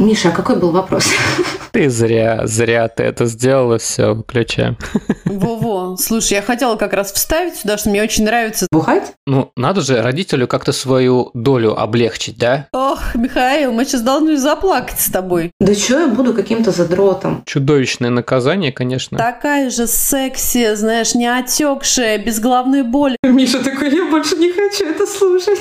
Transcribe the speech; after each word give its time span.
Миша, 0.00 0.30
а 0.30 0.32
какой 0.32 0.56
был 0.56 0.70
вопрос? 0.70 1.10
Ты 1.72 1.88
зря, 1.88 2.46
зря 2.46 2.88
ты 2.88 3.04
это 3.04 3.26
сделала, 3.26 3.78
все, 3.78 4.12
выключаем. 4.14 4.76
Во-во, 5.24 5.96
слушай, 5.96 6.32
я 6.32 6.42
хотела 6.42 6.74
как 6.74 6.94
раз 6.94 7.12
вставить 7.12 7.54
сюда, 7.54 7.78
что 7.78 7.90
мне 7.90 8.02
очень 8.02 8.24
нравится... 8.24 8.66
Бухать? 8.72 9.12
Ну, 9.24 9.52
надо 9.56 9.80
же 9.80 10.02
родителю 10.02 10.48
как-то 10.48 10.72
свою 10.72 11.30
долю 11.32 11.80
облегчить, 11.80 12.36
да? 12.38 12.66
Ох, 12.72 13.14
Михаил, 13.14 13.70
мы 13.72 13.84
сейчас 13.84 14.00
должны 14.00 14.36
заплакать 14.36 14.98
с 14.98 15.10
тобой. 15.12 15.52
Да 15.60 15.72
что 15.74 16.00
я 16.00 16.08
буду 16.08 16.34
каким-то 16.34 16.72
задротом? 16.72 17.44
Чудовищное 17.46 18.10
наказание, 18.10 18.72
конечно. 18.72 19.16
Такая 19.16 19.70
же 19.70 19.86
секси, 19.86 20.74
знаешь, 20.74 21.14
не 21.14 21.28
отекшая, 21.28 22.18
без 22.18 22.40
головной 22.40 22.82
боли. 22.82 23.16
Миша 23.22 23.62
такой, 23.62 23.94
я 23.94 24.10
больше 24.10 24.34
не 24.36 24.50
хочу 24.50 24.86
это 24.86 25.06
слушать. 25.06 25.58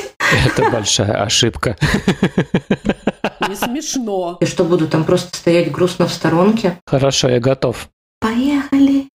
Это 0.47 0.71
большая 0.71 1.23
ошибка. 1.23 1.77
Не 3.47 3.55
смешно. 3.55 4.28
И 4.39 4.45
что, 4.45 4.63
буду 4.63 4.87
там 4.87 5.03
просто 5.03 5.35
стоять 5.37 5.71
грустно 5.71 6.07
в 6.07 6.13
сторонке? 6.13 6.79
Хорошо, 6.85 7.29
я 7.29 7.39
готов. 7.39 7.89
Поехали. 8.19 9.08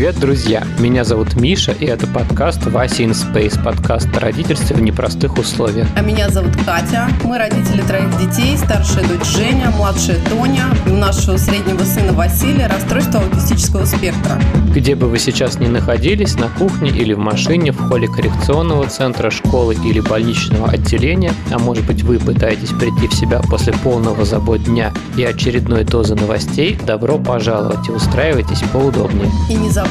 Привет, 0.00 0.18
друзья! 0.18 0.64
Меня 0.78 1.04
зовут 1.04 1.34
Миша, 1.34 1.72
и 1.72 1.84
это 1.84 2.06
подкаст 2.06 2.64
Вася 2.64 3.02
in 3.02 3.10
Space, 3.10 3.62
подкаст 3.62 4.08
о 4.16 4.20
родительстве 4.20 4.74
в 4.74 4.80
непростых 4.80 5.36
условиях. 5.36 5.86
А 5.94 6.00
меня 6.00 6.30
зовут 6.30 6.56
Катя. 6.64 7.06
Мы 7.22 7.36
родители 7.36 7.82
троих 7.82 8.08
детей, 8.16 8.56
старшая 8.56 9.06
дочь 9.06 9.26
Женя, 9.26 9.70
младшая 9.76 10.16
Тоня. 10.30 10.70
И 10.86 10.88
у 10.88 10.96
нашего 10.96 11.36
среднего 11.36 11.84
сына 11.84 12.14
Василия 12.14 12.66
расстройство 12.68 13.20
аутистического 13.20 13.84
спектра. 13.84 14.40
Где 14.74 14.94
бы 14.94 15.06
вы 15.06 15.18
сейчас 15.18 15.58
ни 15.58 15.66
находились, 15.66 16.36
на 16.36 16.48
кухне 16.48 16.88
или 16.88 17.12
в 17.12 17.18
машине, 17.18 17.72
в 17.72 17.88
холле 17.88 18.08
коррекционного 18.08 18.86
центра, 18.86 19.30
школы 19.30 19.74
или 19.84 20.00
больничного 20.00 20.70
отделения, 20.70 21.34
а 21.52 21.58
может 21.58 21.84
быть 21.84 22.04
вы 22.04 22.18
пытаетесь 22.18 22.70
прийти 22.70 23.06
в 23.06 23.12
себя 23.12 23.42
после 23.50 23.74
полного 23.74 24.24
забот 24.24 24.62
дня 24.62 24.94
и 25.18 25.24
очередной 25.24 25.84
дозы 25.84 26.14
новостей, 26.14 26.78
добро 26.86 27.18
пожаловать 27.18 27.86
и 27.86 27.92
устраивайтесь 27.92 28.62
поудобнее. 28.72 29.30
И 29.50 29.54
не 29.54 29.68
забудьте 29.68 29.89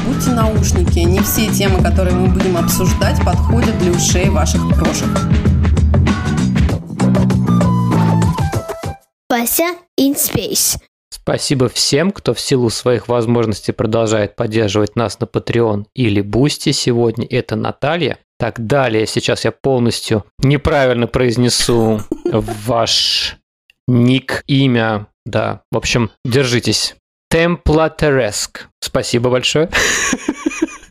наушники. 0.60 1.00
Не 1.00 1.20
все 1.20 1.48
темы, 1.48 1.82
которые 1.82 2.14
мы 2.14 2.28
будем 2.28 2.56
обсуждать, 2.56 3.24
подходят 3.24 3.78
для 3.78 3.92
ушей 3.92 4.28
ваших 4.28 4.60
крошек. 4.74 5.08
Вася 9.28 9.76
in 9.98 10.14
Space. 10.14 10.78
Спасибо 11.12 11.68
всем, 11.68 12.10
кто 12.12 12.34
в 12.34 12.40
силу 12.40 12.70
своих 12.70 13.08
возможностей 13.08 13.72
продолжает 13.72 14.36
поддерживать 14.36 14.96
нас 14.96 15.18
на 15.20 15.24
Patreon 15.24 15.86
или 15.94 16.20
Бусти. 16.20 16.72
Сегодня 16.72 17.26
это 17.28 17.56
Наталья. 17.56 18.18
Так, 18.38 18.66
далее 18.66 19.06
сейчас 19.06 19.44
я 19.44 19.52
полностью 19.52 20.24
неправильно 20.38 21.06
произнесу 21.06 22.00
ваш 22.24 23.36
ник, 23.86 24.44
имя. 24.46 25.08
Да, 25.26 25.62
в 25.70 25.76
общем, 25.76 26.10
держитесь. 26.24 26.96
Темплатереск. 27.30 28.68
Спасибо 28.80 29.30
большое. 29.30 29.70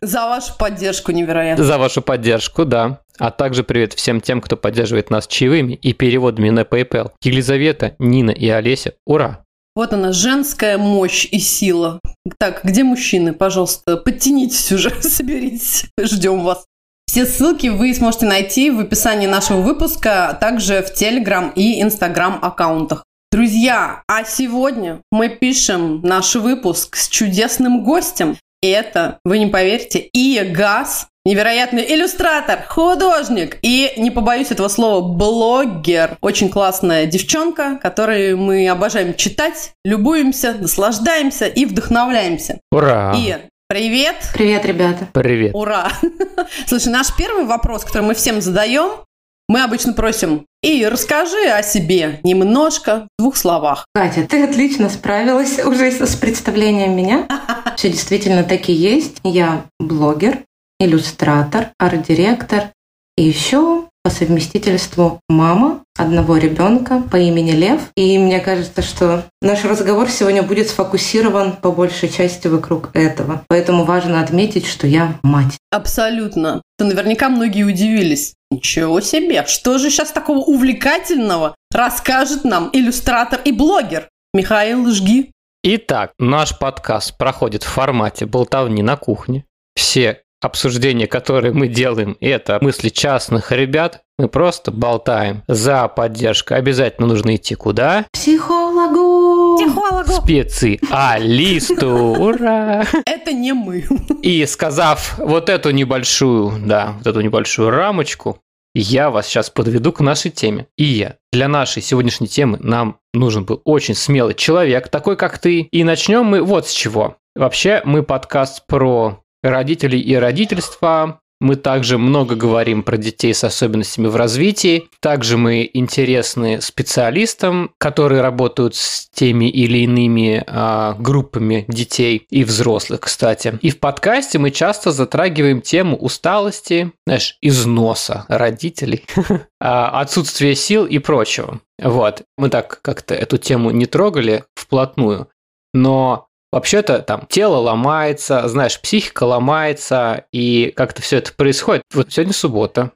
За 0.01 0.21
вашу 0.21 0.57
поддержку 0.57 1.11
невероятно. 1.11 1.63
За 1.65 1.77
вашу 1.77 2.01
поддержку, 2.01 2.63
да. 2.63 3.01
А 3.17 3.31
также 3.31 3.65
привет 3.65 3.93
всем 3.93 4.21
тем, 4.21 4.39
кто 4.39 4.55
поддерживает 4.55 5.09
нас 5.09 5.27
чаевыми 5.27 5.73
и 5.73 5.91
переводами 5.91 6.49
на 6.49 6.61
PayPal. 6.61 7.11
Елизавета, 7.21 7.95
Нина 7.99 8.31
и 8.31 8.47
Олеся, 8.47 8.93
ура! 9.05 9.43
Вот 9.75 9.93
она, 9.93 10.13
женская 10.13 10.77
мощь 10.77 11.27
и 11.29 11.39
сила. 11.39 11.99
Так, 12.37 12.61
где 12.63 12.83
мужчины? 12.83 13.33
Пожалуйста, 13.33 13.97
подтянитесь 13.97 14.71
уже, 14.71 14.89
соберитесь. 15.01 15.85
Ждем 15.99 16.43
вас. 16.43 16.65
Все 17.05 17.25
ссылки 17.25 17.67
вы 17.67 17.93
сможете 17.93 18.25
найти 18.27 18.71
в 18.71 18.79
описании 18.79 19.27
нашего 19.27 19.61
выпуска, 19.61 20.29
а 20.29 20.33
также 20.33 20.83
в 20.83 20.91
Telegram 20.91 21.51
и 21.53 21.81
Instagram 21.81 22.39
аккаунтах. 22.41 23.03
Друзья, 23.31 24.01
а 24.07 24.23
сегодня 24.23 25.01
мы 25.11 25.29
пишем 25.29 26.01
наш 26.01 26.33
выпуск 26.33 26.95
с 26.95 27.07
чудесным 27.07 27.83
гостем. 27.83 28.35
И 28.63 28.67
это, 28.67 29.19
вы 29.23 29.37
не 29.37 29.45
поверите, 29.45 30.09
Ия 30.13 30.51
Газ, 30.51 31.07
невероятный 31.25 31.85
иллюстратор, 31.93 32.63
художник 32.67 33.59
и, 33.61 33.93
не 33.97 34.09
побоюсь 34.09 34.49
этого 34.49 34.67
слова, 34.67 35.13
блогер. 35.13 36.17
Очень 36.21 36.49
классная 36.49 37.05
девчонка, 37.05 37.77
которой 37.79 38.35
мы 38.35 38.67
обожаем 38.67 39.13
читать, 39.13 39.73
любуемся, 39.85 40.55
наслаждаемся 40.55 41.45
и 41.45 41.65
вдохновляемся. 41.65 42.59
Ура! 42.71 43.13
Ия, 43.15 43.41
привет! 43.67 44.15
Привет, 44.33 44.65
ребята. 44.65 45.07
Привет. 45.13 45.51
Ура! 45.53 45.91
Слушай, 46.65 46.91
наш 46.91 47.15
первый 47.15 47.45
вопрос, 47.45 47.85
который 47.85 48.07
мы 48.07 48.15
всем 48.15 48.41
задаем, 48.41 49.03
мы 49.49 49.63
обычно 49.63 49.91
просим, 49.93 50.45
и 50.61 50.85
расскажи 50.85 51.49
о 51.49 51.63
себе 51.63 52.19
немножко, 52.23 53.07
в 53.17 53.21
двух 53.21 53.35
словах. 53.35 53.85
Катя, 53.93 54.25
ты 54.25 54.43
отлично 54.43 54.89
справилась 54.89 55.59
уже 55.59 55.91
с 55.91 56.15
представлением 56.15 56.95
меня. 56.95 57.27
Все 57.75 57.89
действительно 57.89 58.43
таки 58.43 58.71
есть. 58.71 59.17
Я 59.23 59.65
блогер, 59.79 60.43
иллюстратор, 60.79 61.71
арт-директор 61.79 62.71
и 63.17 63.23
еще 63.23 63.89
по 64.03 64.09
совместительству 64.09 65.19
мама 65.27 65.83
одного 65.97 66.37
ребенка 66.37 67.03
по 67.11 67.17
имени 67.17 67.51
Лев. 67.51 67.81
И 67.95 68.17
мне 68.17 68.39
кажется, 68.39 68.81
что 68.81 69.25
наш 69.41 69.65
разговор 69.65 70.09
сегодня 70.09 70.41
будет 70.41 70.69
сфокусирован 70.69 71.53
по 71.53 71.71
большей 71.71 72.07
части 72.07 72.47
вокруг 72.47 72.91
этого. 72.93 73.43
Поэтому 73.49 73.83
важно 73.83 74.21
отметить, 74.21 74.65
что 74.65 74.87
я 74.87 75.15
мать. 75.21 75.57
Абсолютно. 75.71 76.61
То 76.77 76.85
наверняка 76.85 77.27
многие 77.29 77.63
удивились. 77.63 78.35
Ничего 78.51 78.99
себе, 78.99 79.45
что 79.45 79.77
же 79.77 79.89
сейчас 79.89 80.11
такого 80.11 80.39
увлекательного 80.39 81.55
расскажет 81.71 82.43
нам 82.43 82.69
иллюстратор 82.73 83.39
и 83.45 83.51
блогер 83.51 84.09
Михаил 84.33 84.89
Жги? 84.89 85.31
Итак, 85.63 86.13
наш 86.17 86.57
подкаст 86.57 87.17
проходит 87.17 87.63
в 87.63 87.67
формате 87.67 88.25
болтовни 88.25 88.81
на 88.81 88.97
кухне. 88.97 89.45
Все 89.75 90.23
обсуждения, 90.41 91.07
которые 91.07 91.53
мы 91.53 91.67
делаем, 91.67 92.17
это 92.19 92.59
мысли 92.61 92.89
частных 92.89 93.51
ребят. 93.51 94.01
Мы 94.17 94.27
просто 94.27 94.71
болтаем 94.71 95.43
за 95.47 95.87
поддержку. 95.87 96.53
Обязательно 96.53 97.07
нужно 97.07 97.35
идти 97.35 97.55
куда? 97.55 98.05
Психологу! 98.11 99.57
Психологу. 99.57 100.11
Специалисту. 100.11 101.87
Ура! 102.19 102.85
Это 103.05 103.31
не 103.31 103.53
мы. 103.53 103.85
И 104.21 104.45
сказав 104.45 105.17
вот 105.17 105.49
эту 105.49 105.71
небольшую, 105.71 106.53
да, 106.65 106.95
вот 106.97 107.07
эту 107.07 107.21
небольшую 107.21 107.69
рамочку, 107.69 108.39
я 108.75 109.09
вас 109.09 109.27
сейчас 109.27 109.49
подведу 109.49 109.91
к 109.91 110.01
нашей 110.01 110.31
теме. 110.31 110.67
И 110.77 110.83
я. 110.83 111.15
Для 111.31 111.47
нашей 111.47 111.81
сегодняшней 111.81 112.27
темы 112.27 112.57
нам 112.61 112.99
нужен 113.13 113.45
был 113.45 113.61
очень 113.63 113.95
смелый 113.95 114.35
человек, 114.35 114.89
такой 114.89 115.15
как 115.15 115.39
ты. 115.39 115.61
И 115.61 115.83
начнем 115.83 116.25
мы 116.25 116.41
вот 116.41 116.67
с 116.67 116.71
чего. 116.71 117.15
Вообще, 117.35 117.81
мы 117.85 118.03
подкаст 118.03 118.65
про 118.67 119.23
родителей 119.43 119.99
и 119.99 120.15
родительство. 120.15 121.21
Мы 121.41 121.55
также 121.55 121.97
много 121.97 122.35
говорим 122.35 122.83
про 122.83 122.97
детей 122.97 123.33
с 123.33 123.45
особенностями 123.45 124.07
в 124.07 124.17
развитии. 124.17 124.89
Также 124.99 125.37
мы 125.37 125.69
интересны 125.73 126.59
специалистам, 126.59 127.71
которые 127.77 128.21
работают 128.21 128.75
с 128.75 129.07
теми 129.13 129.49
или 129.49 129.79
иными 129.79 130.43
а, 130.45 130.95
группами 130.99 131.63
детей 131.69 132.27
и 132.29 132.43
взрослых, 132.43 133.01
кстати. 133.01 133.57
И 133.61 133.69
в 133.69 133.79
подкасте 133.79 134.37
мы 134.37 134.51
часто 134.51 134.91
затрагиваем 134.91 135.61
тему 135.61 135.95
усталости, 135.95 136.91
знаешь, 137.05 137.37
износа 137.41 138.25
родителей, 138.27 139.05
а, 139.61 140.01
отсутствия 140.01 140.55
сил 140.55 140.85
и 140.85 140.99
прочего. 140.99 141.61
Вот. 141.81 142.23
Мы 142.37 142.49
так 142.49 142.81
как-то 142.81 143.15
эту 143.15 143.37
тему 143.37 143.71
не 143.71 143.85
трогали 143.85 144.43
вплотную, 144.55 145.29
но 145.73 146.28
Вообще-то 146.51 146.99
там 146.99 147.27
тело 147.29 147.57
ломается, 147.57 148.47
знаешь, 148.47 148.81
психика 148.81 149.23
ломается, 149.23 150.25
и 150.31 150.73
как-то 150.75 151.01
все 151.01 151.17
это 151.17 151.33
происходит. 151.33 151.83
Вот 151.93 152.11
сегодня 152.11 152.33
суббота. 152.33 152.91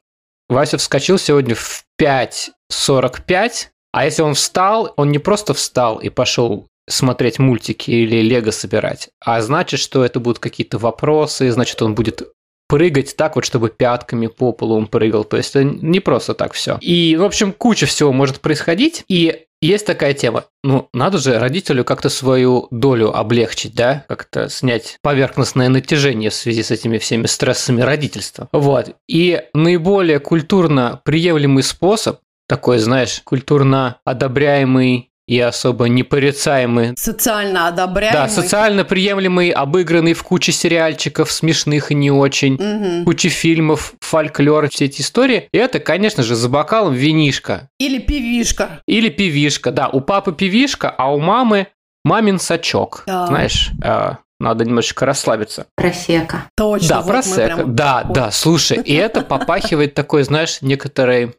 Вася 0.49 0.77
вскочил 0.77 1.17
сегодня 1.17 1.55
в 1.55 1.85
5.45, 2.01 3.67
а 3.91 4.05
если 4.05 4.21
он 4.23 4.33
встал, 4.33 4.93
он 4.97 5.11
не 5.11 5.19
просто 5.19 5.53
встал 5.53 5.97
и 5.97 6.09
пошел 6.09 6.67
смотреть 6.89 7.39
мультики 7.39 7.91
или 7.91 8.21
лего 8.21 8.51
собирать, 8.51 9.09
а 9.23 9.41
значит, 9.41 9.79
что 9.79 10.03
это 10.03 10.19
будут 10.19 10.39
какие-то 10.39 10.77
вопросы, 10.77 11.49
значит, 11.51 11.81
он 11.81 11.95
будет 11.95 12.23
прыгать 12.67 13.15
так 13.15 13.35
вот, 13.35 13.45
чтобы 13.45 13.69
пятками 13.69 14.27
по 14.27 14.51
полу 14.51 14.75
он 14.75 14.87
прыгал. 14.87 15.23
То 15.23 15.37
есть 15.37 15.51
это 15.51 15.63
не 15.63 15.99
просто 15.99 16.33
так 16.33 16.53
все. 16.53 16.77
И, 16.81 17.15
в 17.15 17.23
общем, 17.23 17.53
куча 17.53 17.85
всего 17.85 18.11
может 18.11 18.39
происходить. 18.39 19.03
И 19.07 19.45
есть 19.67 19.85
такая 19.85 20.13
тема. 20.13 20.45
Ну, 20.63 20.89
надо 20.93 21.17
же 21.17 21.39
родителю 21.39 21.83
как-то 21.83 22.09
свою 22.09 22.67
долю 22.71 23.15
облегчить, 23.15 23.73
да? 23.73 24.05
Как-то 24.07 24.49
снять 24.49 24.97
поверхностное 25.01 25.69
натяжение 25.69 26.29
в 26.29 26.35
связи 26.35 26.63
с 26.63 26.71
этими 26.71 26.97
всеми 26.97 27.25
стрессами 27.25 27.81
родительства. 27.81 28.49
Вот. 28.51 28.95
И 29.07 29.41
наиболее 29.53 30.19
культурно 30.19 31.01
приемлемый 31.03 31.63
способ 31.63 32.19
такой, 32.47 32.79
знаешь, 32.79 33.21
культурно 33.23 33.99
одобряемый 34.05 35.12
и 35.33 35.39
особо 35.39 35.85
непорицаемый. 35.87 36.93
Социально 36.97 37.67
одобряемый. 37.67 38.13
Да, 38.21 38.29
социально 38.29 38.83
приемлемый, 38.85 39.49
обыгранный 39.49 40.13
в 40.13 40.21
куче 40.23 40.51
сериальчиков, 40.51 41.31
смешных 41.31 41.91
и 41.91 41.95
не 41.95 42.11
очень, 42.11 42.53
Мгм. 42.55 43.05
куче 43.05 43.29
фильмов, 43.29 43.93
фольклор, 43.99 44.69
все 44.69 44.85
эти 44.85 45.01
истории. 45.01 45.47
И 45.51 45.57
это, 45.57 45.79
конечно 45.79 46.21
же, 46.23 46.35
за 46.35 46.49
бокалом 46.49 46.93
винишка. 46.93 47.69
Или 47.79 47.97
пивишка. 47.99 48.81
Или 48.87 49.09
пивишка, 49.09 49.71
да. 49.71 49.87
У 49.89 50.01
папы 50.01 50.33
пивишка, 50.33 50.89
а 50.91 51.11
у 51.13 51.19
мамы 51.19 51.67
мамин 52.05 52.37
сачок. 52.39 53.03
Да. 53.07 53.25
Знаешь, 53.27 53.71
э, 53.83 54.11
надо 54.39 54.65
немножечко 54.65 55.05
расслабиться. 55.07 55.65
Просека. 55.75 56.45
Точно. 56.55 56.87
да, 56.89 57.01
вот 57.01 57.07
просека. 57.07 57.55
прям- 57.55 57.75
Да, 57.75 58.03
да, 58.03 58.29
слушай, 58.31 58.77
и 58.77 58.93
это 58.93 59.21
попахивает 59.33 59.93
такой, 59.95 60.23
знаешь, 60.23 60.61
некоторой... 60.61 61.33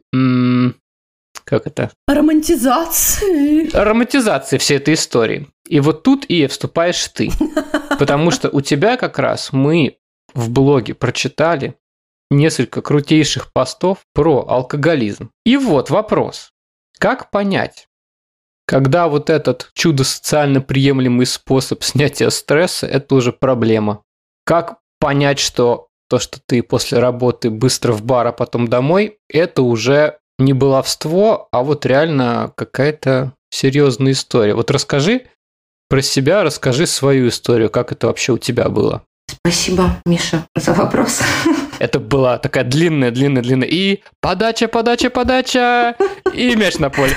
как 1.45 1.67
это? 1.67 1.91
Романтизации. 2.07 3.69
романтизации 3.71 4.57
всей 4.57 4.77
этой 4.77 4.95
истории. 4.95 5.47
И 5.67 5.79
вот 5.79 6.03
тут 6.03 6.25
и 6.25 6.47
вступаешь 6.47 7.07
ты. 7.09 7.29
Потому 7.99 8.31
что 8.31 8.49
у 8.49 8.61
тебя 8.61 8.97
как 8.97 9.19
раз 9.19 9.53
мы 9.53 9.97
в 10.33 10.49
блоге 10.49 10.93
прочитали 10.95 11.75
несколько 12.31 12.81
крутейших 12.81 13.53
постов 13.53 13.99
про 14.13 14.45
алкоголизм. 14.47 15.29
И 15.45 15.57
вот 15.57 15.89
вопрос. 15.89 16.51
Как 16.97 17.29
понять, 17.29 17.87
когда 18.65 19.07
вот 19.07 19.29
этот 19.29 19.69
чудо-социально 19.73 20.61
приемлемый 20.61 21.25
способ 21.25 21.83
снятия 21.83 22.29
стресса– 22.29 22.87
это 22.87 23.15
уже 23.15 23.31
проблема? 23.31 24.03
Как 24.45 24.79
понять, 24.99 25.39
что 25.39 25.87
то, 26.09 26.19
что 26.19 26.39
ты 26.45 26.63
после 26.63 26.99
работы 26.99 27.49
быстро 27.49 27.93
в 27.93 28.03
бар, 28.03 28.27
а 28.27 28.31
потом 28.31 28.67
домой, 28.67 29.19
это 29.29 29.61
уже 29.61 30.19
не 30.39 30.53
баловство, 30.53 31.47
а 31.51 31.63
вот 31.63 31.85
реально 31.85 32.51
какая-то 32.55 33.33
серьезная 33.49 34.11
история. 34.11 34.53
Вот 34.53 34.71
расскажи 34.71 35.27
про 35.89 36.01
себя, 36.01 36.43
расскажи 36.43 36.87
свою 36.87 37.29
историю, 37.29 37.69
как 37.69 37.91
это 37.91 38.07
вообще 38.07 38.33
у 38.33 38.37
тебя 38.37 38.69
было. 38.69 39.03
Спасибо, 39.27 39.97
Миша, 40.05 40.45
за 40.55 40.73
вопрос. 40.73 41.21
Это 41.79 41.99
была 41.99 42.37
такая 42.37 42.63
длинная, 42.63 43.11
длинная, 43.11 43.43
длинная. 43.43 43.67
И 43.67 44.01
подача, 44.21 44.67
подача, 44.67 45.09
подача, 45.09 45.95
и 46.33 46.55
мяч 46.55 46.77
на 46.77 46.89
поле. 46.89 47.13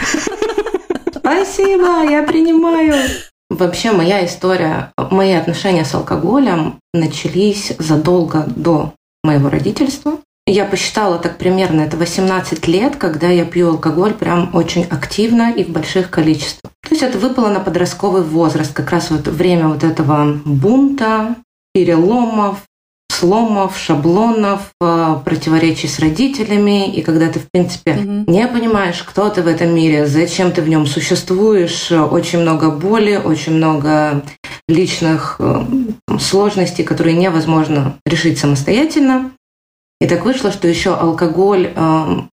Спасибо, 1.14 2.04
я 2.08 2.22
принимаю. 2.22 2.94
Вообще, 3.50 3.92
моя 3.92 4.26
история, 4.26 4.92
мои 5.10 5.32
отношения 5.32 5.84
с 5.84 5.94
алкоголем 5.94 6.80
начались 6.92 7.72
задолго 7.78 8.44
до 8.46 8.92
моего 9.22 9.48
родительства. 9.48 10.18
Я 10.50 10.64
посчитала 10.64 11.18
так 11.18 11.36
примерно, 11.36 11.82
это 11.82 11.98
18 11.98 12.66
лет, 12.68 12.96
когда 12.96 13.28
я 13.28 13.44
пью 13.44 13.68
алкоголь 13.68 14.14
прям 14.14 14.54
очень 14.54 14.84
активно 14.84 15.52
и 15.52 15.62
в 15.62 15.68
больших 15.68 16.08
количествах. 16.08 16.72
То 16.82 16.94
есть 16.94 17.02
это 17.02 17.18
выпало 17.18 17.48
на 17.48 17.60
подростковый 17.60 18.22
возраст, 18.22 18.72
как 18.72 18.90
раз 18.90 19.10
вот 19.10 19.28
время 19.28 19.68
вот 19.68 19.84
этого 19.84 20.40
бунта, 20.46 21.36
переломов, 21.74 22.60
сломов, 23.12 23.76
шаблонов, 23.78 24.70
э, 24.80 25.16
противоречий 25.22 25.86
с 25.86 25.98
родителями, 25.98 26.90
и 26.94 27.02
когда 27.02 27.28
ты, 27.28 27.40
в 27.40 27.50
принципе, 27.52 27.92
Мгм. 27.92 28.24
не 28.26 28.46
понимаешь, 28.48 29.02
кто 29.02 29.28
ты 29.28 29.42
в 29.42 29.46
этом 29.46 29.74
мире, 29.74 30.06
зачем 30.06 30.52
ты 30.52 30.62
в 30.62 30.68
нем 30.68 30.86
существуешь, 30.86 31.90
э, 31.90 32.00
очень 32.00 32.38
много 32.40 32.70
боли, 32.70 33.20
очень 33.22 33.52
много 33.54 34.22
личных 34.66 35.36
э, 35.40 35.62
сложностей, 36.18 36.84
которые 36.84 37.16
невозможно 37.16 37.96
решить 38.06 38.38
самостоятельно. 38.38 39.30
И 40.00 40.06
так 40.06 40.24
вышло, 40.24 40.52
что 40.52 40.68
еще 40.68 40.94
алкоголь 40.94 41.72
э, 41.74 41.80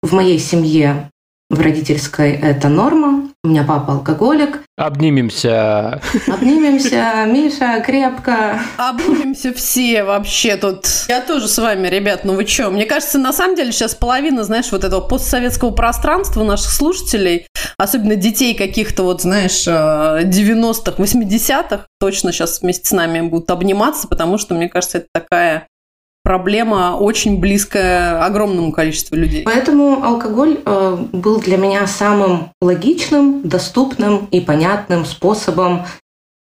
в 0.03 0.13
моей 0.13 0.39
семье, 0.39 1.11
в 1.51 1.61
родительской, 1.61 2.33
это 2.33 2.69
норма. 2.69 3.31
У 3.43 3.49
меня 3.49 3.65
папа 3.65 3.95
алкоголик. 3.95 4.61
Обнимемся. 4.77 6.01
Обнимемся, 6.27 7.25
Миша, 7.27 7.81
крепко. 7.81 8.61
Обнимемся 8.77 9.55
все 9.55 10.05
вообще 10.05 10.57
тут. 10.57 10.87
Я 11.09 11.21
тоже 11.21 11.49
с 11.49 11.57
вами, 11.57 11.89
ребят, 11.89 12.25
ну 12.25 12.35
вы 12.35 12.45
чё? 12.45 12.71
Мне 12.71 12.85
кажется, 12.85 13.19
на 13.19 13.33
самом 13.33 13.57
деле 13.57 13.73
сейчас 13.73 13.95
половина, 13.95 14.45
знаешь, 14.45 14.71
вот 14.71 14.85
этого 14.85 15.01
постсоветского 15.01 15.71
пространства 15.71 16.45
наших 16.45 16.71
слушателей, 16.71 17.47
особенно 17.79 18.17
детей 18.17 18.55
каких-то 18.55 19.05
вот, 19.05 19.23
знаешь, 19.23 19.67
э, 19.67 20.25
90-х, 20.25 21.03
80-х, 21.03 21.87
точно 21.99 22.33
сейчас 22.33 22.61
вместе 22.61 22.89
с 22.89 22.93
нами 22.93 23.23
будут 23.23 23.51
обниматься, 23.51 24.07
потому 24.07 24.37
что, 24.37 24.55
мне 24.55 24.69
кажется, 24.69 24.99
это 24.99 25.07
такая 25.15 25.67
проблема 26.29 26.95
очень 27.01 27.41
близкая 27.41 28.23
огромному 28.23 28.71
количеству 28.71 29.17
людей. 29.17 29.45
Поэтому 29.45 30.05
алкоголь 30.05 30.61
э, 30.63 30.99
был 31.11 31.41
для 31.41 31.57
меня 31.57 31.87
самым 31.87 32.51
логичным, 32.61 33.41
доступным 33.49 34.29
и 34.31 34.43
понятным 34.43 35.07
способом 35.07 35.87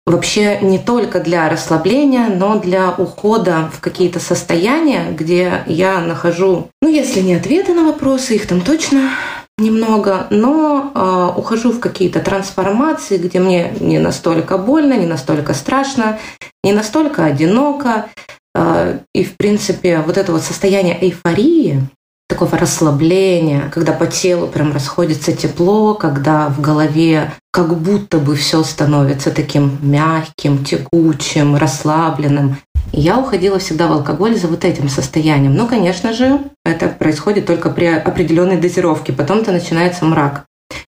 вообще 0.06 0.60
не 0.62 0.80
только 0.80 1.20
для 1.20 1.50
расслабления, 1.50 2.30
но 2.30 2.58
для 2.60 2.92
ухода 2.92 3.70
в 3.74 3.82
какие-то 3.82 4.22
состояния, 4.22 5.12
где 5.12 5.64
я 5.68 6.00
нахожу, 6.00 6.70
ну, 6.82 6.88
если 6.88 7.20
не 7.20 7.36
ответы 7.36 7.74
на 7.74 7.84
вопросы, 7.84 8.36
их 8.36 8.48
там 8.48 8.62
точно 8.62 9.10
немного, 9.58 10.28
но 10.30 10.94
э, 10.96 11.38
ухожу 11.38 11.74
в 11.74 11.82
какие-то 11.82 12.22
трансформации, 12.22 13.18
где 13.18 13.42
мне 13.42 13.74
не 13.82 14.00
настолько 14.00 14.58
больно, 14.58 14.94
не 14.94 15.08
настолько 15.08 15.54
страшно, 15.54 16.20
не 16.64 16.72
настолько 16.72 17.26
одиноко. 17.26 18.06
И, 18.56 19.24
в 19.24 19.36
принципе, 19.38 20.00
вот 20.00 20.18
это 20.18 20.32
вот 20.32 20.44
состояние 20.44 20.98
эйфории, 21.04 21.82
такого 22.30 22.58
расслабления, 22.58 23.70
когда 23.72 23.94
по 23.94 24.08
телу 24.08 24.48
прям 24.48 24.74
расходится 24.74 25.34
тепло, 25.34 25.94
когда 25.94 26.50
в 26.50 26.62
голове 26.62 27.32
как 27.52 27.78
будто 27.80 28.18
бы 28.18 28.36
все 28.36 28.64
становится 28.64 29.32
таким 29.32 29.78
мягким, 29.82 30.64
текучим, 30.64 31.56
расслабленным. 31.56 32.58
И 32.92 33.02
я 33.02 33.18
уходила 33.18 33.60
всегда 33.60 33.88
в 33.88 33.94
алкоголь 33.94 34.36
за 34.36 34.48
вот 34.48 34.66
этим 34.66 34.90
состоянием. 34.90 35.56
Но, 35.56 35.68
конечно 35.68 36.14
же, 36.14 36.40
это 36.64 36.88
происходит 36.88 37.46
только 37.46 37.70
при 37.70 37.86
определенной 37.86 38.58
дозировке. 38.58 39.14
Потом-то 39.14 39.52
начинается 39.52 40.06
мрак. 40.06 40.46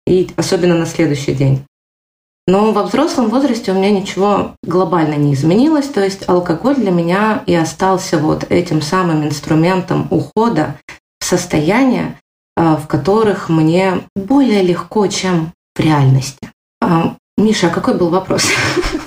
И 0.06 0.30
особенно 0.36 0.76
на 0.76 0.86
следующий 0.86 1.34
день. 1.34 1.66
Но 2.46 2.74
во 2.74 2.84
взрослом 2.84 3.30
возрасте 3.30 3.72
у 3.72 3.76
меня 3.76 3.90
ничего 3.90 4.56
глобально 4.64 5.16
не 5.16 5.34
изменилось. 5.34 5.88
То 5.88 6.04
есть 6.04 6.28
алкоголь 6.28 6.76
для 6.76 6.92
меня 6.92 7.42
и 7.46 7.56
остался 7.56 8.18
вот 8.18 8.46
этим 8.50 8.82
самым 8.82 9.24
инструментом 9.24 10.08
ухода 10.10 10.76
в 11.20 11.26
состояния, 11.26 12.20
а, 12.58 12.76
в 12.76 12.88
которых 12.88 13.48
мне 13.48 14.02
более 14.16 14.62
легко, 14.62 15.08
чем 15.08 15.54
в 15.76 15.80
реальности. 15.80 16.50
А, 16.82 17.16
Миша, 17.38 17.68
а 17.68 17.70
какой 17.70 17.96
был 17.96 18.10
вопрос? 18.10 18.46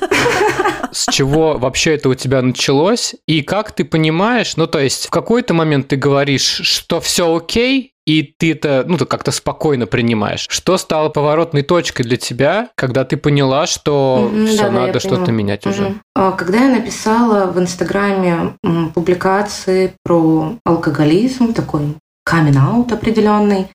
С 0.97 1.13
чего 1.13 1.59
вообще 1.59 1.95
это 1.97 2.09
у 2.09 2.15
тебя 2.15 2.41
началось? 2.41 3.15
И 3.27 3.43
как 3.43 3.73
ты 3.73 3.85
понимаешь, 3.85 4.57
ну 4.57 4.67
то 4.67 4.79
есть 4.79 5.07
в 5.07 5.11
какой-то 5.11 5.53
момент 5.53 5.89
ты 5.89 5.97
говоришь, 5.97 6.43
что 6.63 7.01
все 7.01 7.37
окей, 7.37 7.93
и 8.07 8.23
ты 8.23 8.53
это, 8.53 8.85
ну, 8.87 8.97
ты 8.97 9.05
как-то 9.05 9.33
спокойно 9.33 9.87
принимаешь. 9.87 10.47
Что 10.49 10.79
стало 10.79 11.09
поворотной 11.09 11.63
точкой 11.63 12.05
для 12.05 12.17
тебя, 12.17 12.71
когда 12.77 13.05
ты 13.05 13.17
поняла, 13.17 13.67
что 13.67 14.31
Мгм, 14.33 14.47
все, 14.47 14.63
я 14.63 14.71
надо 14.71 15.01
что-то 15.01 15.17
поняла. 15.17 15.33
менять 15.33 15.67
уже? 15.67 15.83
Мгм. 15.83 16.01
А, 16.15 16.33
Когда 16.33 16.59
я 16.65 16.71
написала 16.77 17.47
в 17.51 17.59
Инстаграме 17.59 18.55
публикации 18.95 19.93
про 20.05 20.55
алкоголизм, 20.65 21.53
такой 21.53 21.97
камин-аут 22.25 22.93
определенный, 22.93 23.67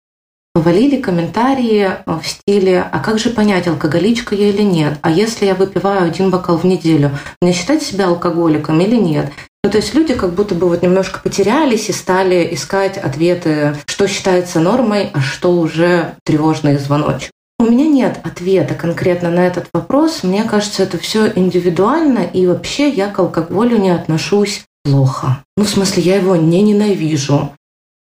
повалили 0.54 1.02
комментарии 1.02 1.90
а, 2.06 2.20
в 2.20 2.28
стиле 2.28 2.82
«А 2.82 3.00
как 3.00 3.20
же 3.20 3.30
понять, 3.30 3.68
алкоголичка 3.68 4.36
я 4.36 4.50
или 4.50 4.62
нет? 4.62 4.98
А 5.02 5.10
если 5.10 5.46
я 5.46 5.56
выпиваю 5.56 6.06
один 6.06 6.30
бокал 6.30 6.58
в 6.58 6.66
неделю, 6.66 7.12
мне 7.42 7.54
считать 7.54 7.84
себя 7.84 8.08
алкоголиком 8.08 8.80
или 8.82 8.96
нет?» 8.96 9.32
Ну, 9.64 9.70
то 9.70 9.78
есть 9.78 9.94
люди 9.94 10.16
как 10.16 10.34
будто 10.34 10.56
бы 10.56 10.68
вот 10.68 10.82
немножко 10.82 11.20
потерялись 11.20 11.88
и 11.90 11.94
стали 11.94 12.50
искать 12.52 12.98
ответы, 12.98 13.76
что 13.86 14.08
считается 14.08 14.60
нормой, 14.60 15.12
а 15.14 15.22
что 15.22 15.52
уже 15.52 16.16
тревожный 16.26 16.78
звоночек. 16.78 17.32
У 17.60 17.66
меня 17.66 17.86
нет 17.86 18.20
ответа 18.24 18.74
конкретно 18.74 19.30
на 19.30 19.46
этот 19.46 19.68
вопрос. 19.72 20.24
Мне 20.24 20.46
кажется, 20.46 20.82
это 20.82 20.98
все 20.98 21.32
индивидуально, 21.36 22.24
и 22.24 22.48
вообще 22.48 22.90
я 22.90 23.08
к 23.08 23.20
алкоголю 23.20 23.78
не 23.78 23.92
отношусь 23.92 24.64
плохо. 24.84 25.44
Ну, 25.56 25.64
в 25.64 25.70
смысле, 25.70 26.02
я 26.02 26.16
его 26.16 26.36
не 26.36 26.64
ненавижу. 26.64 27.52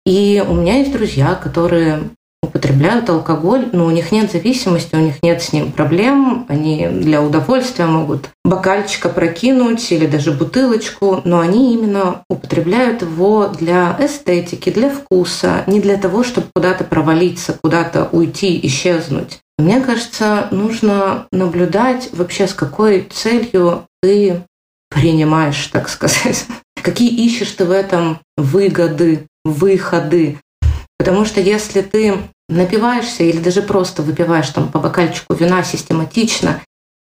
И 0.05 0.45
у 0.47 0.53
меня 0.53 0.81
есть 0.81 0.93
друзья, 0.93 1.35
которые 1.35 2.11
употребляют 2.47 3.11
алкоголь, 3.11 3.69
но 3.73 3.87
у 3.87 3.91
них 3.91 4.13
нет 4.13 4.33
зависимости, 4.33 4.95
у 4.95 4.99
них 4.99 5.23
нет 5.23 5.43
с 5.43 5.53
ним 5.53 5.73
проблем, 5.73 6.47
они 6.49 6.89
для 6.89 7.23
удовольствия 7.23 7.87
могут 7.87 8.31
бокальчика 8.45 9.09
прокинуть 9.09 9.91
или 9.93 10.07
даже 10.07 10.33
бутылочку, 10.33 11.21
но 11.25 11.41
они 11.41 11.75
именно 11.75 12.23
употребляют 12.31 13.03
его 13.03 13.49
для 13.49 13.97
эстетики, 14.01 14.71
для 14.71 14.91
вкуса, 14.91 15.65
не 15.67 15.81
для 15.81 15.97
того, 15.97 16.25
чтобы 16.25 16.49
куда-то 16.55 16.85
провалиться, 16.85 17.59
куда-то 17.63 18.09
уйти, 18.13 18.59
исчезнуть. 18.63 19.41
Мне 19.59 19.81
кажется, 19.81 20.49
нужно 20.51 21.27
наблюдать 21.33 22.11
вообще, 22.13 22.47
с 22.47 22.53
какой 22.53 23.09
целью 23.11 23.87
ты 24.03 24.43
принимаешь, 24.91 25.67
так 25.69 25.89
сказать. 25.89 26.47
Какие 26.83 27.09
ищешь 27.27 27.53
ты 27.53 27.65
в 27.65 27.71
этом 27.71 28.21
выгоды, 28.37 29.27
выходы. 29.45 30.39
Потому 30.99 31.25
что 31.25 31.41
если 31.41 31.83
ты 31.83 32.15
напиваешься 32.49 33.25
или 33.25 33.39
даже 33.39 33.63
просто 33.63 34.03
выпиваешь 34.03 34.51
там 34.51 34.69
по 34.71 34.79
бокальчику 34.79 35.35
вина 35.35 35.65
систематично, 35.65 36.61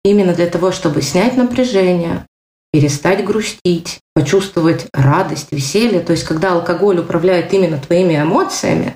именно 0.04 0.34
для 0.34 0.48
того, 0.48 0.72
чтобы 0.72 1.02
снять 1.02 1.36
напряжение, 1.38 2.26
перестать 2.72 3.24
грустить, 3.24 4.00
почувствовать 4.16 4.88
радость, 4.94 5.52
веселье. 5.52 6.02
То 6.02 6.12
есть, 6.12 6.24
когда 6.24 6.54
алкоголь 6.54 7.00
управляет 7.00 7.54
именно 7.54 7.78
твоими 7.78 8.16
эмоциями, 8.16 8.96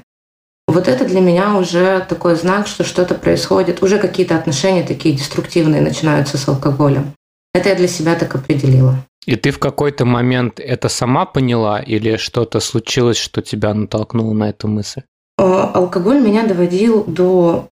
вот 0.68 0.88
это 0.88 1.06
для 1.06 1.22
меня 1.22 1.56
уже 1.56 2.06
такой 2.10 2.36
знак, 2.36 2.68
что 2.68 2.84
что-то 2.84 3.16
происходит, 3.16 3.82
уже 3.82 4.00
какие-то 4.00 4.36
отношения 4.36 4.84
такие 4.84 5.16
деструктивные 5.16 5.82
начинаются 5.82 6.38
с 6.38 6.48
алкоголем. 6.48 7.14
Это 7.54 7.70
я 7.70 7.76
для 7.76 7.88
себя 7.88 8.16
так 8.16 8.36
определила. 8.36 8.96
И 9.26 9.36
ты 9.36 9.52
в 9.52 9.60
какой-то 9.60 10.06
момент 10.06 10.60
это 10.60 10.90
сама 10.90 11.26
поняла 11.26 11.80
или 11.80 12.18
что-то 12.18 12.60
случилось, 12.60 13.18
что 13.18 13.42
тебя 13.42 13.74
натолкнуло 13.74 14.34
на 14.34 14.50
эту 14.50 14.68
мысль? 14.68 15.02
Э, 15.38 15.70
алкоголь 15.74 16.20
меня 16.20 16.46
доводил 16.46 17.04
до 17.06 17.68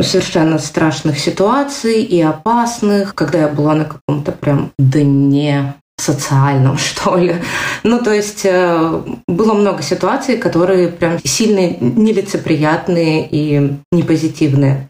совершенно 0.00 0.58
страшных 0.58 1.18
ситуаций 1.18 2.02
и 2.02 2.20
опасных, 2.20 3.14
когда 3.14 3.40
я 3.40 3.48
была 3.48 3.74
на 3.74 3.84
каком-то 3.84 4.32
прям 4.32 4.70
дне 4.78 5.74
социальном, 5.96 6.78
что 6.78 7.16
ли. 7.16 7.36
Ну, 7.82 8.00
то 8.00 8.12
есть 8.12 8.44
э, 8.44 9.02
было 9.26 9.54
много 9.54 9.82
ситуаций, 9.82 10.38
которые 10.38 10.88
прям 10.88 11.18
сильно 11.24 11.76
нелицеприятные 11.80 13.28
и 13.28 13.72
непозитивные. 13.90 14.88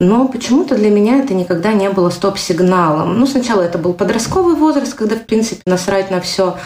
Но 0.00 0.28
почему-то 0.28 0.76
для 0.76 0.90
меня 0.90 1.20
это 1.20 1.34
никогда 1.34 1.72
не 1.72 1.88
было 1.88 2.10
стоп-сигналом. 2.10 3.18
Ну, 3.18 3.26
сначала 3.26 3.62
это 3.62 3.78
был 3.78 3.94
подростковый 3.94 4.56
возраст, 4.56 4.92
когда, 4.92 5.16
в 5.16 5.24
принципе, 5.24 5.62
насрать 5.66 6.10
на 6.10 6.20
все. 6.20 6.58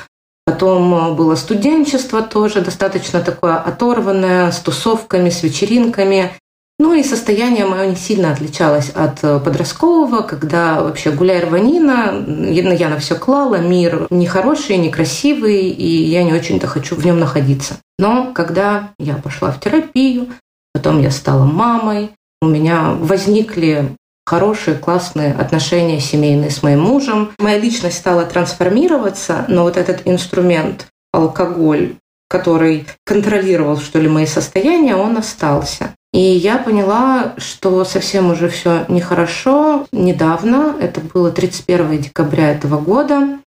Потом 0.48 0.94
э, 0.94 1.12
было 1.12 1.34
студенчество 1.34 2.22
тоже 2.22 2.62
достаточно 2.62 3.20
такое 3.20 3.56
оторванное, 3.56 4.50
с 4.50 4.60
тусовками, 4.60 5.28
с 5.28 5.42
вечеринками. 5.42 6.32
Ну 6.78 6.94
и 6.94 7.02
состояние 7.02 7.66
мое 7.66 7.90
не 7.90 7.96
сильно 7.96 8.32
отличалось 8.32 8.88
от 8.88 9.22
э, 9.22 9.40
подросткового, 9.40 10.22
когда 10.22 10.82
вообще 10.82 11.10
гуляй 11.10 11.44
рванина, 11.44 12.14
я 12.48 12.88
на 12.88 12.98
все 12.98 13.16
клала, 13.16 13.56
мир 13.56 14.06
нехороший, 14.08 14.78
некрасивый, 14.78 15.68
и 15.68 16.04
я 16.04 16.24
не 16.24 16.32
очень-то 16.32 16.66
хочу 16.66 16.94
в 16.94 17.04
нем 17.04 17.20
находиться. 17.20 17.74
Но 17.98 18.32
когда 18.32 18.94
я 18.98 19.16
пошла 19.16 19.50
в 19.50 19.60
терапию, 19.60 20.28
потом 20.72 21.02
я 21.02 21.10
стала 21.10 21.44
мамой, 21.44 22.12
у 22.40 22.46
меня 22.46 22.94
возникли 22.98 23.94
хорошие, 24.28 24.76
классные 24.76 25.32
отношения 25.32 26.00
семейные 26.00 26.50
с 26.50 26.62
моим 26.62 26.80
мужем. 26.82 27.30
Моя 27.38 27.58
личность 27.58 27.96
стала 27.96 28.26
трансформироваться, 28.26 29.46
но 29.48 29.62
вот 29.62 29.78
этот 29.78 30.02
инструмент, 30.04 30.86
алкоголь, 31.14 31.94
который 32.28 32.86
контролировал, 33.06 33.78
что 33.78 33.98
ли, 33.98 34.08
мои 34.08 34.26
состояния, 34.26 34.96
он 34.96 35.16
остался. 35.16 35.94
И 36.12 36.20
я 36.20 36.58
поняла, 36.58 37.32
что 37.38 37.84
совсем 37.84 38.30
уже 38.30 38.50
все 38.50 38.84
нехорошо. 38.88 39.86
Недавно, 39.92 40.76
это 40.78 41.00
было 41.00 41.30
31 41.30 41.98
декабря 41.98 42.50
этого 42.50 42.78
года, 42.78 43.38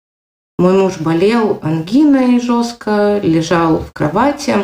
мой 0.62 0.74
муж 0.74 1.00
болел 1.00 1.60
ангиной 1.64 2.40
жестко, 2.40 3.20
лежал 3.24 3.80
в 3.80 3.94
кровати. 3.94 4.58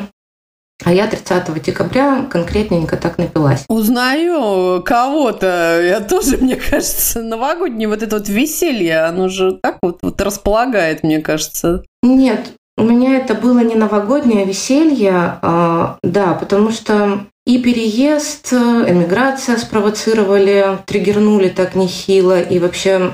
А 0.86 0.94
я 0.94 1.08
30 1.08 1.62
декабря 1.62 2.26
конкретненько 2.30 2.98
так 2.98 3.18
напилась. 3.18 3.66
Узнаю 3.68 4.84
кого-то. 4.84 5.82
Я 5.82 6.02
тоже, 6.02 6.38
мне 6.38 6.56
кажется, 6.56 7.22
новогоднее 7.22 7.88
вот 7.88 8.04
это 8.04 8.18
вот 8.18 8.30
веселье, 8.30 9.00
оно 9.06 9.28
же 9.28 9.54
так 9.54 9.80
вот, 9.82 10.00
вот 10.02 10.22
располагает, 10.22 11.04
мне 11.04 11.20
кажется. 11.20 11.84
Нет, 12.04 12.54
у 12.78 12.84
меня 12.84 13.18
это 13.18 13.34
было 13.34 13.60
не 13.60 13.74
новогоднее 13.74 14.46
веселье, 14.46 15.40
а, 15.42 15.98
да, 16.04 16.34
потому 16.34 16.72
что 16.72 17.26
и 17.48 17.60
переезд, 17.60 18.54
эмиграция 18.54 19.58
спровоцировали, 19.58 20.78
триггернули 20.86 21.50
так 21.50 21.76
нехило, 21.76 22.40
и 22.40 22.60
вообще 22.60 23.14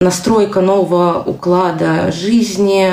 настройка 0.00 0.60
нового 0.60 1.22
уклада 1.24 2.10
жизни, 2.10 2.90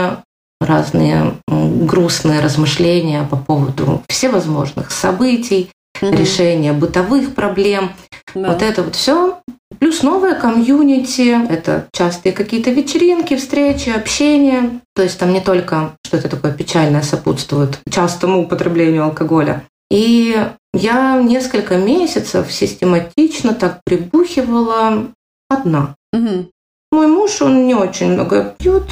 разные 0.59 1.33
грустные 1.47 2.41
размышления 2.41 3.27
по 3.29 3.37
поводу 3.37 4.03
всевозможных 4.07 4.91
событий, 4.91 5.71
mm-hmm. 6.01 6.15
решения 6.15 6.73
бытовых 6.73 7.33
проблем. 7.33 7.91
Да. 8.35 8.51
Вот 8.51 8.61
это 8.61 8.83
вот 8.83 8.95
все. 8.95 9.39
Плюс 9.79 10.03
новое 10.03 10.35
комьюнити, 10.35 11.37
это 11.49 11.87
частые 11.93 12.33
какие-то 12.33 12.71
вечеринки, 12.71 13.35
встречи, 13.37 13.89
общение. 13.89 14.81
То 14.95 15.03
есть 15.03 15.17
там 15.19 15.31
не 15.31 15.41
только 15.41 15.91
что-то 16.05 16.27
такое 16.27 16.51
печальное 16.51 17.01
сопутствует 17.01 17.79
частому 17.89 18.43
употреблению 18.43 19.05
алкоголя, 19.05 19.63
и 19.91 20.35
я 20.73 21.21
несколько 21.21 21.77
месяцев 21.77 22.51
систематично 22.51 23.53
так 23.53 23.81
прибухивала 23.85 25.07
одна. 25.49 25.95
Угу. 26.13 26.49
Мой 26.91 27.07
муж, 27.07 27.41
он 27.41 27.67
не 27.67 27.75
очень 27.75 28.13
много 28.13 28.55
пьет. 28.57 28.83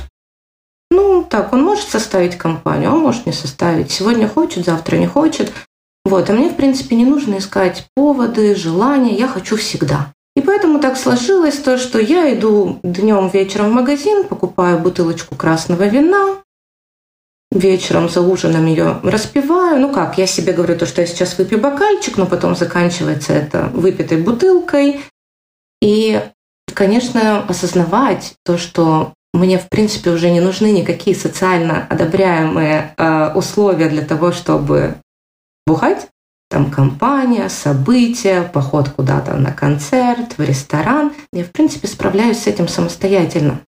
Ну, 0.89 1.23
так, 1.23 1.53
он 1.53 1.63
может 1.63 1.89
составить 1.89 2.37
компанию, 2.37 2.91
он 2.91 2.99
может 2.99 3.25
не 3.25 3.33
составить. 3.33 3.91
Сегодня 3.91 4.27
хочет, 4.27 4.65
завтра 4.65 4.97
не 4.97 5.07
хочет. 5.07 5.51
Вот, 6.05 6.29
а 6.29 6.33
мне, 6.33 6.49
в 6.49 6.55
принципе, 6.55 6.95
не 6.95 7.05
нужно 7.05 7.37
искать 7.37 7.87
поводы, 7.95 8.55
желания. 8.55 9.15
Я 9.17 9.27
хочу 9.27 9.57
всегда. 9.57 10.13
И 10.37 10.41
поэтому 10.41 10.79
так 10.79 10.97
сложилось 10.97 11.57
то, 11.57 11.77
что 11.77 11.99
я 11.99 12.33
иду 12.33 12.79
днем, 12.83 13.27
вечером 13.27 13.71
в 13.71 13.73
магазин, 13.73 14.23
покупаю 14.23 14.79
бутылочку 14.79 15.35
красного 15.35 15.87
вина, 15.87 16.43
вечером 17.51 18.07
за 18.07 18.21
ужином 18.21 18.67
ее 18.67 18.99
распиваю. 19.03 19.81
Ну 19.81 19.91
как, 19.91 20.17
я 20.17 20.27
себе 20.27 20.53
говорю 20.53 20.77
то, 20.77 20.85
что 20.85 21.01
я 21.01 21.07
сейчас 21.07 21.37
выпью 21.37 21.59
бокальчик, 21.59 22.17
но 22.17 22.25
потом 22.25 22.55
заканчивается 22.55 23.33
это 23.33 23.69
выпитой 23.73 24.21
бутылкой. 24.21 25.01
И, 25.81 26.21
конечно, 26.73 27.43
осознавать 27.43 28.35
то, 28.45 28.57
что 28.57 29.13
мне, 29.37 29.57
в 29.59 29.69
принципе, 29.69 30.11
уже 30.11 30.29
не 30.29 30.41
нужны 30.41 30.71
никакие 30.71 31.15
социально 31.15 31.85
одобряемые 31.87 32.93
э, 32.97 33.33
условия 33.33 33.89
для 33.89 34.03
того, 34.03 34.31
чтобы 34.31 34.95
бухать. 35.65 36.07
Там 36.49 36.71
компания, 36.71 37.49
события, 37.49 38.43
поход 38.43 38.89
куда-то 38.89 39.35
на 39.35 39.51
концерт, 39.51 40.37
в 40.37 40.41
ресторан. 40.41 41.11
Я, 41.33 41.43
в 41.43 41.51
принципе, 41.51 41.87
справляюсь 41.87 42.39
с 42.39 42.47
этим 42.47 42.67
самостоятельно. 42.67 43.59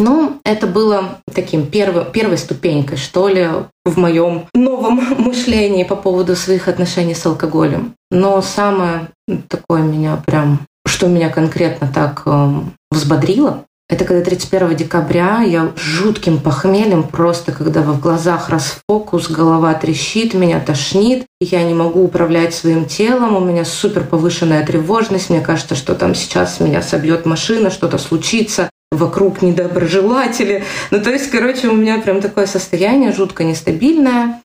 Ну, 0.00 0.40
это 0.44 0.66
было 0.66 1.20
таким 1.32 1.66
первым, 1.66 2.10
первой 2.10 2.38
ступенькой, 2.38 2.96
что 2.96 3.28
ли, 3.28 3.48
в 3.84 3.98
моем 3.98 4.46
новом 4.54 4.96
мышлении 5.18 5.84
по 5.84 5.94
поводу 5.94 6.34
своих 6.36 6.68
отношений 6.68 7.14
с 7.14 7.24
алкоголем. 7.26 7.94
Но 8.10 8.42
самое 8.42 9.08
такое 9.48 9.82
меня 9.82 10.16
прям, 10.26 10.60
что 10.86 11.06
меня 11.06 11.28
конкретно 11.28 11.88
так 11.92 12.22
э, 12.26 12.48
взбодрило, 12.90 13.64
это 13.90 14.04
когда 14.04 14.24
31 14.24 14.76
декабря 14.76 15.42
я 15.42 15.72
жутким 15.76 16.38
похмельем, 16.38 17.02
просто 17.02 17.50
когда 17.50 17.82
в 17.82 18.00
глазах 18.00 18.48
расфокус, 18.48 19.28
голова 19.28 19.74
трещит, 19.74 20.32
меня 20.32 20.60
тошнит, 20.60 21.26
я 21.40 21.64
не 21.64 21.74
могу 21.74 22.04
управлять 22.04 22.54
своим 22.54 22.84
телом, 22.84 23.36
у 23.36 23.40
меня 23.40 23.64
супер 23.64 24.04
повышенная 24.04 24.64
тревожность, 24.64 25.28
мне 25.28 25.40
кажется, 25.40 25.74
что 25.74 25.96
там 25.96 26.14
сейчас 26.14 26.60
меня 26.60 26.82
собьет 26.82 27.26
машина, 27.26 27.70
что-то 27.70 27.98
случится 27.98 28.70
вокруг 28.92 29.42
недоброжелатели. 29.42 30.64
Ну, 30.92 31.00
то 31.00 31.10
есть, 31.10 31.28
короче, 31.30 31.68
у 31.68 31.74
меня 31.74 31.98
прям 31.98 32.20
такое 32.20 32.46
состояние 32.46 33.12
жутко 33.12 33.42
нестабильное. 33.42 34.40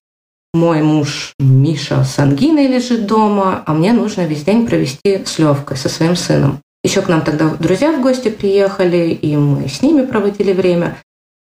Мой 0.55 0.81
муж 0.81 1.33
Миша 1.37 2.03
с 2.03 2.17
ангиной 2.17 2.67
лежит 2.67 3.05
дома, 3.05 3.63
а 3.67 3.73
мне 3.73 3.93
нужно 3.93 4.25
весь 4.25 4.43
день 4.43 4.65
провести 4.65 5.23
с 5.23 5.37
Левкой, 5.37 5.77
со 5.77 5.89
своим 5.89 6.15
сыном. 6.15 6.61
Еще 6.85 7.01
к 7.01 7.09
нам 7.09 7.23
тогда 7.23 7.49
друзья 7.49 7.91
в 7.91 7.99
гости 7.99 8.29
приехали, 8.29 9.09
и 9.09 9.35
мы 9.37 9.67
с 9.67 9.81
ними 9.81 10.05
проводили 10.05 10.53
время. 10.53 10.95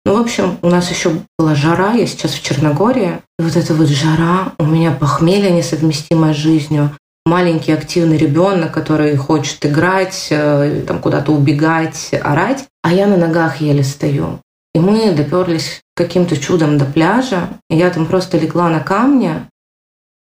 Ну, 0.06 0.20
в 0.20 0.22
общем, 0.22 0.60
у 0.62 0.70
нас 0.70 0.92
еще 0.92 1.14
была 1.40 1.56
жара, 1.56 1.94
я 1.94 2.06
сейчас 2.06 2.34
в 2.34 2.44
Черногории. 2.44 3.22
И 3.40 3.42
вот 3.42 3.56
эта 3.56 3.74
вот 3.74 3.88
жара, 3.88 4.54
у 4.60 4.66
меня 4.68 4.92
похмелье 4.92 5.50
несовместимое 5.50 6.36
с 6.36 6.38
жизнью 6.38 6.92
маленький 7.26 7.72
активный 7.72 8.18
ребенок, 8.18 8.72
который 8.72 9.16
хочет 9.16 9.66
играть, 9.66 10.28
э, 10.30 10.84
там 10.88 11.00
куда-то 11.00 11.32
убегать, 11.32 12.12
орать, 12.22 12.68
а 12.84 12.94
я 12.94 13.08
на 13.08 13.18
ногах 13.18 13.62
еле 13.62 13.84
стою. 13.84 14.42
И 14.76 14.80
мы 14.80 15.12
доперлись 15.12 15.82
каким-то 15.96 16.38
чудом 16.38 16.78
до 16.78 16.86
пляжа, 16.86 17.50
и 17.72 17.78
я 17.78 17.90
там 17.90 18.06
просто 18.06 18.38
легла 18.38 18.70
на 18.70 18.80
камне, 18.80 19.50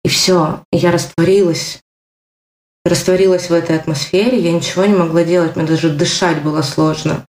и 0.05 0.11
все, 0.11 0.61
я 0.73 0.93
растворилась. 0.93 1.81
Растворилась 2.85 3.51
в 3.51 3.53
этой 3.53 3.77
атмосфере, 3.77 4.39
я 4.39 4.53
ничего 4.53 4.87
не 4.87 4.95
могла 4.95 5.23
делать, 5.25 5.57
мне 5.57 5.67
даже 5.67 5.91
дышать 5.91 6.43
было 6.43 6.63
сложно. 6.63 7.27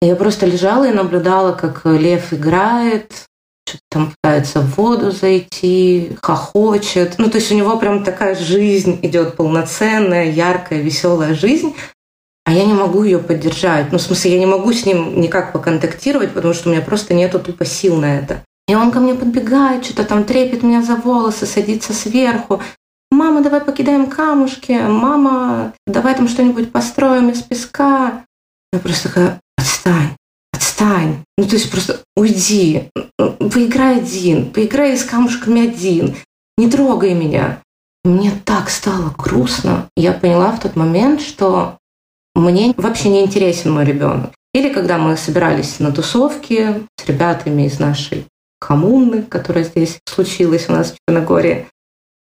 Я 0.00 0.16
просто 0.16 0.46
лежала 0.46 0.88
и 0.88 0.94
наблюдала, 0.94 1.52
как 1.52 1.84
лев 1.84 2.32
играет, 2.32 3.28
что-то 3.70 3.82
там 3.90 4.12
пытается 4.12 4.60
в 4.60 4.76
воду 4.76 5.10
зайти, 5.10 6.16
хохочет. 6.22 7.16
Ну, 7.18 7.30
то 7.30 7.38
есть 7.38 7.52
у 7.52 7.54
него 7.54 7.76
прям 7.78 8.04
такая 8.04 8.34
жизнь 8.34 8.98
идет 9.02 9.36
полноценная, 9.36 10.30
яркая, 10.30 10.80
веселая 10.80 11.34
жизнь. 11.34 11.74
А 12.44 12.52
я 12.52 12.64
не 12.64 12.72
могу 12.72 13.04
ее 13.04 13.18
поддержать. 13.18 13.92
Ну, 13.92 13.98
в 13.98 14.02
смысле, 14.02 14.32
я 14.32 14.38
не 14.38 14.46
могу 14.46 14.72
с 14.72 14.86
ним 14.86 15.20
никак 15.20 15.52
поконтактировать, 15.52 16.32
потому 16.32 16.52
что 16.52 16.68
у 16.68 16.72
меня 16.72 16.82
просто 16.82 17.14
нету 17.14 17.38
тупо 17.38 17.64
сил 17.64 17.96
на 17.96 18.18
это. 18.18 18.42
И 18.66 18.74
он 18.74 18.90
ко 18.90 18.98
мне 18.98 19.14
подбегает, 19.14 19.84
что-то 19.84 20.04
там 20.04 20.24
трепет 20.24 20.62
меня 20.62 20.82
за 20.82 20.96
волосы, 20.96 21.46
садится 21.46 21.92
сверху. 21.92 22.60
Мама, 23.20 23.42
давай 23.42 23.60
покидаем 23.60 24.06
камушки. 24.06 24.72
Мама, 24.72 25.74
давай 25.86 26.14
там 26.14 26.26
что-нибудь 26.26 26.72
построим 26.72 27.28
из 27.28 27.42
песка. 27.42 28.24
Я 28.72 28.78
просто 28.78 29.08
такая, 29.08 29.40
отстань, 29.58 30.16
отстань. 30.54 31.16
Ну, 31.36 31.44
то 31.44 31.56
есть 31.56 31.70
просто 31.70 32.00
уйди, 32.16 32.88
поиграй 33.18 33.98
один, 33.98 34.50
поиграй 34.50 34.96
с 34.96 35.04
камушками 35.04 35.68
один, 35.68 36.16
не 36.56 36.70
трогай 36.70 37.12
меня. 37.12 37.60
Мне 38.04 38.32
так 38.46 38.70
стало 38.70 39.14
грустно. 39.18 39.86
Я 39.98 40.12
поняла 40.12 40.52
в 40.52 40.60
тот 40.60 40.74
момент, 40.74 41.20
что 41.20 41.76
мне 42.34 42.72
вообще 42.78 43.10
не 43.10 43.22
интересен 43.22 43.70
мой 43.70 43.84
ребенок. 43.84 44.30
Или 44.54 44.72
когда 44.72 44.96
мы 44.96 45.18
собирались 45.18 45.78
на 45.78 45.92
тусовки 45.92 46.86
с 46.98 47.06
ребятами 47.06 47.66
из 47.66 47.78
нашей 47.78 48.24
коммуны, 48.58 49.24
которая 49.24 49.64
здесь 49.64 49.98
случилась 50.06 50.70
у 50.70 50.72
нас 50.72 50.92
в 50.92 50.96
Черногории, 51.06 51.66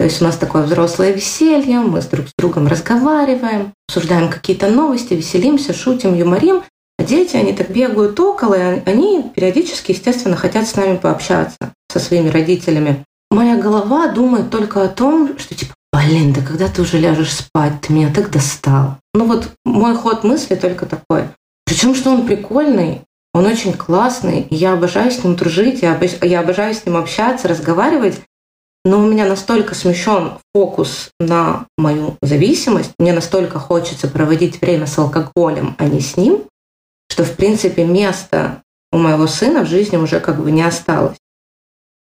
то 0.02 0.06
есть 0.06 0.20
у 0.20 0.24
нас 0.24 0.36
такое 0.36 0.64
взрослое 0.64 1.12
веселье, 1.12 1.78
мы 1.78 2.02
с 2.02 2.06
друг 2.06 2.26
с 2.26 2.32
другом 2.36 2.66
разговариваем, 2.66 3.72
обсуждаем 3.88 4.30
какие-то 4.30 4.68
новости, 4.68 5.14
веселимся, 5.14 5.72
шутим, 5.72 6.16
юморим. 6.16 6.64
А 6.98 7.04
дети, 7.04 7.36
они 7.36 7.52
так 7.52 7.70
бегают 7.70 8.18
около, 8.18 8.54
и 8.54 8.82
они 8.84 9.30
периодически, 9.32 9.92
естественно, 9.92 10.34
хотят 10.34 10.66
с 10.66 10.74
нами 10.74 10.96
пообщаться, 10.96 11.72
со 11.88 12.00
своими 12.00 12.30
родителями. 12.30 13.04
Моя 13.30 13.56
голова 13.56 14.08
думает 14.08 14.50
только 14.50 14.82
о 14.82 14.88
том, 14.88 15.38
что 15.38 15.54
типа, 15.54 15.72
блин, 15.92 16.32
да 16.32 16.40
когда 16.40 16.66
ты 16.66 16.82
уже 16.82 16.98
ляжешь 16.98 17.36
спать, 17.36 17.74
ты 17.82 17.92
меня 17.92 18.12
так 18.12 18.32
достал. 18.32 18.96
Ну 19.14 19.26
вот 19.26 19.50
мой 19.64 19.94
ход 19.94 20.24
мысли 20.24 20.56
только 20.56 20.84
такой. 20.84 21.28
Причем, 21.64 21.94
что 21.94 22.10
он 22.10 22.26
прикольный, 22.26 23.02
он 23.34 23.46
очень 23.46 23.72
классный, 23.72 24.48
я 24.50 24.72
обожаю 24.72 25.12
с 25.12 25.22
ним 25.22 25.36
дружить, 25.36 25.82
я 25.82 26.40
обожаю 26.40 26.74
с 26.74 26.84
ним 26.84 26.96
общаться, 26.96 27.46
разговаривать, 27.46 28.20
но 28.84 28.98
у 29.00 29.06
меня 29.06 29.26
настолько 29.26 29.74
смещен 29.74 30.38
фокус 30.54 31.10
на 31.20 31.66
мою 31.78 32.16
зависимость, 32.20 32.92
мне 32.98 33.12
настолько 33.12 33.58
хочется 33.58 34.08
проводить 34.08 34.60
время 34.60 34.86
с 34.86 34.98
алкоголем, 34.98 35.76
а 35.78 35.86
не 35.86 36.00
с 36.00 36.16
ним, 36.16 36.44
что, 37.08 37.24
в 37.24 37.36
принципе, 37.36 37.84
места 37.84 38.62
у 38.90 38.98
моего 38.98 39.26
сына 39.26 39.64
в 39.64 39.68
жизни 39.68 39.96
уже 39.96 40.20
как 40.20 40.42
бы 40.42 40.50
не 40.50 40.62
осталось. 40.62 41.16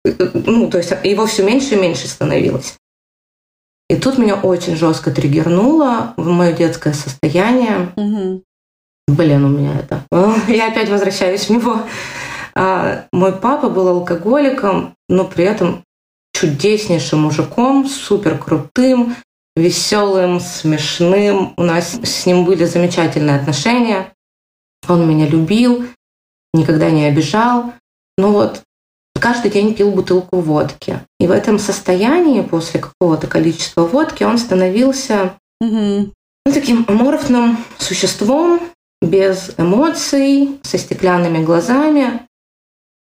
Ну, 0.04 0.70
то 0.70 0.78
есть 0.78 0.94
его 1.04 1.25
все 1.25 1.44
меньше 1.44 1.75
и 1.75 1.80
меньше 1.80 2.08
становилось. 2.08 2.75
И 3.90 3.96
тут 3.98 4.18
меня 4.18 4.36
очень 4.36 4.78
жестко 4.78 5.12
триггернуло 5.12 6.13
в 6.16 6.30
мое 6.30 6.54
детское 6.54 6.94
состояние. 6.94 7.92
Угу. 7.98 8.44
Блин, 9.10 9.44
у 9.44 9.50
меня 9.50 9.78
это. 9.78 10.06
Я 10.48 10.70
опять 10.70 10.90
возвращаюсь 10.90 11.46
в 11.46 11.50
него. 11.50 11.82
А, 12.56 13.06
мой 13.12 13.34
папа 13.34 13.70
был 13.70 13.90
алкоголиком, 13.90 14.96
но 15.10 15.25
при 15.25 15.44
этом 15.44 15.84
чудеснейшим 16.42 17.22
мужиком, 17.22 17.88
супер 17.88 18.38
крутым, 18.38 19.16
веселым, 19.56 20.40
смешным. 20.40 21.54
У 21.56 21.64
нас 21.64 22.00
с 22.04 22.26
ним 22.26 22.46
были 22.46 22.66
замечательные 22.66 23.38
отношения. 23.38 24.12
Он 24.88 25.08
меня 25.08 25.28
любил, 25.28 25.86
никогда 26.54 26.90
не 26.90 27.06
обижал. 27.06 27.74
Но 28.18 28.32
вот 28.32 28.64
каждый 29.20 29.52
день 29.52 29.76
пил 29.76 29.92
бутылку 29.92 30.40
водки. 30.40 31.02
И 31.20 31.28
в 31.28 31.32
этом 31.32 31.60
состоянии, 31.60 32.42
после 32.42 32.80
какого-то 32.80 33.28
количества 33.28 33.86
водки, 33.86 34.24
он 34.24 34.40
становился 34.40 35.38
угу. 35.60 36.12
ну, 36.46 36.54
таким 36.54 36.86
аморфным 36.88 37.64
существом, 37.78 38.62
без 39.00 39.52
эмоций, 39.58 40.60
со 40.64 40.80
стеклянными 40.80 41.44
глазами. 41.44 42.28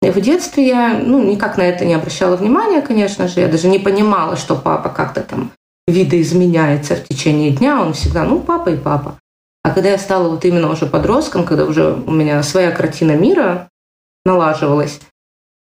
И 0.04 0.10
в 0.10 0.20
детстве 0.20 0.66
я 0.66 1.00
ну, 1.02 1.22
никак 1.22 1.56
на 1.56 1.62
это 1.62 1.86
не 1.86 1.94
обращала 1.94 2.36
внимания, 2.36 2.82
конечно 2.82 3.26
же. 3.26 3.40
Я 3.40 3.48
даже 3.48 3.68
не 3.68 3.78
понимала, 3.78 4.36
что 4.36 4.54
папа 4.54 4.90
как-то 4.90 5.22
там 5.22 5.50
видоизменяется 5.86 6.96
в 6.96 7.04
течение 7.04 7.50
дня. 7.50 7.80
Он 7.80 7.94
всегда, 7.94 8.24
ну, 8.24 8.40
папа 8.40 8.68
и 8.68 8.76
папа. 8.76 9.18
А 9.62 9.70
когда 9.70 9.88
я 9.88 9.98
стала 9.98 10.28
вот 10.28 10.44
именно 10.44 10.70
уже 10.70 10.84
подростком, 10.84 11.46
когда 11.46 11.64
уже 11.64 11.94
у 11.94 12.10
меня 12.10 12.42
своя 12.42 12.70
картина 12.70 13.12
мира 13.12 13.70
налаживалась, 14.26 15.00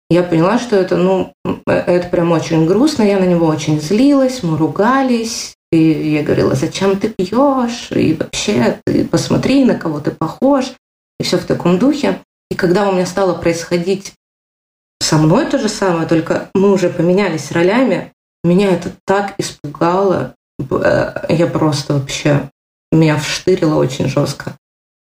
я 0.08 0.22
поняла, 0.22 0.58
что 0.58 0.76
это, 0.76 0.96
ну, 0.96 1.34
это 1.66 2.08
прям 2.08 2.32
очень 2.32 2.66
грустно, 2.66 3.02
я 3.02 3.18
на 3.18 3.24
него 3.24 3.46
очень 3.46 3.80
злилась, 3.80 4.42
мы 4.42 4.56
ругались, 4.56 5.54
и 5.70 5.78
я 5.78 6.22
говорила, 6.22 6.54
зачем 6.54 6.98
ты 6.98 7.10
пьешь, 7.10 7.90
и 7.90 8.14
вообще 8.14 8.78
ты 8.86 9.04
посмотри, 9.04 9.64
на 9.66 9.74
кого 9.74 10.00
ты 10.00 10.10
похож, 10.10 10.72
и 11.20 11.22
все 11.22 11.36
в 11.36 11.44
таком 11.44 11.78
духе. 11.78 12.18
И 12.50 12.54
когда 12.54 12.88
у 12.88 12.92
меня 12.92 13.06
стало 13.06 13.34
происходить 13.34 14.14
со 15.02 15.18
мной 15.18 15.46
то 15.46 15.58
же 15.58 15.68
самое, 15.68 16.06
только 16.06 16.48
мы 16.54 16.72
уже 16.72 16.88
поменялись 16.88 17.52
ролями, 17.52 18.12
меня 18.44 18.70
это 18.70 18.92
так 19.04 19.34
испугало, 19.38 20.34
э, 20.58 21.26
я 21.28 21.46
просто 21.46 21.94
вообще, 21.94 22.50
меня 22.90 23.16
вштырило 23.16 23.76
очень 23.76 24.08
жестко. 24.08 24.56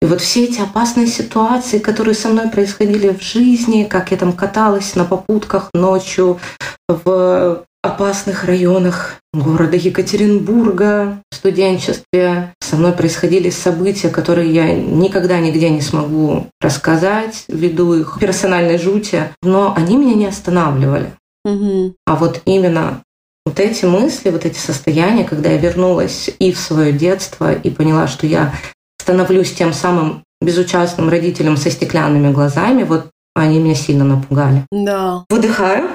И 0.01 0.07
вот 0.07 0.21
все 0.21 0.45
эти 0.45 0.61
опасные 0.61 1.07
ситуации, 1.07 1.79
которые 1.79 2.15
со 2.15 2.29
мной 2.29 2.49
происходили 2.49 3.11
в 3.13 3.23
жизни, 3.23 3.85
как 3.85 4.11
я 4.11 4.17
там 4.17 4.33
каталась 4.33 4.97
на 4.97 5.05
попутках 5.05 5.71
ночью 5.75 6.41
в 6.89 7.65
опасных 7.83 8.45
районах 8.45 9.17
города 9.33 9.77
Екатеринбурга 9.77 11.21
в 11.31 11.35
студенчестве. 11.35 12.55
Со 12.61 12.77
мной 12.77 12.93
происходили 12.93 13.51
события, 13.51 14.09
которые 14.09 14.53
я 14.53 14.75
никогда 14.75 15.39
нигде 15.41 15.69
не 15.69 15.81
смогу 15.81 16.47
рассказать 16.61 17.45
ввиду 17.49 17.95
их 17.95 18.19
персональной 18.21 18.79
жути, 18.79 19.25
но 19.43 19.75
они 19.77 19.97
меня 19.97 20.15
не 20.15 20.27
останавливали. 20.27 21.13
Угу. 21.45 21.95
А 22.07 22.17
вот 22.17 22.41
именно 22.45 23.03
вот 23.45 23.59
эти 23.59 23.85
мысли, 23.85 24.31
вот 24.31 24.45
эти 24.47 24.59
состояния, 24.59 25.25
когда 25.25 25.51
я 25.51 25.59
вернулась 25.59 26.31
и 26.39 26.53
в 26.53 26.59
свое 26.59 26.93
детство 26.93 27.53
и 27.53 27.71
поняла, 27.71 28.07
что 28.07 28.27
я 28.27 28.55
становлюсь 29.01 29.53
тем 29.53 29.73
самым 29.73 30.23
безучастным 30.41 31.09
родителем 31.09 31.57
со 31.57 31.71
стеклянными 31.71 32.33
глазами, 32.33 32.85
вот 32.85 33.07
они 33.35 33.59
меня 33.59 33.75
сильно 33.75 34.05
напугали. 34.05 34.65
Да. 34.71 35.25
Выдыхаю. 35.29 35.89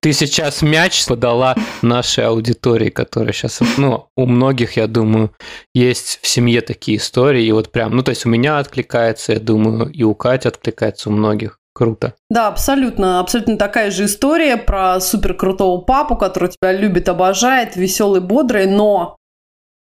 Ты 0.00 0.12
сейчас 0.12 0.62
мяч 0.62 1.06
подала 1.06 1.54
нашей 1.82 2.26
аудитории, 2.26 2.90
которая 2.90 3.32
сейчас, 3.32 3.60
ну, 3.76 4.08
у 4.16 4.26
многих, 4.26 4.76
я 4.76 4.86
думаю, 4.86 5.32
есть 5.74 6.20
в 6.22 6.26
семье 6.26 6.60
такие 6.60 6.98
истории, 6.98 7.44
и 7.44 7.52
вот 7.52 7.72
прям, 7.72 7.96
ну, 7.96 8.02
то 8.02 8.10
есть 8.10 8.26
у 8.26 8.28
меня 8.28 8.58
откликается, 8.58 9.32
я 9.32 9.40
думаю, 9.40 9.90
и 9.90 10.02
у 10.02 10.14
Кати 10.14 10.48
откликается 10.48 11.10
у 11.10 11.12
многих. 11.12 11.58
Круто. 11.76 12.14
Да, 12.30 12.46
абсолютно. 12.46 13.18
Абсолютно 13.18 13.56
такая 13.56 13.90
же 13.90 14.04
история 14.04 14.56
про 14.56 15.00
супер 15.00 15.34
крутого 15.34 15.80
папу, 15.80 16.16
который 16.16 16.48
тебя 16.48 16.72
любит, 16.72 17.08
обожает, 17.08 17.74
веселый, 17.74 18.20
бодрый, 18.20 18.66
но 18.66 19.16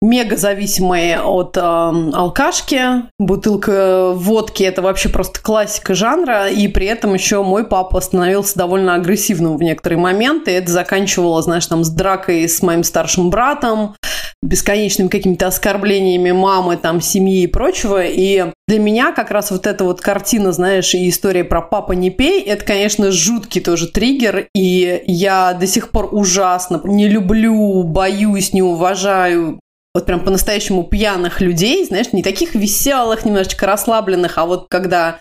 мега 0.02 0.38
зависимые 0.38 1.22
от 1.22 1.58
э, 1.58 1.62
алкашки. 1.62 2.82
Бутылка 3.20 4.12
водки 4.14 4.64
это 4.64 4.82
вообще 4.82 5.10
просто 5.10 5.42
классика 5.42 5.94
жанра. 5.94 6.48
И 6.48 6.68
при 6.68 6.88
этом 6.88 7.14
еще 7.14 7.44
мой 7.44 7.66
папа 7.66 8.00
становился 8.00 8.58
довольно 8.58 8.96
агрессивным 8.96 9.58
в 9.58 9.62
некоторые 9.62 10.00
моменты. 10.00 10.52
Это 10.52 10.72
заканчивало, 10.72 11.42
знаешь, 11.42 11.66
там 11.68 11.84
с 11.84 11.90
дракой 11.90 12.48
с 12.48 12.62
моим 12.62 12.84
старшим 12.84 13.30
братом, 13.30 13.96
бесконечными 14.42 15.10
какими-то 15.10 15.48
оскорблениями 15.48 16.32
мамы, 16.32 16.78
там, 16.78 17.02
семьи 17.02 17.44
и 17.44 17.48
прочего. 17.48 18.02
И 18.06 18.46
для 18.68 18.80
меня 18.80 19.12
как 19.12 19.32
раз 19.32 19.52
вот 19.52 19.68
эта 19.68 19.84
вот 19.84 20.00
картина, 20.00 20.54
знаешь, 20.54 20.94
и 20.96 21.10
история 21.10 21.44
про 21.44 21.62
«папа, 21.62 21.92
не 21.92 22.10
пей», 22.10 22.42
это, 22.44 22.64
конечно, 22.64 23.12
жуткий 23.12 23.60
тоже 23.60 23.88
триггер, 23.88 24.48
и 24.56 25.04
я 25.08 25.54
до 25.54 25.68
сих 25.68 25.90
пор 25.90 26.10
ужасно 26.12 26.80
не 26.86 27.10
люблю, 27.10 27.84
боюсь, 27.84 28.54
не 28.54 28.62
уважаю 28.62 29.60
вот 29.94 30.06
прям 30.06 30.24
по-настоящему 30.24 30.84
пьяных 30.84 31.42
людей, 31.42 31.86
знаешь, 31.86 32.14
не 32.14 32.24
таких 32.24 32.56
веселых, 32.56 33.26
немножечко 33.26 33.66
расслабленных, 33.66 34.38
а 34.38 34.46
вот 34.46 34.68
когда 34.70 35.20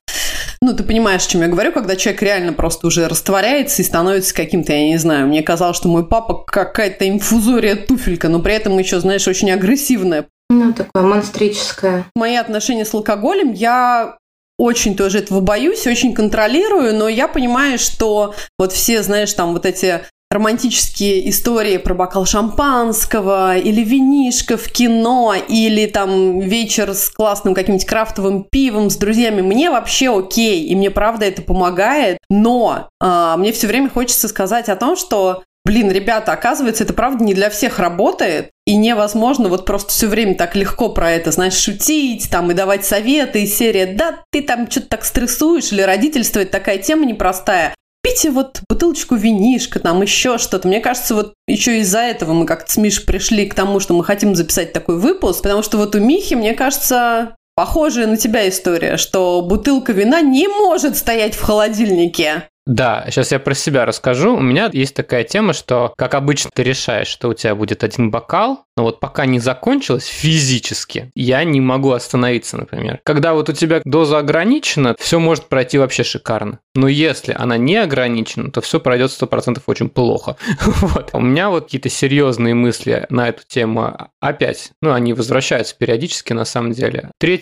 ну, 0.60 0.74
ты 0.74 0.82
понимаешь, 0.82 1.24
о 1.24 1.30
чем 1.30 1.42
я 1.42 1.48
говорю, 1.48 1.72
когда 1.72 1.94
человек 1.94 2.20
реально 2.22 2.52
просто 2.52 2.88
уже 2.88 3.06
растворяется 3.06 3.80
и 3.80 3.84
становится 3.84 4.34
каким-то, 4.34 4.72
я 4.72 4.88
не 4.88 4.96
знаю, 4.96 5.28
мне 5.28 5.42
казалось, 5.42 5.76
что 5.76 5.88
мой 5.88 6.06
папа 6.06 6.44
какая-то 6.44 7.08
инфузория 7.08 7.76
туфелька, 7.76 8.28
но 8.28 8.40
при 8.40 8.54
этом 8.54 8.76
еще, 8.76 8.98
знаешь, 8.98 9.28
очень 9.28 9.50
агрессивная. 9.52 10.26
Ну, 10.50 10.72
такое 10.72 11.02
монстрическое. 11.02 12.06
Мои 12.16 12.34
отношения 12.34 12.84
с 12.84 12.92
алкоголем, 12.92 13.52
я 13.52 14.16
очень 14.58 14.96
тоже 14.96 15.18
этого 15.18 15.40
боюсь, 15.40 15.86
очень 15.86 16.12
контролирую, 16.12 16.96
но 16.96 17.08
я 17.08 17.28
понимаю, 17.28 17.78
что 17.78 18.34
вот 18.58 18.72
все, 18.72 19.02
знаешь, 19.04 19.32
там 19.32 19.52
вот 19.52 19.64
эти 19.64 20.00
романтические 20.30 21.28
истории 21.30 21.78
про 21.78 21.94
бокал 21.94 22.26
шампанского 22.26 23.56
или 23.56 23.82
винишко 23.82 24.56
в 24.56 24.70
кино 24.70 25.34
или 25.48 25.86
там 25.86 26.40
вечер 26.40 26.94
с 26.94 27.08
классным 27.08 27.54
каким-нибудь 27.54 27.86
крафтовым 27.86 28.44
пивом 28.44 28.90
с 28.90 28.96
друзьями, 28.96 29.40
мне 29.40 29.70
вообще 29.70 30.16
окей, 30.16 30.64
и 30.64 30.76
мне 30.76 30.90
правда 30.90 31.26
это 31.26 31.42
помогает, 31.42 32.18
но 32.28 32.88
э, 33.00 33.34
мне 33.38 33.52
все 33.52 33.66
время 33.66 33.88
хочется 33.88 34.28
сказать 34.28 34.68
о 34.68 34.76
том, 34.76 34.96
что 34.96 35.44
блин, 35.68 35.90
ребята, 35.90 36.32
оказывается, 36.32 36.84
это 36.84 36.94
правда 36.94 37.22
не 37.22 37.34
для 37.34 37.50
всех 37.50 37.78
работает, 37.78 38.50
и 38.64 38.74
невозможно 38.74 39.50
вот 39.50 39.66
просто 39.66 39.90
все 39.90 40.06
время 40.06 40.34
так 40.34 40.56
легко 40.56 40.88
про 40.88 41.10
это, 41.10 41.30
знаешь, 41.30 41.52
шутить 41.52 42.30
там 42.30 42.50
и 42.50 42.54
давать 42.54 42.86
советы 42.86 43.42
из 43.42 43.54
серии 43.54 43.84
«Да, 43.84 44.20
ты 44.32 44.40
там 44.40 44.70
что-то 44.70 44.88
так 44.88 45.04
стрессуешь» 45.04 45.70
или 45.70 45.82
«Родительство»— 45.82 46.40
это 46.40 46.52
такая 46.52 46.78
тема 46.78 47.04
непростая. 47.04 47.74
Пейте 48.02 48.30
вот 48.30 48.60
бутылочку 48.68 49.16
винишка, 49.16 49.80
там 49.80 50.02
еще 50.02 50.38
что-то. 50.38 50.68
Мне 50.68 50.80
кажется, 50.80 51.14
вот 51.14 51.34
еще 51.46 51.80
из-за 51.80 52.00
этого 52.00 52.32
мы 52.32 52.46
как-то 52.46 52.72
с 52.72 52.76
Миш 52.76 53.04
пришли 53.04 53.46
к 53.46 53.54
тому, 53.54 53.80
что 53.80 53.94
мы 53.94 54.04
хотим 54.04 54.34
записать 54.34 54.72
такой 54.72 54.98
выпуск, 54.98 55.42
потому 55.42 55.62
что 55.62 55.78
вот 55.78 55.94
у 55.94 56.00
Михи, 56.00 56.34
мне 56.34 56.54
кажется, 56.54 57.36
похожая 57.54 58.06
на 58.06 58.16
тебя 58.16 58.48
история, 58.48 58.96
что 58.96 59.42
бутылка 59.42 59.92
вина 59.92 60.20
не 60.20 60.46
может 60.46 60.96
стоять 60.96 61.34
в 61.34 61.42
холодильнике. 61.42 62.48
Да, 62.68 63.06
сейчас 63.08 63.32
я 63.32 63.38
про 63.38 63.54
себя 63.54 63.86
расскажу. 63.86 64.36
У 64.36 64.40
меня 64.42 64.68
есть 64.70 64.94
такая 64.94 65.24
тема, 65.24 65.54
что, 65.54 65.94
как 65.96 66.12
обычно, 66.12 66.50
ты 66.52 66.62
решаешь, 66.62 67.06
что 67.06 67.30
у 67.30 67.34
тебя 67.34 67.54
будет 67.54 67.82
один 67.82 68.10
бокал, 68.10 68.66
но 68.76 68.82
вот 68.82 69.00
пока 69.00 69.24
не 69.24 69.40
закончилось 69.40 70.04
физически, 70.04 71.10
я 71.14 71.42
не 71.44 71.62
могу 71.62 71.92
остановиться, 71.92 72.58
например. 72.58 73.00
Когда 73.04 73.32
вот 73.32 73.48
у 73.48 73.54
тебя 73.54 73.80
доза 73.84 74.18
ограничена, 74.18 74.94
все 74.98 75.18
может 75.18 75.46
пройти 75.46 75.78
вообще 75.78 76.04
шикарно. 76.04 76.58
Но 76.74 76.88
если 76.88 77.34
она 77.36 77.56
не 77.56 77.76
ограничена, 77.76 78.50
то 78.50 78.60
все 78.60 78.80
пройдет 78.80 79.12
100% 79.12 79.62
очень 79.64 79.88
плохо. 79.88 80.36
вот. 80.60 81.10
У 81.14 81.20
меня 81.20 81.48
вот 81.48 81.64
какие-то 81.64 81.88
серьезные 81.88 82.54
мысли 82.54 83.06
на 83.08 83.30
эту 83.30 83.44
тему 83.48 84.10
опять, 84.20 84.72
ну, 84.82 84.92
они 84.92 85.14
возвращаются 85.14 85.74
периодически 85.74 86.34
на 86.34 86.44
самом 86.44 86.72
деле. 86.72 87.10
3 87.18 87.40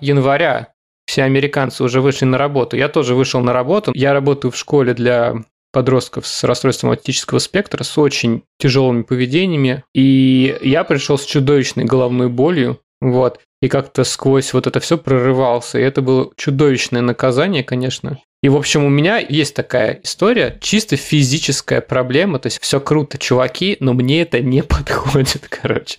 января 0.00 0.71
все 1.06 1.24
американцы 1.24 1.82
уже 1.84 2.00
вышли 2.00 2.24
на 2.24 2.38
работу. 2.38 2.76
Я 2.76 2.88
тоже 2.88 3.14
вышел 3.14 3.40
на 3.40 3.52
работу. 3.52 3.92
Я 3.94 4.12
работаю 4.12 4.50
в 4.50 4.56
школе 4.56 4.94
для 4.94 5.34
подростков 5.72 6.26
с 6.26 6.44
расстройством 6.44 6.90
аутического 6.90 7.38
спектра, 7.38 7.82
с 7.82 7.96
очень 7.98 8.42
тяжелыми 8.58 9.02
поведениями. 9.02 9.84
И 9.94 10.56
я 10.62 10.84
пришел 10.84 11.18
с 11.18 11.24
чудовищной 11.24 11.84
головной 11.84 12.28
болью. 12.28 12.78
Вот. 13.00 13.40
И 13.60 13.68
как-то 13.68 14.04
сквозь 14.04 14.52
вот 14.52 14.66
это 14.66 14.80
все 14.80 14.98
прорывался. 14.98 15.78
И 15.78 15.82
это 15.82 16.02
было 16.02 16.30
чудовищное 16.36 17.00
наказание, 17.00 17.64
конечно. 17.64 18.18
И, 18.42 18.48
в 18.48 18.56
общем, 18.56 18.84
у 18.84 18.88
меня 18.88 19.18
есть 19.18 19.54
такая 19.54 20.00
история, 20.02 20.58
чисто 20.60 20.96
физическая 20.96 21.80
проблема, 21.80 22.40
то 22.40 22.48
есть 22.48 22.60
все 22.60 22.80
круто, 22.80 23.16
чуваки, 23.16 23.76
но 23.78 23.92
мне 23.92 24.22
это 24.22 24.40
не 24.40 24.62
подходит, 24.62 25.46
короче. 25.48 25.98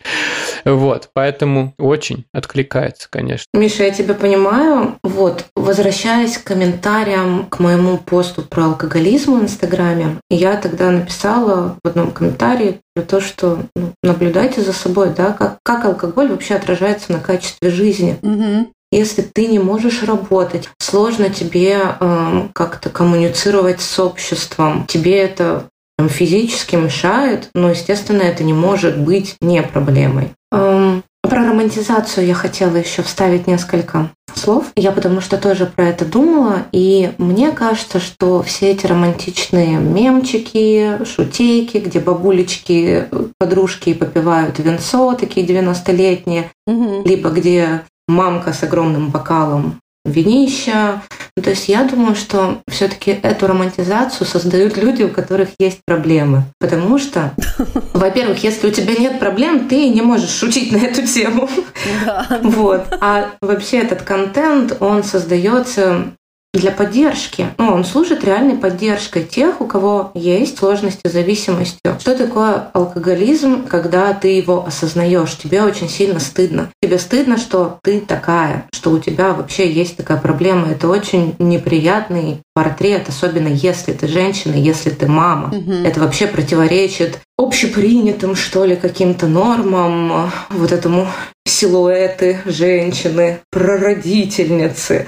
Вот, 0.65 1.09
поэтому 1.13 1.73
очень 1.77 2.25
откликается, 2.33 3.07
конечно. 3.09 3.45
Миша, 3.53 3.83
я 3.83 3.91
тебя 3.91 4.13
понимаю. 4.13 4.97
Вот, 5.03 5.45
возвращаясь 5.55 6.37
к 6.37 6.43
комментариям 6.43 7.45
к 7.49 7.59
моему 7.59 7.97
посту 7.97 8.41
про 8.41 8.65
алкоголизм 8.65 9.39
в 9.39 9.43
Инстаграме, 9.43 10.17
я 10.29 10.57
тогда 10.57 10.91
написала 10.91 11.77
в 11.81 11.87
одном 11.87 12.11
комментарии 12.11 12.79
про 12.93 13.03
то, 13.03 13.21
что 13.21 13.59
ну, 13.75 13.93
наблюдайте 14.03 14.61
за 14.61 14.73
собой, 14.73 15.11
да, 15.15 15.31
как, 15.31 15.59
как 15.63 15.85
алкоголь 15.85 16.29
вообще 16.29 16.55
отражается 16.55 17.11
на 17.13 17.19
качестве 17.19 17.69
жизни. 17.69 18.17
Угу. 18.21 18.67
Если 18.93 19.23
ты 19.23 19.47
не 19.47 19.59
можешь 19.59 20.03
работать, 20.03 20.69
сложно 20.79 21.29
тебе 21.29 21.79
э, 21.99 22.47
как-то 22.53 22.89
коммуницировать 22.89 23.81
с 23.81 23.99
обществом, 23.99 24.85
тебе 24.87 25.17
это 25.17 25.65
прям, 25.97 26.09
физически 26.09 26.75
мешает, 26.75 27.49
но, 27.55 27.71
естественно, 27.71 28.21
это 28.21 28.43
не 28.43 28.53
может 28.53 28.99
быть 28.99 29.35
не 29.41 29.63
проблемой. 29.63 30.29
Эм, 30.51 31.03
про 31.23 31.47
романтизацию 31.47 32.27
я 32.27 32.35
хотела 32.35 32.75
еще 32.75 33.01
вставить 33.01 33.47
несколько 33.47 34.11
слов. 34.35 34.65
Я 34.75 34.91
потому 34.91 35.21
что 35.21 35.37
тоже 35.37 35.65
про 35.65 35.85
это 35.85 36.05
думала, 36.05 36.63
и 36.71 37.13
мне 37.17 37.51
кажется, 37.51 37.99
что 37.99 38.43
все 38.43 38.71
эти 38.71 38.85
романтичные 38.85 39.77
мемчики, 39.77 41.03
шутейки, 41.05 41.77
где 41.77 41.99
бабулечки, 41.99 43.07
подружки 43.39 43.93
попивают 43.93 44.59
венцо, 44.59 45.15
такие 45.15 45.45
90-летние, 45.47 46.51
угу. 46.67 47.03
либо 47.05 47.29
где 47.29 47.81
мамка 48.07 48.53
с 48.53 48.63
огромным 48.63 49.09
бокалом 49.09 49.79
винища. 50.05 51.01
Ну, 51.35 51.43
то 51.43 51.49
есть 51.49 51.67
я 51.67 51.83
думаю, 51.83 52.15
что 52.15 52.61
все-таки 52.67 53.11
эту 53.11 53.47
романтизацию 53.47 54.27
создают 54.27 54.77
люди, 54.77 55.03
у 55.03 55.09
которых 55.09 55.49
есть 55.57 55.79
проблемы. 55.85 56.43
Потому 56.59 56.99
что, 56.99 57.33
во-первых, 57.93 58.43
если 58.43 58.67
у 58.67 58.71
тебя 58.71 58.93
нет 58.95 59.19
проблем, 59.19 59.67
ты 59.67 59.89
не 59.89 60.01
можешь 60.01 60.29
шутить 60.29 60.71
на 60.71 60.77
эту 60.77 61.05
тему. 61.07 61.49
Вот. 62.43 62.85
А 63.01 63.31
вообще 63.41 63.79
этот 63.79 64.03
контент, 64.03 64.77
он 64.79 65.03
создается 65.03 66.13
для 66.53 66.71
поддержки. 66.71 67.47
Ну, 67.57 67.73
он 67.73 67.83
служит 67.83 68.23
реальной 68.23 68.55
поддержкой 68.55 69.23
тех, 69.23 69.59
у 69.59 69.65
кого 69.65 70.11
есть 70.13 70.59
сложности 70.59 71.07
с 71.07 71.11
зависимостью. 71.11 71.97
Что 71.99 72.15
такое 72.15 72.69
алкоголизм, 72.73 73.65
когда 73.65 74.13
ты 74.13 74.29
его 74.29 74.63
осознаешь? 74.65 75.35
Тебе 75.35 75.63
очень 75.63 75.89
сильно 75.89 76.19
стыдно. 76.19 76.69
Тебе 76.81 76.99
стыдно, 76.99 77.37
что 77.37 77.79
ты 77.81 77.99
такая, 77.99 78.67
что 78.71 78.91
у 78.91 78.99
тебя 78.99 79.33
вообще 79.33 79.71
есть 79.71 79.97
такая 79.97 80.19
проблема. 80.19 80.69
Это 80.69 80.87
очень 80.87 81.35
неприятный 81.39 82.41
портрет, 82.53 83.09
особенно 83.09 83.47
если 83.47 83.93
ты 83.93 84.07
женщина, 84.07 84.53
если 84.53 84.91
ты 84.91 85.07
мама. 85.07 85.47
Угу. 85.47 85.71
Это 85.85 85.99
вообще 85.99 86.27
противоречит 86.27 87.19
общепринятым, 87.37 88.35
что 88.35 88.63
ли, 88.63 88.75
каким-то 88.75 89.27
нормам, 89.27 90.31
вот 90.49 90.71
этому 90.71 91.07
силуэты 91.45 92.41
женщины, 92.45 93.39
прародительницы. 93.51 95.07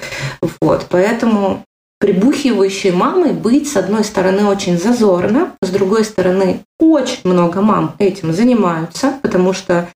Вот, 0.62 0.88
поэтому 0.90 1.64
прибухивающей 2.00 2.92
мамой 2.92 3.34
быть, 3.34 3.72
с 3.72 3.78
одной 3.78 4.04
стороны, 4.04 4.46
очень 4.46 4.78
зазорно, 4.78 5.56
с 5.62 5.70
другой 5.70 6.04
стороны, 6.04 6.62
очень 6.80 7.22
много 7.24 7.62
мам 7.62 7.96
этим 8.00 8.34
занимаются, 8.34 9.14
потому 9.22 9.54
что 9.54 9.90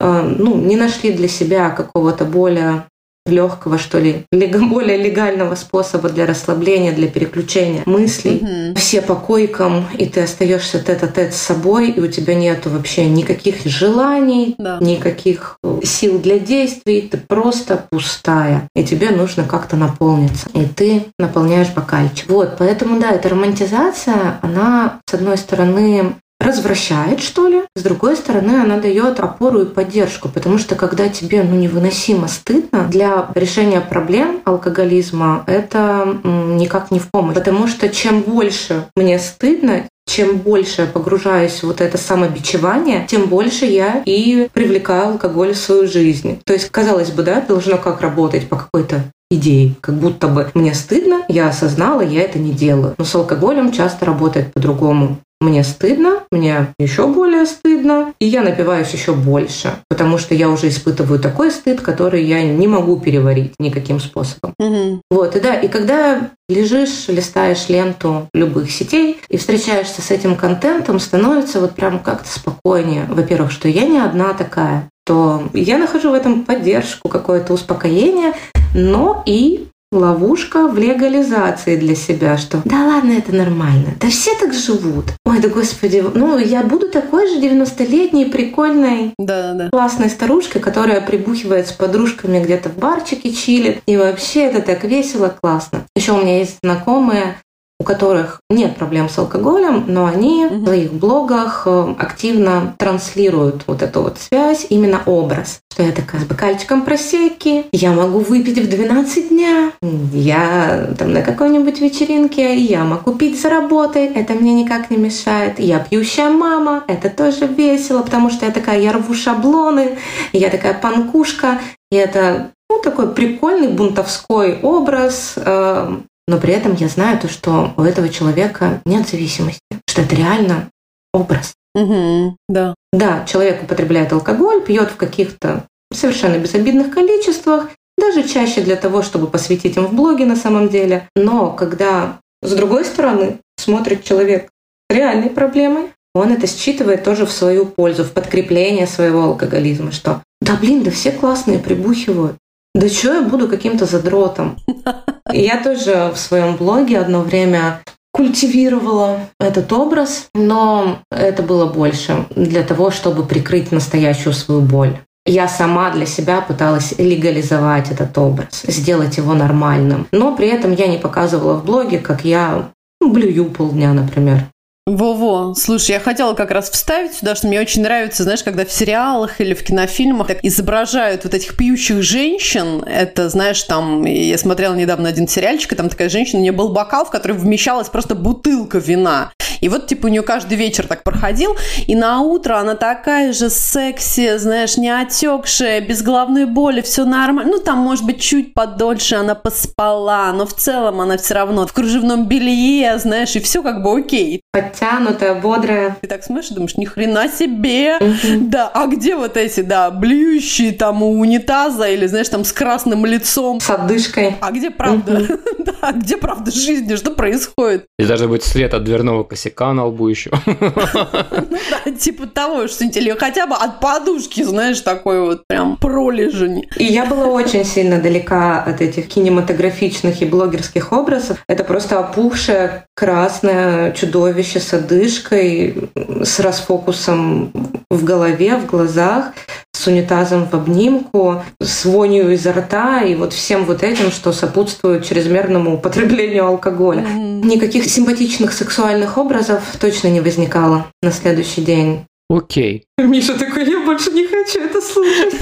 э, 0.00 0.34
ну, 0.36 0.56
не 0.56 0.76
нашли 0.76 1.12
для 1.12 1.28
себя 1.28 1.70
какого-то 1.70 2.24
более 2.24 2.84
легкого, 3.26 3.78
что 3.78 3.98
ли, 3.98 4.26
более 4.30 4.98
легального 4.98 5.54
способа 5.54 6.10
для 6.10 6.26
расслабления, 6.26 6.92
для 6.92 7.08
переключения 7.08 7.82
мыслей. 7.86 8.40
Угу. 8.42 8.78
Все 8.78 9.00
по 9.00 9.14
койкам, 9.14 9.86
и 9.96 10.06
ты 10.06 10.22
остаешься 10.22 10.78
тет-а-тет 10.78 11.34
с 11.34 11.38
собой, 11.38 11.90
и 11.90 12.00
у 12.00 12.06
тебя 12.06 12.34
нету 12.34 12.70
вообще 12.70 13.06
никаких 13.06 13.64
желаний, 13.64 14.54
да. 14.58 14.78
никаких 14.80 15.56
э, 15.62 15.80
сил 15.84 16.18
для 16.18 16.38
действий, 16.38 17.02
ты 17.02 17.16
просто 17.16 17.86
пустая, 17.90 18.68
и 18.74 18.84
тебе 18.84 19.10
нужно 19.10 19.44
как-то 19.44 19.76
наполниться, 19.76 20.48
и 20.52 20.66
ты 20.66 21.06
наполняешь 21.18 21.70
бокальчик. 21.70 22.28
Вот, 22.28 22.56
поэтому, 22.58 23.00
да, 23.00 23.10
эта 23.12 23.30
романтизация, 23.30 24.38
она, 24.42 25.00
с 25.08 25.14
одной 25.14 25.38
стороны, 25.38 26.14
развращает, 26.44 27.20
что 27.20 27.48
ли. 27.48 27.62
С 27.74 27.82
другой 27.82 28.16
стороны, 28.16 28.62
она 28.62 28.78
дает 28.78 29.20
опору 29.20 29.62
и 29.62 29.66
поддержку, 29.66 30.28
потому 30.28 30.58
что 30.58 30.74
когда 30.74 31.08
тебе 31.08 31.42
ну, 31.42 31.56
невыносимо 31.56 32.28
стыдно, 32.28 32.84
для 32.84 33.28
решения 33.34 33.80
проблем 33.80 34.40
алкоголизма 34.44 35.44
это 35.46 36.18
никак 36.24 36.90
не 36.90 36.98
в 36.98 37.10
помощь. 37.10 37.34
Потому 37.34 37.66
что 37.66 37.88
чем 37.88 38.20
больше 38.22 38.86
мне 38.96 39.18
стыдно, 39.18 39.84
чем 40.06 40.36
больше 40.36 40.82
я 40.82 40.86
погружаюсь 40.86 41.62
в 41.62 41.64
вот 41.64 41.80
это 41.80 41.98
самобичевание, 41.98 43.06
тем 43.08 43.26
больше 43.26 43.64
я 43.64 44.02
и 44.04 44.48
привлекаю 44.52 45.12
алкоголь 45.12 45.54
в 45.54 45.58
свою 45.58 45.88
жизнь. 45.88 46.40
То 46.44 46.52
есть, 46.52 46.70
казалось 46.70 47.10
бы, 47.10 47.22
да, 47.22 47.40
должно 47.40 47.78
как 47.78 48.00
работать 48.00 48.48
по 48.48 48.56
какой-то 48.56 49.04
идее, 49.30 49.74
как 49.80 49.96
будто 49.96 50.28
бы 50.28 50.50
мне 50.54 50.74
стыдно, 50.74 51.22
я 51.28 51.48
осознала, 51.48 52.02
я 52.02 52.22
это 52.22 52.38
не 52.38 52.52
делаю. 52.52 52.94
Но 52.98 53.04
с 53.04 53.14
алкоголем 53.14 53.72
часто 53.72 54.06
работает 54.06 54.52
по-другому. 54.52 55.18
Мне 55.44 55.62
стыдно, 55.62 56.22
мне 56.30 56.68
еще 56.78 57.06
более 57.06 57.44
стыдно, 57.44 58.14
и 58.18 58.24
я 58.24 58.40
напиваюсь 58.40 58.90
еще 58.94 59.12
больше, 59.12 59.74
потому 59.90 60.16
что 60.16 60.34
я 60.34 60.48
уже 60.48 60.68
испытываю 60.68 61.20
такой 61.20 61.50
стыд, 61.50 61.82
который 61.82 62.24
я 62.24 62.42
не 62.42 62.66
могу 62.66 62.98
переварить 62.98 63.52
никаким 63.58 64.00
способом. 64.00 64.54
Угу. 64.58 65.02
Вот, 65.10 65.36
и 65.36 65.40
да, 65.40 65.54
и 65.54 65.68
когда 65.68 66.30
лежишь, 66.48 67.08
листаешь 67.08 67.68
ленту 67.68 68.26
любых 68.32 68.70
сетей 68.70 69.20
и 69.28 69.36
встречаешься 69.36 70.00
с 70.00 70.10
этим 70.10 70.34
контентом, 70.34 70.98
становится 70.98 71.60
вот 71.60 71.74
прям 71.74 71.98
как-то 71.98 72.30
спокойнее. 72.30 73.04
Во-первых, 73.10 73.50
что 73.52 73.68
я 73.68 73.86
не 73.86 73.98
одна 73.98 74.32
такая, 74.32 74.88
то 75.04 75.42
я 75.52 75.76
нахожу 75.76 76.10
в 76.10 76.14
этом 76.14 76.46
поддержку, 76.46 77.10
какое-то 77.10 77.52
успокоение, 77.52 78.32
но 78.74 79.22
и 79.26 79.68
ловушка 79.94 80.68
в 80.68 80.78
легализации 80.78 81.76
для 81.76 81.94
себя, 81.94 82.36
что 82.36 82.60
да 82.64 82.84
ладно, 82.84 83.12
это 83.12 83.34
нормально, 83.34 83.94
да 84.00 84.08
все 84.08 84.32
так 84.38 84.52
живут. 84.52 85.06
Ой, 85.24 85.40
да 85.40 85.48
господи, 85.48 86.04
ну 86.14 86.38
я 86.38 86.62
буду 86.62 86.88
такой 86.88 87.28
же 87.28 87.40
90-летней, 87.40 88.26
прикольной, 88.26 89.14
да, 89.18 89.54
да. 89.54 89.70
классной 89.70 90.10
старушкой, 90.10 90.60
которая 90.60 91.00
прибухивает 91.00 91.68
с 91.68 91.72
подружками 91.72 92.42
где-то 92.42 92.68
в 92.68 92.78
барчике 92.78 93.32
чилит, 93.32 93.82
и 93.86 93.96
вообще 93.96 94.44
это 94.44 94.60
так 94.62 94.84
весело, 94.84 95.34
классно. 95.40 95.84
Еще 95.96 96.12
у 96.12 96.20
меня 96.20 96.38
есть 96.38 96.58
знакомые, 96.62 97.36
у 97.80 97.84
которых 97.84 98.40
нет 98.50 98.76
проблем 98.76 99.08
с 99.08 99.18
алкоголем, 99.18 99.84
но 99.88 100.06
они 100.06 100.46
в 100.46 100.64
своих 100.64 100.92
блогах 100.92 101.64
э, 101.66 101.94
активно 101.98 102.74
транслируют 102.78 103.64
вот 103.66 103.82
эту 103.82 104.02
вот 104.02 104.18
связь, 104.18 104.66
именно 104.70 105.02
образ. 105.06 105.60
Что 105.72 105.82
я 105.82 105.90
такая 105.90 106.20
с 106.20 106.24
бокальчиком 106.24 106.82
просеки, 106.82 107.66
я 107.72 107.92
могу 107.92 108.20
выпить 108.20 108.58
в 108.58 108.68
12 108.68 109.28
дня, 109.28 109.72
я 110.12 110.94
там 110.96 111.12
на 111.12 111.22
какой-нибудь 111.22 111.80
вечеринке, 111.80 112.56
я 112.56 112.84
могу 112.84 113.14
пить 113.14 113.40
за 113.40 113.50
работой, 113.50 114.06
это 114.06 114.34
мне 114.34 114.54
никак 114.54 114.90
не 114.90 114.96
мешает, 114.96 115.58
я 115.58 115.80
пьющая 115.80 116.30
мама, 116.30 116.84
это 116.86 117.10
тоже 117.10 117.46
весело, 117.46 118.02
потому 118.02 118.30
что 118.30 118.46
я 118.46 118.52
такая, 118.52 118.80
я 118.80 118.92
рву 118.92 119.14
шаблоны, 119.14 119.98
я 120.32 120.48
такая 120.48 120.74
панкушка, 120.74 121.58
и 121.90 121.96
это 121.96 122.52
ну, 122.70 122.80
такой 122.80 123.12
прикольный 123.12 123.68
бунтовской 123.68 124.60
образ, 124.62 125.34
э, 125.36 125.96
но 126.26 126.38
при 126.38 126.54
этом 126.54 126.74
я 126.74 126.88
знаю 126.88 127.18
то, 127.18 127.28
что 127.28 127.74
у 127.76 127.82
этого 127.82 128.08
человека 128.08 128.80
нет 128.84 129.08
зависимости, 129.08 129.60
что 129.88 130.02
это 130.02 130.14
реально 130.14 130.70
образ. 131.12 131.54
Угу, 131.74 132.36
да. 132.48 132.74
Да, 132.92 133.24
человек 133.26 133.62
употребляет 133.62 134.12
алкоголь, 134.12 134.62
пьет 134.62 134.90
в 134.90 134.96
каких-то 134.96 135.64
совершенно 135.92 136.38
безобидных 136.38 136.92
количествах, 136.92 137.70
даже 137.98 138.26
чаще 138.26 138.62
для 138.62 138.76
того, 138.76 139.02
чтобы 139.02 139.26
посвятить 139.26 139.76
им 139.76 139.86
в 139.86 139.94
блоге 139.94 140.24
на 140.24 140.36
самом 140.36 140.68
деле. 140.68 141.08
Но 141.16 141.50
когда 141.50 142.18
с 142.42 142.54
другой 142.54 142.84
стороны 142.84 143.38
смотрит 143.56 144.04
человек 144.04 144.50
с 144.90 144.94
реальной 144.94 145.30
проблемой, 145.30 145.90
он 146.14 146.32
это 146.32 146.46
считывает 146.46 147.02
тоже 147.02 147.26
в 147.26 147.32
свою 147.32 147.66
пользу, 147.66 148.04
в 148.04 148.12
подкрепление 148.12 148.86
своего 148.86 149.24
алкоголизма, 149.24 149.90
что 149.90 150.22
да 150.40 150.56
блин, 150.56 150.82
да 150.82 150.90
все 150.90 151.10
классные 151.10 151.58
прибухивают. 151.58 152.36
Да 152.74 152.88
что 152.88 153.14
я 153.14 153.22
буду 153.22 153.48
каким-то 153.48 153.86
задротом? 153.86 154.56
Я 155.32 155.62
тоже 155.62 156.12
в 156.14 156.18
своем 156.18 156.56
блоге 156.56 156.98
одно 156.98 157.22
время 157.22 157.80
культивировала 158.12 159.20
этот 159.40 159.72
образ, 159.72 160.28
но 160.34 160.98
это 161.10 161.42
было 161.42 161.66
больше 161.66 162.26
для 162.36 162.62
того, 162.62 162.90
чтобы 162.90 163.24
прикрыть 163.24 163.72
настоящую 163.72 164.32
свою 164.34 164.60
боль. 164.60 164.98
Я 165.26 165.48
сама 165.48 165.90
для 165.90 166.04
себя 166.04 166.42
пыталась 166.42 166.94
легализовать 166.98 167.90
этот 167.90 168.16
образ, 168.18 168.62
сделать 168.66 169.16
его 169.16 169.32
нормальным. 169.34 170.06
Но 170.12 170.36
при 170.36 170.48
этом 170.48 170.72
я 170.72 170.86
не 170.86 170.98
показывала 170.98 171.54
в 171.54 171.64
блоге, 171.64 171.98
как 171.98 172.24
я 172.24 172.70
блюю 173.00 173.46
полдня, 173.46 173.94
например. 173.94 174.44
Во-во, 174.86 175.54
слушай, 175.54 175.92
я 175.92 175.98
хотела 175.98 176.34
как 176.34 176.50
раз 176.50 176.68
вставить 176.68 177.14
сюда, 177.14 177.34
что 177.34 177.46
мне 177.46 177.58
очень 177.58 177.80
нравится, 177.80 178.22
знаешь, 178.22 178.42
когда 178.42 178.66
в 178.66 178.70
сериалах 178.70 179.40
или 179.40 179.54
в 179.54 179.64
кинофильмах 179.64 180.26
так 180.26 180.40
изображают 180.42 181.24
вот 181.24 181.32
этих 181.32 181.56
пьющих 181.56 182.02
женщин. 182.02 182.84
Это, 182.86 183.30
знаешь, 183.30 183.62
там, 183.62 184.04
я 184.04 184.36
смотрела 184.36 184.74
недавно 184.74 185.08
один 185.08 185.26
сериальчик, 185.26 185.72
и 185.72 185.76
там 185.76 185.88
такая 185.88 186.10
женщина, 186.10 186.40
у 186.40 186.42
нее 186.42 186.52
был 186.52 186.68
бокал, 186.68 187.06
в 187.06 187.10
который 187.10 187.34
вмещалась 187.34 187.88
просто 187.88 188.14
бутылка 188.14 188.76
вина. 188.76 189.32
И 189.62 189.70
вот, 189.70 189.86
типа, 189.86 190.04
у 190.04 190.08
нее 190.10 190.20
каждый 190.20 190.58
вечер 190.58 190.86
так 190.86 191.02
проходил, 191.02 191.56
и 191.86 191.94
на 191.94 192.20
утро 192.20 192.58
она 192.58 192.74
такая 192.74 193.32
же 193.32 193.48
секси, 193.48 194.36
знаешь, 194.36 194.76
не 194.76 194.90
отекшая, 194.90 195.80
без 195.80 196.02
головной 196.02 196.44
боли, 196.44 196.82
все 196.82 197.06
нормально. 197.06 197.52
Ну, 197.52 197.58
там, 197.58 197.78
может 197.78 198.04
быть, 198.04 198.20
чуть 198.20 198.52
подольше 198.52 199.14
она 199.14 199.34
поспала, 199.34 200.30
но 200.34 200.44
в 200.44 200.52
целом 200.52 201.00
она 201.00 201.16
все 201.16 201.32
равно 201.32 201.66
в 201.66 201.72
кружевном 201.72 202.28
белье, 202.28 202.98
знаешь, 202.98 203.34
и 203.34 203.40
все 203.40 203.62
как 203.62 203.82
бы 203.82 203.98
окей 203.98 204.42
подтянутая, 204.74 205.34
бодрая. 205.34 205.96
Ты 206.00 206.08
так 206.08 206.24
смотришь, 206.24 206.50
думаешь, 206.50 206.76
ни 206.76 206.84
хрена 206.84 207.28
себе. 207.28 207.98
Да, 208.40 208.70
а 208.72 208.86
где 208.86 209.16
вот 209.16 209.36
эти, 209.36 209.60
да, 209.60 209.90
блюющие 209.90 210.72
там 210.72 211.02
у 211.02 211.18
унитаза 211.20 211.88
или, 211.88 212.06
знаешь, 212.06 212.28
там 212.28 212.44
с 212.44 212.52
красным 212.52 213.06
лицом. 213.06 213.60
С 213.60 213.70
отдышкой. 213.70 214.36
А 214.40 214.50
где 214.50 214.70
правда? 214.70 215.22
Да, 215.64 215.92
где 215.92 216.16
правда 216.16 216.50
жизни? 216.50 216.94
Что 216.94 217.10
происходит? 217.10 217.86
И 217.98 218.04
даже 218.04 218.28
будет 218.28 218.44
след 218.44 218.74
от 218.74 218.84
дверного 218.84 219.24
косяка 219.24 219.72
на 219.72 219.86
лбу 219.86 220.08
еще. 220.08 220.30
Ну 220.46 221.58
да, 221.70 221.90
типа 221.90 222.26
того, 222.26 222.68
что-нибудь, 222.68 222.96
или 222.96 223.10
хотя 223.10 223.46
бы 223.46 223.54
от 223.54 223.80
подушки, 223.80 224.42
знаешь, 224.42 224.80
такой 224.80 225.20
вот 225.20 225.46
прям 225.46 225.76
пролежень. 225.76 226.66
И 226.76 226.84
я 226.84 227.06
была 227.06 227.26
очень 227.26 227.64
сильно 227.64 228.00
далека 228.00 228.62
от 228.62 228.80
этих 228.80 229.08
кинематографичных 229.08 230.22
и 230.22 230.24
блогерских 230.24 230.92
образов. 230.92 231.38
Это 231.48 231.64
просто 231.64 231.98
опухшее 231.98 232.86
красное 232.94 233.92
чудовище 233.92 234.60
с 234.60 234.72
одышкой, 234.72 235.90
с 236.22 236.40
расфокусом 236.40 237.52
в 237.90 238.04
голове, 238.04 238.56
в 238.56 238.66
глазах, 238.66 239.32
с 239.72 239.86
унитазом 239.86 240.46
в 240.46 240.54
обнимку, 240.54 241.42
с 241.60 241.84
вонью 241.84 242.32
изо 242.32 242.52
рта 242.52 243.02
и 243.02 243.14
вот 243.14 243.32
всем 243.32 243.64
вот 243.64 243.82
этим, 243.82 244.10
что 244.10 244.32
сопутствует 244.32 245.04
чрезмерному 245.04 245.74
употреблению 245.74 246.46
алкоголя. 246.46 247.02
Mm-hmm. 247.02 247.44
Никаких 247.44 247.84
симпатичных 247.84 248.52
сексуальных 248.52 249.18
образов 249.18 249.62
точно 249.80 250.08
не 250.08 250.20
возникало 250.20 250.86
на 251.02 251.10
следующий 251.10 251.62
день. 251.62 252.06
Окей. 252.30 252.84
Okay. 252.98 253.06
Миша 253.06 253.38
такой, 253.38 253.68
я 253.68 253.84
больше 253.84 254.10
не 254.12 254.26
хочу 254.26 254.60
это 254.60 254.80
слушать. 254.80 255.34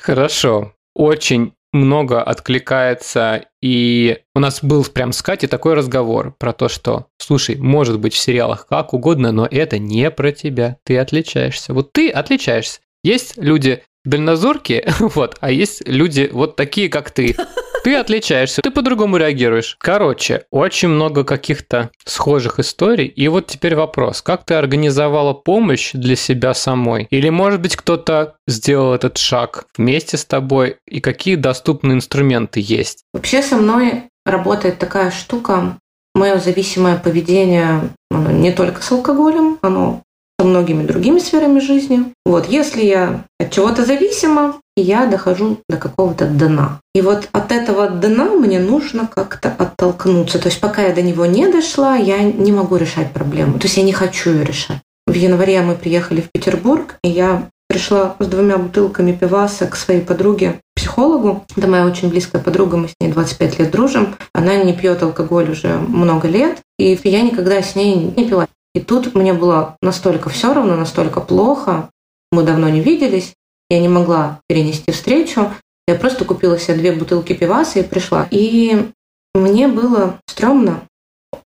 Хорошо. 0.00 0.72
Очень 0.94 1.52
много 1.72 2.22
откликается, 2.22 3.46
и 3.60 4.18
у 4.34 4.40
нас 4.40 4.62
был 4.62 4.84
прям 4.84 5.12
с 5.12 5.22
Катей 5.22 5.48
такой 5.48 5.74
разговор 5.74 6.34
про 6.38 6.52
то, 6.52 6.68
что, 6.68 7.06
слушай, 7.18 7.56
может 7.56 7.98
быть 7.98 8.14
в 8.14 8.18
сериалах 8.18 8.66
как 8.66 8.94
угодно, 8.94 9.32
но 9.32 9.46
это 9.50 9.78
не 9.78 10.10
про 10.10 10.32
тебя, 10.32 10.78
ты 10.84 10.98
отличаешься. 10.98 11.74
Вот 11.74 11.92
ты 11.92 12.10
отличаешься. 12.10 12.80
Есть 13.02 13.36
люди 13.36 13.82
дальнозоркие, 14.04 14.88
вот, 15.00 15.36
а 15.40 15.50
есть 15.50 15.86
люди 15.86 16.30
вот 16.32 16.56
такие, 16.56 16.88
как 16.88 17.10
ты. 17.10 17.36
Ты 17.86 17.94
отличаешься, 17.94 18.62
ты 18.62 18.72
по-другому 18.72 19.16
реагируешь. 19.16 19.76
Короче, 19.78 20.42
очень 20.50 20.88
много 20.88 21.22
каких-то 21.22 21.90
схожих 22.04 22.58
историй. 22.58 23.06
И 23.06 23.28
вот 23.28 23.46
теперь 23.46 23.76
вопрос, 23.76 24.22
как 24.22 24.44
ты 24.44 24.54
организовала 24.54 25.34
помощь 25.34 25.92
для 25.92 26.16
себя 26.16 26.52
самой? 26.52 27.06
Или, 27.10 27.28
может 27.28 27.62
быть, 27.62 27.76
кто-то 27.76 28.34
сделал 28.48 28.92
этот 28.92 29.18
шаг 29.18 29.66
вместе 29.78 30.16
с 30.16 30.24
тобой? 30.24 30.78
И 30.88 31.00
какие 31.00 31.36
доступные 31.36 31.94
инструменты 31.94 32.58
есть? 32.60 33.04
Вообще 33.14 33.40
со 33.40 33.54
мной 33.54 34.02
работает 34.24 34.80
такая 34.80 35.12
штука, 35.12 35.78
мое 36.16 36.38
зависимое 36.40 36.96
поведение 36.96 37.90
оно 38.10 38.32
не 38.32 38.50
только 38.50 38.82
с 38.82 38.90
алкоголем, 38.90 39.58
оно 39.62 40.02
со 40.38 40.46
многими 40.46 40.86
другими 40.86 41.18
сферами 41.18 41.60
жизни. 41.60 42.12
Вот, 42.24 42.48
если 42.48 42.84
я 42.84 43.24
от 43.40 43.50
чего-то 43.50 43.84
зависима, 43.84 44.56
я 44.76 45.06
дохожу 45.06 45.58
до 45.68 45.78
какого-то 45.78 46.26
дна. 46.26 46.80
И 46.94 47.00
вот 47.00 47.28
от 47.32 47.52
этого 47.52 47.88
дна 47.88 48.26
мне 48.26 48.60
нужно 48.60 49.08
как-то 49.12 49.48
оттолкнуться. 49.56 50.38
То 50.38 50.48
есть 50.48 50.60
пока 50.60 50.82
я 50.82 50.94
до 50.94 51.02
него 51.02 51.24
не 51.26 51.48
дошла, 51.48 51.96
я 51.96 52.22
не 52.22 52.52
могу 52.52 52.76
решать 52.76 53.12
проблему. 53.12 53.58
То 53.58 53.66
есть 53.66 53.76
я 53.78 53.82
не 53.82 53.92
хочу 53.92 54.30
ее 54.30 54.44
решать. 54.44 54.80
В 55.06 55.14
январе 55.14 55.62
мы 55.62 55.76
приехали 55.76 56.20
в 56.20 56.30
Петербург, 56.32 56.96
и 57.02 57.08
я 57.08 57.48
пришла 57.68 58.16
с 58.18 58.26
двумя 58.26 58.58
бутылками 58.58 59.12
пиваса 59.12 59.66
к 59.66 59.76
своей 59.76 60.00
подруге, 60.00 60.60
психологу. 60.74 61.44
Это 61.56 61.68
моя 61.68 61.86
очень 61.86 62.08
близкая 62.08 62.42
подруга, 62.42 62.76
мы 62.76 62.88
с 62.88 62.94
ней 63.00 63.12
25 63.12 63.58
лет 63.58 63.70
дружим. 63.70 64.16
Она 64.34 64.56
не 64.56 64.72
пьет 64.72 65.02
алкоголь 65.02 65.50
уже 65.50 65.76
много 65.78 66.28
лет, 66.28 66.58
и 66.78 66.98
я 67.04 67.22
никогда 67.22 67.62
с 67.62 67.74
ней 67.76 67.94
не 68.16 68.28
пила. 68.28 68.46
И 68.76 68.80
тут 68.80 69.14
мне 69.14 69.32
было 69.32 69.78
настолько 69.80 70.28
все 70.28 70.52
равно, 70.52 70.76
настолько 70.76 71.22
плохо. 71.22 71.88
Мы 72.30 72.42
давно 72.42 72.68
не 72.68 72.82
виделись. 72.82 73.32
Я 73.70 73.80
не 73.80 73.88
могла 73.88 74.40
перенести 74.48 74.92
встречу. 74.92 75.50
Я 75.88 75.94
просто 75.94 76.26
купила 76.26 76.58
себе 76.58 76.76
две 76.76 76.92
бутылки 76.92 77.32
пиваса 77.32 77.78
и 77.78 77.82
пришла. 77.82 78.28
И 78.30 78.90
мне 79.34 79.66
было 79.66 80.20
стрёмно. 80.28 80.82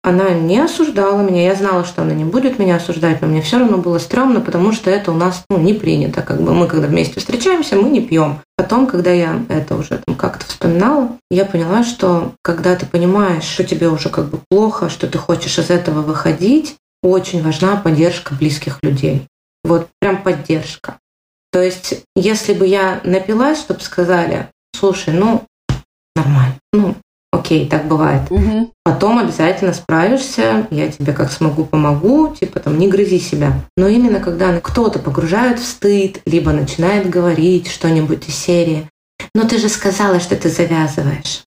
Она 0.04 0.30
не 0.30 0.60
осуждала 0.60 1.20
меня. 1.20 1.42
Я 1.42 1.56
знала, 1.56 1.84
что 1.84 2.02
она 2.02 2.14
не 2.14 2.22
будет 2.22 2.60
меня 2.60 2.76
осуждать, 2.76 3.20
но 3.20 3.26
мне 3.26 3.42
все 3.42 3.58
равно 3.58 3.78
было 3.78 3.98
стрёмно, 3.98 4.40
потому 4.40 4.70
что 4.70 4.88
это 4.88 5.10
у 5.10 5.16
нас 5.16 5.42
ну, 5.50 5.58
не 5.58 5.74
принято. 5.74 6.22
Как 6.22 6.40
бы 6.40 6.54
мы, 6.54 6.68
когда 6.68 6.86
вместе 6.86 7.18
встречаемся, 7.18 7.74
мы 7.74 7.88
не 7.88 8.02
пьем. 8.02 8.38
Потом, 8.56 8.86
когда 8.86 9.10
я 9.10 9.42
это 9.48 9.74
уже 9.74 9.98
там 9.98 10.14
как-то 10.14 10.46
вспоминала, 10.46 11.08
я 11.32 11.44
поняла, 11.44 11.82
что 11.82 12.34
когда 12.42 12.76
ты 12.76 12.86
понимаешь, 12.86 13.42
что 13.42 13.64
тебе 13.64 13.88
уже 13.88 14.10
как 14.10 14.26
бы 14.26 14.38
плохо, 14.48 14.88
что 14.88 15.08
ты 15.08 15.18
хочешь 15.18 15.58
из 15.58 15.70
этого 15.70 16.02
выходить, 16.02 16.76
очень 17.02 17.42
важна 17.42 17.76
поддержка 17.76 18.34
близких 18.34 18.78
людей. 18.82 19.26
Вот 19.64 19.88
прям 20.00 20.22
поддержка. 20.22 20.98
То 21.52 21.62
есть, 21.62 22.04
если 22.14 22.52
бы 22.52 22.66
я 22.66 23.00
напилась, 23.04 23.58
чтобы 23.58 23.80
сказали, 23.80 24.48
слушай, 24.74 25.14
ну, 25.14 25.44
нормально, 26.14 26.56
ну, 26.72 26.94
окей, 27.32 27.68
так 27.68 27.86
бывает. 27.86 28.30
Угу. 28.30 28.72
Потом 28.84 29.18
обязательно 29.18 29.72
справишься, 29.72 30.66
я 30.70 30.90
тебе 30.90 31.12
как 31.12 31.30
смогу 31.30 31.64
помогу, 31.64 32.34
типа 32.34 32.60
там 32.60 32.78
не 32.78 32.88
грызи 32.88 33.18
себя. 33.18 33.52
Но 33.76 33.88
именно 33.88 34.20
когда 34.20 34.58
кто-то 34.60 34.98
погружает 34.98 35.58
в 35.58 35.66
стыд, 35.66 36.20
либо 36.26 36.52
начинает 36.52 37.08
говорить 37.08 37.68
что-нибудь 37.68 38.28
из 38.28 38.34
серии, 38.34 38.88
но 39.34 39.46
ты 39.46 39.58
же 39.58 39.68
сказала, 39.68 40.20
что 40.20 40.36
ты 40.36 40.48
завязываешь. 40.48 41.42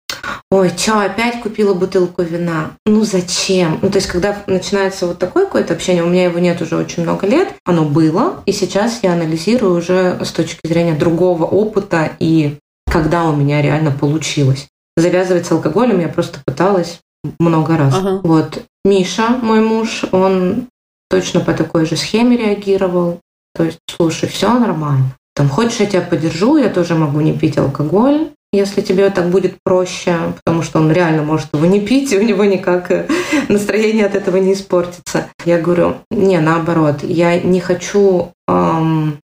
Ой, 0.51 0.69
что, 0.75 1.01
опять 1.01 1.41
купила 1.41 1.73
бутылку 1.73 2.23
вина? 2.23 2.71
Ну 2.85 3.03
зачем? 3.03 3.79
Ну 3.81 3.89
то 3.89 3.97
есть, 3.97 4.07
когда 4.07 4.43
начинается 4.47 5.05
вот 5.05 5.19
такое 5.19 5.45
какое-то 5.45 5.73
общение, 5.73 6.03
у 6.03 6.09
меня 6.09 6.25
его 6.25 6.39
нет 6.39 6.61
уже 6.61 6.75
очень 6.75 7.03
много 7.03 7.27
лет, 7.27 7.53
оно 7.65 7.85
было, 7.85 8.41
и 8.45 8.51
сейчас 8.51 8.99
я 9.03 9.13
анализирую 9.13 9.77
уже 9.77 10.17
с 10.23 10.31
точки 10.31 10.65
зрения 10.65 10.95
другого 10.95 11.45
опыта 11.45 12.11
и 12.19 12.57
когда 12.91 13.25
у 13.25 13.35
меня 13.35 13.61
реально 13.61 13.91
получилось. 13.91 14.67
Завязывать 14.97 15.45
с 15.45 15.51
алкоголем 15.51 15.99
я 15.99 16.09
просто 16.09 16.39
пыталась 16.45 16.99
много 17.39 17.77
раз. 17.77 17.93
Ага. 17.95 18.21
Вот. 18.23 18.63
Миша, 18.83 19.29
мой 19.41 19.61
муж, 19.61 20.05
он 20.11 20.67
точно 21.09 21.41
по 21.41 21.53
такой 21.53 21.85
же 21.85 21.95
схеме 21.95 22.37
реагировал. 22.37 23.19
То 23.55 23.63
есть, 23.63 23.79
слушай, 23.87 24.27
все 24.27 24.57
нормально. 24.57 25.15
Там, 25.39 25.47
хочешь, 25.47 25.79
я 25.79 25.85
тебя 25.85 26.01
поддержу, 26.01 26.57
я 26.57 26.67
тоже 26.67 26.95
могу 26.95 27.21
не 27.21 27.31
пить 27.31 27.57
алкоголь, 27.57 28.31
если 28.51 28.81
тебе 28.81 29.09
так 29.09 29.29
будет 29.29 29.55
проще, 29.63 30.17
потому 30.43 30.63
что 30.63 30.79
он 30.79 30.91
реально 30.91 31.23
может 31.23 31.53
его 31.53 31.65
не 31.65 31.79
пить, 31.79 32.11
и 32.11 32.17
у 32.19 32.21
него 32.21 32.43
никак 32.43 32.91
э, 32.91 33.07
настроение 33.47 34.05
от 34.05 34.15
этого 34.15 34.35
не 34.35 34.51
испортится. 34.51 35.29
Я 35.45 35.61
говорю, 35.61 35.95
не, 36.11 36.37
наоборот, 36.41 37.03
я 37.03 37.39
не 37.39 37.61
хочу 37.61 38.33
эм, 38.49 39.19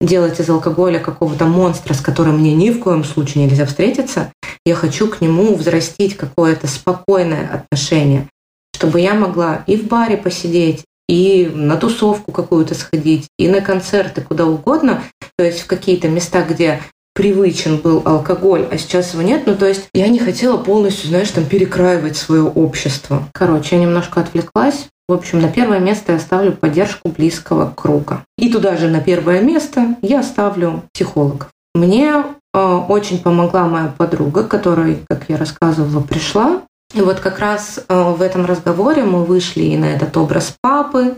делать 0.00 0.40
из 0.40 0.50
алкоголя 0.50 0.98
какого-то 0.98 1.44
монстра, 1.44 1.94
с 1.94 2.00
которым 2.00 2.40
мне 2.40 2.52
ни 2.52 2.70
в 2.70 2.80
коем 2.80 3.04
случае 3.04 3.46
нельзя 3.46 3.64
встретиться. 3.64 4.32
Я 4.66 4.74
хочу 4.74 5.06
к 5.06 5.20
нему 5.20 5.54
взрастить 5.54 6.16
какое-то 6.16 6.66
спокойное 6.66 7.48
отношение, 7.48 8.28
чтобы 8.74 8.98
я 8.98 9.14
могла 9.14 9.62
и 9.68 9.76
в 9.76 9.86
баре 9.86 10.16
посидеть, 10.16 10.84
и 11.08 11.50
на 11.52 11.76
тусовку 11.76 12.32
какую-то 12.32 12.74
сходить, 12.74 13.28
и 13.38 13.48
на 13.48 13.60
концерты, 13.60 14.20
куда 14.20 14.46
угодно, 14.46 15.02
то 15.36 15.44
есть 15.44 15.60
в 15.60 15.66
какие-то 15.66 16.08
места, 16.08 16.42
где 16.42 16.80
привычен 17.14 17.78
был 17.78 18.02
алкоголь, 18.04 18.66
а 18.70 18.76
сейчас 18.76 19.12
его 19.12 19.22
нет. 19.22 19.44
Ну, 19.46 19.54
то 19.54 19.66
есть 19.66 19.88
я 19.94 20.08
не 20.08 20.18
хотела 20.18 20.56
полностью, 20.56 21.08
знаешь, 21.08 21.30
там 21.30 21.44
перекраивать 21.44 22.16
свое 22.16 22.42
общество. 22.42 23.28
Короче, 23.32 23.76
я 23.76 23.82
немножко 23.82 24.20
отвлеклась. 24.20 24.88
В 25.08 25.12
общем, 25.12 25.40
на 25.40 25.48
первое 25.48 25.78
место 25.78 26.12
я 26.12 26.18
ставлю 26.18 26.52
поддержку 26.52 27.10
близкого 27.10 27.72
круга. 27.74 28.24
И 28.38 28.50
туда 28.50 28.76
же 28.76 28.88
на 28.88 29.00
первое 29.00 29.40
место 29.42 29.96
я 30.02 30.22
ставлю 30.22 30.82
психологов. 30.92 31.50
Мне 31.74 32.24
э, 32.54 32.58
очень 32.58 33.18
помогла 33.18 33.66
моя 33.66 33.94
подруга, 33.96 34.44
которая, 34.44 34.96
как 35.08 35.24
я 35.28 35.36
рассказывала, 35.36 36.00
пришла. 36.00 36.62
И 36.94 37.00
вот 37.00 37.18
как 37.18 37.40
раз 37.40 37.80
э, 37.88 38.02
в 38.12 38.22
этом 38.22 38.46
разговоре 38.46 39.02
мы 39.02 39.24
вышли 39.24 39.62
и 39.62 39.76
на 39.76 39.86
этот 39.86 40.16
образ 40.16 40.54
папы 40.60 41.16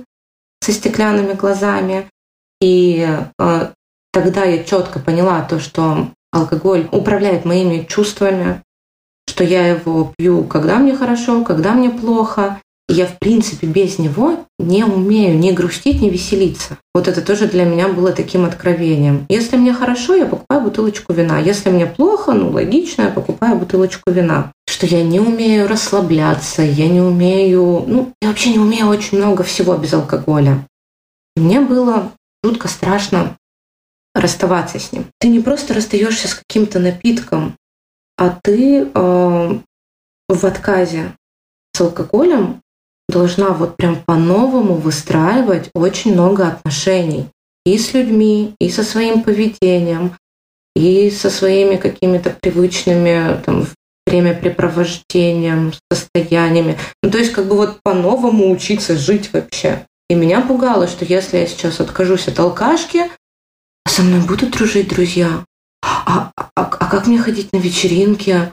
со 0.63 0.73
стеклянными 0.73 1.35
глазами. 1.35 2.07
И 2.63 3.07
э, 3.39 3.69
тогда 4.11 4.45
я 4.45 4.65
четко 4.65 4.99
поняла 4.99 5.43
то, 5.43 5.61
что 5.61 6.09
алкоголь 6.33 6.89
управляет 6.93 7.45
моими 7.45 7.85
чувствами, 7.85 8.63
что 9.29 9.45
я 9.45 9.69
его 9.69 10.15
пью, 10.17 10.45
когда 10.45 10.79
мне 10.79 10.97
хорошо, 10.97 11.45
когда 11.45 11.75
мне 11.75 11.91
плохо. 11.91 12.59
И 12.89 12.95
я, 12.95 13.07
в 13.07 13.19
принципе, 13.19 13.67
без 13.67 13.99
него 13.99 14.45
не 14.59 14.85
умею 14.85 15.37
ни 15.37 15.51
грустить, 15.51 16.01
ни 16.01 16.09
веселиться. 16.09 16.79
Вот 16.95 17.09
это 17.09 17.21
тоже 17.21 17.49
для 17.49 17.65
меня 17.65 17.89
было 17.89 18.13
таким 18.13 18.45
откровением. 18.45 19.27
Если 19.29 19.57
мне 19.57 19.75
хорошо, 19.75 20.15
я 20.15 20.25
покупаю 20.25 20.63
бутылочку 20.63 21.13
вина. 21.13 21.39
Если 21.41 21.69
мне 21.69 21.85
плохо, 21.87 22.33
ну, 22.33 22.51
логично, 22.51 23.03
я 23.03 23.09
покупаю 23.11 23.57
бутылочку 23.57 24.13
вина. 24.13 24.53
Что 24.77 24.85
я 24.85 25.03
не 25.03 25.21
умею 25.21 25.69
расслабляться, 25.69 26.61
я 26.61 26.87
не 26.87 27.01
умею... 27.01 27.85
Ну, 27.87 28.13
я 28.21 28.29
вообще 28.29 28.51
не 28.51 28.59
умею 28.59 28.89
очень 28.89 29.17
много 29.17 29.43
всего 29.43 29.75
без 29.75 29.95
алкоголя. 29.95 30.69
Мне 31.35 31.63
было 31.63 32.13
жутко 32.45 32.69
страшно 32.69 33.39
расставаться 34.15 34.79
с 34.79 34.93
ним. 34.93 35.07
Ты 35.19 35.29
не 35.29 35.41
просто 35.41 35.73
расстаешься 35.73 36.29
с 36.29 36.35
каким-то 36.35 36.79
напитком, 36.79 37.57
а 38.19 38.39
ты 38.43 38.83
э, 38.83 38.89
в 38.93 40.45
отказе 40.45 41.17
с 41.73 41.81
алкоголем 41.81 42.61
должна 43.09 43.55
вот 43.55 43.79
прям 43.79 44.03
по-новому 44.05 44.75
выстраивать 44.75 45.71
очень 45.73 46.13
много 46.13 46.49
отношений 46.49 47.29
и 47.65 47.79
с 47.79 47.95
людьми, 47.95 48.55
и 48.61 48.69
со 48.69 48.83
своим 48.83 49.23
поведением, 49.23 50.19
и 50.75 51.11
со 51.11 51.31
своими 51.31 51.77
какими-то 51.77 52.29
привычными 52.29 53.41
там, 53.43 53.67
времяпрепровождением, 54.07 55.73
состояниями. 55.91 56.79
Ну, 57.03 57.11
то 57.11 57.19
есть 57.19 57.33
как 57.33 57.47
бы 57.47 57.57
вот 57.57 57.79
по-новому 57.83 58.51
учиться 58.51 58.97
жить 58.97 59.31
вообще. 59.33 59.87
И 60.09 60.15
меня 60.15 60.41
пугало, 60.41 60.87
что 60.87 61.05
если 61.05 61.39
я 61.39 61.47
сейчас 61.47 61.81
откажусь 61.81 62.29
от 62.29 62.39
алкашки, 62.39 63.11
а 63.85 63.89
со 63.89 64.03
мной 64.03 64.21
будут 64.21 64.53
дружить 64.53 64.89
друзья? 64.89 65.45
А, 65.83 66.31
а, 66.37 66.51
а 66.55 66.65
как 66.65 67.07
мне 67.07 67.19
ходить 67.19 67.53
на 67.53 67.59
вечеринки? 67.59 68.53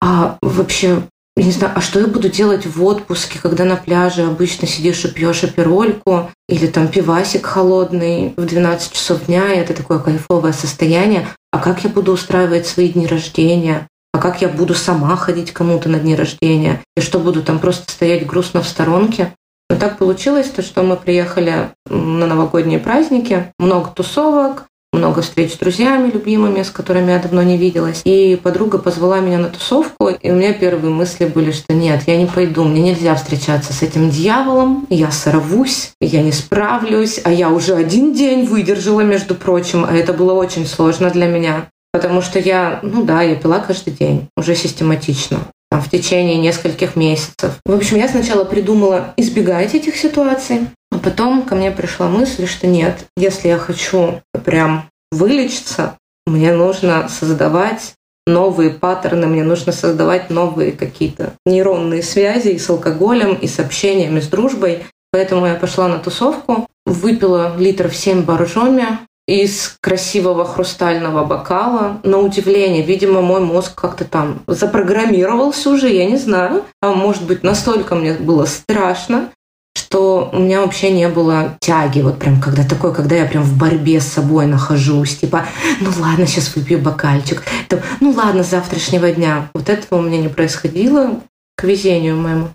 А 0.00 0.38
вообще, 0.42 1.02
я 1.36 1.44
не 1.44 1.52
знаю, 1.52 1.72
а 1.76 1.80
что 1.80 2.00
я 2.00 2.06
буду 2.06 2.28
делать 2.28 2.66
в 2.66 2.84
отпуске, 2.84 3.38
когда 3.40 3.64
на 3.64 3.76
пляже 3.76 4.22
обычно 4.22 4.66
сидишь 4.68 5.04
и 5.04 5.08
пьешь 5.08 5.44
оперольку 5.44 6.30
или 6.48 6.66
там 6.66 6.88
пивасик 6.88 7.46
холодный 7.46 8.34
в 8.36 8.44
12 8.44 8.92
часов 8.92 9.26
дня, 9.26 9.52
и 9.52 9.58
это 9.58 9.74
такое 9.74 9.98
кайфовое 9.98 10.52
состояние. 10.52 11.28
А 11.50 11.58
как 11.58 11.84
я 11.84 11.90
буду 11.90 12.12
устраивать 12.12 12.66
свои 12.66 12.88
дни 12.88 13.06
рождения? 13.06 13.88
Как 14.22 14.40
я 14.40 14.48
буду 14.48 14.72
сама 14.72 15.16
ходить 15.16 15.50
кому-то 15.50 15.88
на 15.88 15.98
дни 15.98 16.14
рождения? 16.14 16.80
И 16.96 17.00
что 17.00 17.18
буду 17.18 17.42
там 17.42 17.58
просто 17.58 17.90
стоять 17.90 18.24
грустно 18.24 18.62
в 18.62 18.68
сторонке? 18.68 19.34
Но 19.68 19.74
так 19.74 19.98
получилось, 19.98 20.46
то, 20.46 20.62
что 20.62 20.84
мы 20.84 20.94
приехали 20.94 21.70
на 21.90 22.28
новогодние 22.28 22.78
праздники, 22.78 23.52
много 23.58 23.90
тусовок, 23.90 24.66
много 24.92 25.22
встреч 25.22 25.54
с 25.54 25.56
друзьями 25.56 26.08
любимыми, 26.08 26.62
с 26.62 26.70
которыми 26.70 27.10
я 27.10 27.18
давно 27.18 27.42
не 27.42 27.56
виделась. 27.56 28.02
И 28.04 28.38
подруга 28.40 28.78
позвала 28.78 29.18
меня 29.18 29.38
на 29.38 29.48
тусовку, 29.48 30.10
и 30.10 30.30
у 30.30 30.36
меня 30.36 30.52
первые 30.52 30.92
мысли 30.94 31.24
были, 31.24 31.50
что 31.50 31.74
нет, 31.74 32.04
я 32.06 32.16
не 32.16 32.26
пойду, 32.26 32.62
мне 32.62 32.80
нельзя 32.80 33.16
встречаться 33.16 33.72
с 33.72 33.82
этим 33.82 34.08
дьяволом, 34.08 34.86
я 34.88 35.10
сорвусь, 35.10 35.94
я 36.00 36.22
не 36.22 36.30
справлюсь, 36.30 37.20
а 37.24 37.32
я 37.32 37.50
уже 37.50 37.74
один 37.74 38.14
день 38.14 38.46
выдержала, 38.46 39.00
между 39.00 39.34
прочим, 39.34 39.84
а 39.84 39.92
это 39.92 40.12
было 40.12 40.32
очень 40.32 40.64
сложно 40.64 41.10
для 41.10 41.26
меня. 41.26 41.71
Потому 41.92 42.22
что 42.22 42.38
я, 42.38 42.80
ну 42.82 43.04
да, 43.04 43.22
я 43.22 43.36
пила 43.36 43.60
каждый 43.60 43.92
день, 43.92 44.28
уже 44.36 44.54
систематично 44.54 45.40
там, 45.70 45.80
в 45.80 45.90
течение 45.90 46.36
нескольких 46.36 46.96
месяцев. 46.96 47.58
В 47.64 47.74
общем, 47.74 47.96
я 47.96 48.08
сначала 48.08 48.44
придумала 48.44 49.14
избегать 49.16 49.74
этих 49.74 49.96
ситуаций, 49.96 50.68
а 50.90 50.98
потом 50.98 51.42
ко 51.42 51.54
мне 51.54 51.70
пришла 51.70 52.08
мысль, 52.08 52.46
что 52.46 52.66
нет, 52.66 53.06
если 53.16 53.48
я 53.48 53.58
хочу 53.58 54.20
прям 54.44 54.84
вылечиться, 55.10 55.96
мне 56.26 56.52
нужно 56.52 57.08
создавать 57.08 57.94
новые 58.26 58.70
паттерны, 58.70 59.26
мне 59.26 59.42
нужно 59.42 59.72
создавать 59.72 60.30
новые 60.30 60.72
какие-то 60.72 61.32
нейронные 61.44 62.02
связи 62.02 62.48
и 62.48 62.58
с 62.58 62.70
алкоголем, 62.70 63.34
и 63.34 63.46
с 63.46 63.58
общением, 63.58 64.16
и 64.16 64.20
с 64.20 64.28
дружбой. 64.28 64.84
Поэтому 65.10 65.46
я 65.46 65.54
пошла 65.54 65.88
на 65.88 65.98
тусовку, 65.98 66.66
выпила 66.86 67.56
литров 67.58 67.94
7 67.94 68.22
боржоми, 68.22 68.86
из 69.26 69.76
красивого 69.80 70.44
хрустального 70.44 71.24
бокала. 71.24 72.00
На 72.02 72.18
удивление, 72.18 72.82
видимо, 72.82 73.20
мой 73.20 73.40
мозг 73.40 73.74
как-то 73.74 74.04
там 74.04 74.42
запрограммировался 74.46 75.70
уже, 75.70 75.88
я 75.88 76.06
не 76.06 76.16
знаю. 76.16 76.64
А 76.80 76.92
может 76.92 77.24
быть, 77.24 77.42
настолько 77.42 77.94
мне 77.94 78.14
было 78.14 78.46
страшно, 78.46 79.30
что 79.74 80.30
у 80.32 80.38
меня 80.38 80.60
вообще 80.60 80.90
не 80.90 81.08
было 81.08 81.56
тяги, 81.60 82.00
вот 82.00 82.18
прям 82.18 82.40
когда 82.40 82.64
такой, 82.64 82.94
когда 82.94 83.16
я 83.16 83.26
прям 83.26 83.42
в 83.42 83.58
борьбе 83.58 84.00
с 84.00 84.08
собой 84.08 84.46
нахожусь, 84.46 85.18
типа, 85.18 85.46
ну 85.80 85.90
ладно, 85.98 86.26
сейчас 86.26 86.54
выпью 86.54 86.78
бокальчик, 86.78 87.42
там, 87.68 87.80
ну 88.00 88.10
ладно, 88.10 88.42
с 88.42 88.50
завтрашнего 88.50 89.10
дня. 89.12 89.48
Вот 89.54 89.68
этого 89.68 89.98
у 89.98 90.02
меня 90.02 90.18
не 90.18 90.28
происходило, 90.28 91.20
к 91.56 91.64
везению 91.64 92.16
моему. 92.16 92.48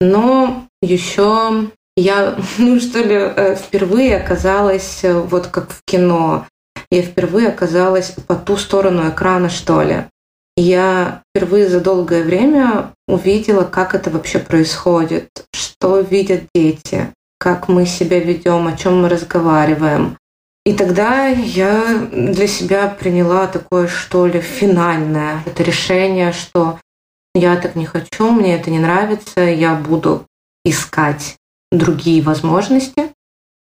Но 0.00 0.66
еще 0.82 1.68
я, 1.96 2.36
ну 2.58 2.80
что 2.80 3.00
ли, 3.00 3.14
э, 3.14 3.56
впервые 3.56 4.16
оказалась 4.16 5.04
э, 5.04 5.12
вот 5.12 5.48
как 5.48 5.70
в 5.70 5.82
кино. 5.84 6.46
Я 6.90 7.02
впервые 7.02 7.48
оказалась 7.48 8.14
по 8.26 8.34
ту 8.34 8.56
сторону 8.56 9.08
экрана, 9.08 9.48
что 9.48 9.82
ли. 9.82 10.04
Я 10.56 11.22
впервые 11.30 11.68
за 11.68 11.80
долгое 11.80 12.22
время 12.22 12.92
увидела, 13.08 13.64
как 13.64 13.94
это 13.94 14.10
вообще 14.10 14.38
происходит, 14.38 15.28
что 15.52 15.98
видят 15.98 16.44
дети, 16.54 17.12
как 17.38 17.68
мы 17.68 17.86
себя 17.86 18.20
ведем, 18.20 18.68
о 18.68 18.76
чем 18.76 19.02
мы 19.02 19.08
разговариваем. 19.08 20.16
И 20.64 20.72
тогда 20.72 21.26
я 21.26 22.08
для 22.12 22.46
себя 22.46 22.88
приняла 22.88 23.48
такое, 23.48 23.88
что 23.88 24.26
ли, 24.26 24.40
финальное 24.40 25.42
это 25.44 25.62
решение, 25.62 26.32
что 26.32 26.78
я 27.34 27.56
так 27.56 27.74
не 27.74 27.84
хочу, 27.84 28.30
мне 28.30 28.54
это 28.54 28.70
не 28.70 28.78
нравится, 28.78 29.40
я 29.40 29.74
буду 29.74 30.24
искать 30.64 31.36
другие 31.78 32.22
возможности, 32.22 33.12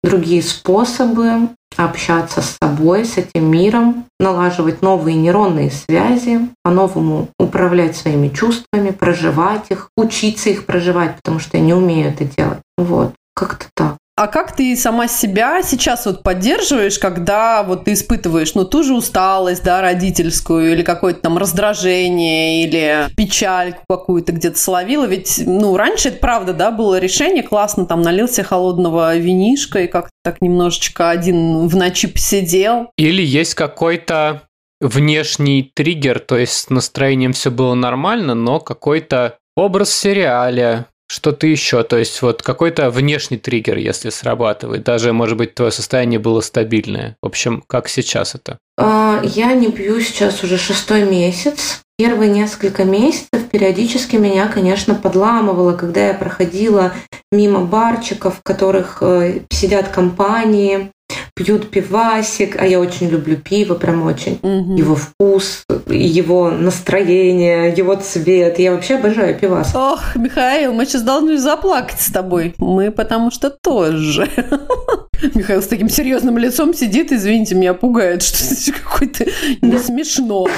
другие 0.03 0.43
способы 0.43 1.49
общаться 1.77 2.43
с 2.43 2.57
собой, 2.61 3.05
с 3.05 3.19
этим 3.19 3.51
миром, 3.51 4.07
налаживать 4.19 4.83
новые 4.83 5.17
нейронные 5.17 5.71
связи, 5.71 6.49
по-новому 6.63 7.29
управлять 7.39 7.97
своими 7.97 8.29
чувствами, 8.29 8.91
проживать 8.91 9.67
их, 9.71 9.91
учиться 9.97 10.51
их 10.51 10.67
проживать, 10.67 11.17
потому 11.17 11.39
что 11.39 11.57
я 11.57 11.63
не 11.63 11.75
умею 11.75 12.09
это 12.09 12.25
делать. 12.25 12.61
Вот, 12.77 13.15
как-то 13.35 13.67
так. 13.75 13.97
А 14.19 14.27
как 14.27 14.57
ты 14.57 14.75
сама 14.75 15.07
себя 15.07 15.63
сейчас 15.63 16.05
вот 16.05 16.25
поддерживаешь, 16.25 16.99
когда 16.99 17.63
вот 17.63 17.85
ты 17.85 17.93
испытываешь, 17.93 18.53
ну, 18.57 18.65
ту 18.65 18.83
же 18.83 18.93
усталость, 18.95 19.63
да, 19.63 19.81
родительскую, 19.81 20.73
или 20.73 20.83
какое-то 20.83 21.21
там 21.21 21.39
раздражение, 21.39 22.65
или 22.65 23.07
печальку 23.17 23.85
какую-то 23.89 24.33
где-то 24.33 24.59
словила? 24.59 25.05
Ведь, 25.05 25.41
ну, 25.47 25.77
раньше 25.77 26.09
это 26.09 26.19
правда, 26.19 26.53
да, 26.53 26.73
было 26.73 26.99
решение, 26.99 27.45
классно 27.45 27.87
там 27.87 28.03
налился 28.03 28.43
холодного 28.43 29.17
винишка 29.17 29.85
и 29.85 29.87
как-то 29.87 30.11
так 30.25 30.43
немножечко 30.43 31.11
один 31.11 31.69
в 31.69 31.77
ночи 31.77 32.09
посидел. 32.09 32.91
Или 32.97 33.23
есть 33.23 33.55
какой-то 33.55 34.43
внешний 34.81 35.71
триггер, 35.73 36.19
то 36.19 36.37
есть 36.37 36.55
с 36.55 36.71
настроением 36.71 37.35
все 37.35 37.53
было 37.53 37.75
нормально, 37.75 38.35
но 38.35 38.59
какой-то 38.59 39.39
образ 39.57 39.91
в 39.91 39.95
сериале, 39.95 40.87
что-то 41.09 41.47
еще, 41.47 41.83
то 41.83 41.97
есть 41.97 42.21
вот 42.23 42.43
какой-то 42.43 42.91
внешний 42.91 43.39
триггер, 43.39 43.79
если 43.79 44.11
срабатывает, 44.11 44.85
даже, 44.85 45.13
может 45.13 45.39
быть, 45.39 45.55
твое 45.55 45.73
состояние 45.73 46.21
было 46.21 46.41
стабильное. 46.41 47.17
В 47.23 47.27
общем, 47.27 47.65
как 47.67 47.89
сейчас 47.89 48.35
это? 48.35 48.59
А, 48.77 49.21
я 49.25 49.55
не 49.55 49.73
пью 49.73 50.01
сейчас 50.01 50.45
уже 50.45 50.59
шестой 50.59 51.03
месяц. 51.03 51.81
Первые 51.97 52.31
несколько 52.31 52.85
месяцев 52.85 53.49
периодически 53.51 54.17
меня, 54.17 54.47
конечно, 54.47 54.95
подламывало, 54.95 55.73
когда 55.73 56.09
я 56.09 56.15
проходила 56.15 56.93
мимо 57.33 57.65
барчиков, 57.65 58.37
в 58.39 58.43
которых 58.45 58.99
э, 59.01 59.41
сидят 59.51 59.89
компании, 59.89 60.93
пьют 61.39 61.71
пивасик, 61.71 62.61
а 62.61 62.67
я 62.67 62.81
очень 62.81 63.09
люблю 63.09 63.37
пиво, 63.37 63.75
прям 63.75 64.03
очень. 64.03 64.39
Мгм. 64.43 64.75
Его 64.75 64.97
вкус, 64.97 65.65
его 65.87 66.51
настроение, 66.51 67.73
его 67.73 67.95
цвет. 67.95 68.59
Я 68.59 68.73
вообще 68.73 68.97
обожаю 68.97 69.39
пивас. 69.39 69.73
Ох, 69.75 70.17
Михаил, 70.17 70.73
мы 70.73 70.85
сейчас 70.85 71.03
должны 71.03 71.39
заплакать 71.39 72.01
с 72.01 72.11
тобой. 72.11 72.55
Мы 72.59 72.91
потому 72.91 73.31
что 73.31 73.51
тоже. 73.51 74.29
Михаил 75.35 75.63
с 75.63 75.67
таким 75.67 75.89
серьезным 75.89 76.39
лицом 76.39 76.75
сидит, 76.75 77.13
извините, 77.13 77.55
меня 77.55 77.75
пугает, 77.75 78.23
что 78.23 78.45
это 78.55 78.81
какой-то 78.81 79.25
не 79.63 79.79
смешно. 79.79 80.47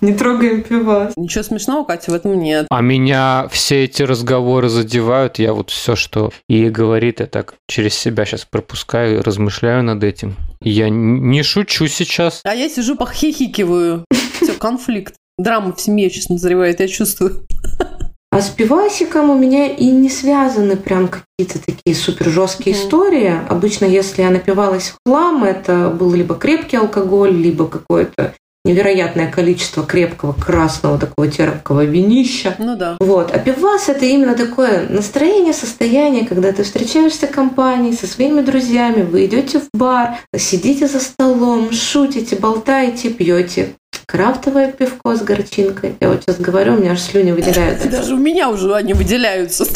Не 0.00 0.14
трогаем 0.14 0.62
пивас. 0.62 1.12
Ничего 1.16 1.44
смешного, 1.44 1.84
Катя, 1.84 2.10
в 2.10 2.14
этом 2.14 2.40
нет. 2.40 2.66
А 2.70 2.80
меня 2.80 3.48
все 3.50 3.84
эти 3.84 4.02
разговоры 4.02 4.70
задевают. 4.70 5.38
Я 5.38 5.52
вот 5.52 5.68
все, 5.68 5.94
что 5.94 6.30
и 6.48 6.70
говорит, 6.70 7.20
я 7.20 7.26
так 7.26 7.54
через 7.68 7.94
себя 7.94 8.24
сейчас 8.24 8.46
пропускаю 8.46 9.18
и 9.18 9.20
размышляю 9.20 9.82
над 9.82 10.02
этим. 10.02 10.09
Я 10.62 10.88
н- 10.88 11.30
не 11.30 11.42
шучу 11.42 11.86
сейчас. 11.88 12.40
А 12.44 12.54
я 12.54 12.68
сижу, 12.68 12.96
похихикиваю. 12.96 14.04
Все, 14.40 14.52
конфликт. 14.54 15.14
Драма 15.38 15.72
в 15.74 15.80
семье 15.80 16.10
сейчас 16.10 16.28
назревает, 16.28 16.80
я 16.80 16.88
чувствую. 16.88 17.46
А 18.32 18.40
с 18.42 18.48
пивасиком 18.50 19.28
у 19.30 19.36
меня 19.38 19.66
и 19.66 19.86
не 19.86 20.08
связаны 20.08 20.76
прям 20.76 21.08
какие-то 21.08 21.58
такие 21.58 21.96
супер 21.96 22.28
жесткие 22.30 22.76
Мгм. 22.76 22.84
истории. 22.84 23.34
Обычно, 23.48 23.86
если 23.86 24.22
я 24.22 24.30
напивалась 24.30 24.90
в 24.90 24.96
хлам, 25.04 25.42
это 25.42 25.90
был 25.90 26.12
либо 26.14 26.36
крепкий 26.36 26.76
алкоголь, 26.76 27.32
либо 27.32 27.66
какое-то 27.66 28.34
невероятное 28.64 29.30
количество 29.30 29.84
крепкого 29.84 30.32
красного 30.32 30.98
такого 30.98 31.28
терпкого 31.28 31.84
винища. 31.84 32.54
Ну 32.58 32.76
да. 32.76 32.96
Вот. 33.00 33.34
А 33.34 33.38
пивас– 33.38 33.88
это 33.88 34.04
именно 34.04 34.34
такое 34.34 34.88
настроение, 34.88 35.52
состояние, 35.52 36.26
когда 36.26 36.52
ты 36.52 36.62
встречаешься 36.62 37.26
в 37.26 37.30
компании 37.30 37.92
со 37.92 38.06
своими 38.06 38.42
друзьями, 38.42 39.02
вы 39.02 39.26
идете 39.26 39.60
в 39.60 39.68
бар, 39.72 40.18
сидите 40.36 40.86
за 40.86 41.00
столом, 41.00 41.72
шутите, 41.72 42.36
болтаете, 42.36 43.10
пьете 43.10 43.74
крафтовое 44.06 44.72
пивко 44.72 45.14
с 45.14 45.22
горчинкой. 45.22 45.94
Я 46.00 46.08
вот 46.08 46.22
сейчас 46.22 46.38
говорю, 46.40 46.74
у 46.74 46.78
меня 46.78 46.92
аж 46.92 47.00
слюни 47.00 47.30
выделяются. 47.30 47.88
Даже 47.88 48.14
у 48.14 48.18
меня 48.18 48.50
уже 48.50 48.74
они 48.74 48.92
выделяются. 48.92 49.64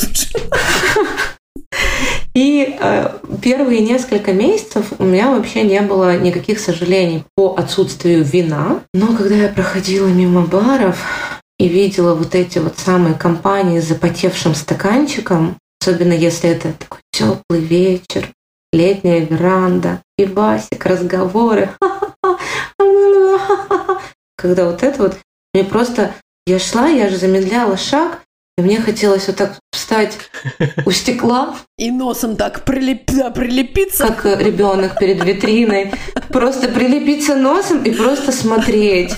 И 2.35 2.77
э, 2.81 3.11
первые 3.43 3.81
несколько 3.81 4.33
месяцев 4.33 4.87
у 4.99 5.05
меня 5.05 5.31
вообще 5.31 5.63
не 5.63 5.81
было 5.83 6.19
никаких 6.19 6.59
сожалений 6.59 7.25
по 7.37 7.55
отсутствию 7.55 8.25
вина. 8.25 8.83
Но 8.93 9.17
когда 9.17 9.37
я 9.37 9.49
проходила 9.49 10.09
мимо 10.09 10.43
баров 10.43 10.99
и 11.59 11.69
видела 11.69 12.15
вот 12.15 12.35
эти 12.35 12.59
вот 12.59 12.79
самые 12.79 13.15
компании 13.15 13.81
с 13.81 13.89
запотевшим 13.89 14.57
стаканчиком, 14.57 15.57
особенно 15.81 16.13
если 16.13 16.51
это 16.51 16.73
такой 16.73 17.01
теплый 17.13 17.61
вечер, 17.61 18.29
летняя 18.73 19.21
веранда, 19.21 20.03
пивасик, 20.17 20.85
разговоры, 20.87 21.71
когда 24.37 24.67
вот 24.67 24.83
это 24.83 25.03
вот, 25.03 25.19
мне 25.55 25.63
просто, 25.63 26.13
я 26.47 26.59
шла, 26.59 26.89
я 26.89 27.09
же 27.09 27.17
замедляла 27.17 27.77
шаг, 27.77 28.23
и 28.57 28.63
мне 28.63 28.81
хотелось 28.81 29.27
вот 29.27 29.37
так 29.37 29.55
встать 29.73 30.17
у 30.87 30.91
стекла, 30.93 31.57
И 31.77 31.91
носом 31.91 32.37
так 32.37 32.63
прилеп- 32.65 33.13
да, 33.13 33.31
прилепиться. 33.31 34.07
как 34.07 34.41
ребенок 34.41 34.99
перед 34.99 35.25
витриной, 35.25 35.93
просто 36.29 36.69
прилепиться 36.69 37.35
носом 37.35 37.83
и 37.83 37.91
просто 37.91 38.31
смотреть. 38.33 39.13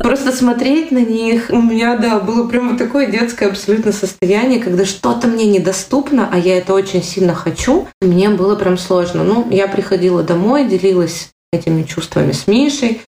Просто 0.00 0.32
смотреть 0.32 0.90
на 0.90 0.98
них. 0.98 1.46
У 1.50 1.62
меня, 1.62 1.96
да, 1.96 2.18
было 2.18 2.48
прямо 2.48 2.76
такое 2.76 3.06
детское 3.06 3.46
абсолютно 3.48 3.92
состояние, 3.92 4.58
когда 4.60 4.84
что-то 4.84 5.28
мне 5.28 5.46
недоступно, 5.46 6.28
а 6.32 6.38
я 6.38 6.58
это 6.58 6.74
очень 6.74 7.02
сильно 7.04 7.34
хочу, 7.34 7.86
мне 8.00 8.30
было 8.30 8.56
прям 8.56 8.76
сложно. 8.76 9.22
Ну, 9.22 9.46
я 9.50 9.68
приходила 9.68 10.22
домой, 10.24 10.66
делилась 10.66 11.28
этими 11.52 11.82
чувствами 11.84 12.32
с 12.32 12.46
Мишей, 12.46 13.02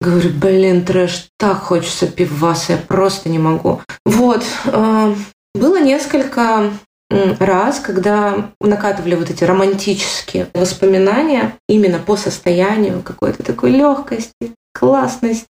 Говорю, 0.00 0.30
блин, 0.30 0.84
трэш, 0.84 1.28
так 1.38 1.58
хочется 1.62 2.06
пиваса, 2.06 2.72
я 2.72 2.78
просто 2.78 3.28
не 3.28 3.38
могу. 3.38 3.80
Вот. 4.04 4.44
э, 4.66 5.14
Было 5.54 5.80
несколько 5.80 6.70
раз, 7.10 7.80
когда 7.80 8.50
накатывали 8.60 9.14
вот 9.14 9.30
эти 9.30 9.44
романтические 9.44 10.48
воспоминания 10.52 11.56
именно 11.68 11.98
по 11.98 12.16
состоянию 12.16 13.02
какой-то 13.02 13.42
такой 13.42 13.70
легкости, 13.70 14.54
классности, 14.72 15.46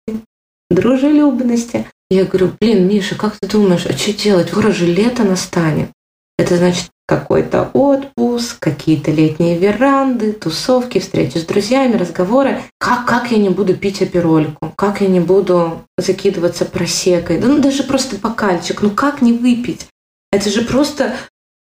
дружелюбности. 0.70 1.88
Я 2.10 2.26
говорю, 2.26 2.52
блин, 2.60 2.88
Миша, 2.88 3.16
как 3.16 3.36
ты 3.39 3.48
думаешь, 3.48 3.86
а 3.86 3.94
что 3.94 4.14
делать? 4.14 4.50
Скоро 4.50 4.72
же 4.72 4.86
лето 4.86 5.24
настанет. 5.24 5.89
Это 6.38 6.58
значит 6.58 6.89
какой-то 7.12 7.70
отпуск, 7.74 8.57
какие-то 8.59 9.12
летние 9.12 9.57
веранды, 9.57 10.32
тусовки, 10.32 10.99
встречи 10.99 11.39
с 11.39 11.43
друзьями, 11.43 11.97
разговоры. 11.97 12.62
Как, 12.80 13.05
как 13.05 13.32
я 13.32 13.38
не 13.38 13.49
буду 13.49 13.76
пить 13.76 14.01
оперольку? 14.01 14.72
Как 14.78 15.01
я 15.01 15.09
не 15.09 15.20
буду 15.20 15.84
закидываться 15.97 16.64
просекой? 16.64 17.38
Да 17.38 17.47
ну 17.47 17.59
даже 17.59 17.84
просто 17.84 18.16
бокальчик. 18.16 18.82
Ну 18.82 18.91
как 18.91 19.22
не 19.22 19.34
выпить? 19.34 19.88
Это 20.32 20.49
же 20.49 20.62
просто 20.62 21.14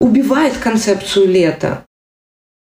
убивает 0.01 0.57
концепцию 0.57 1.28
лета. 1.28 1.84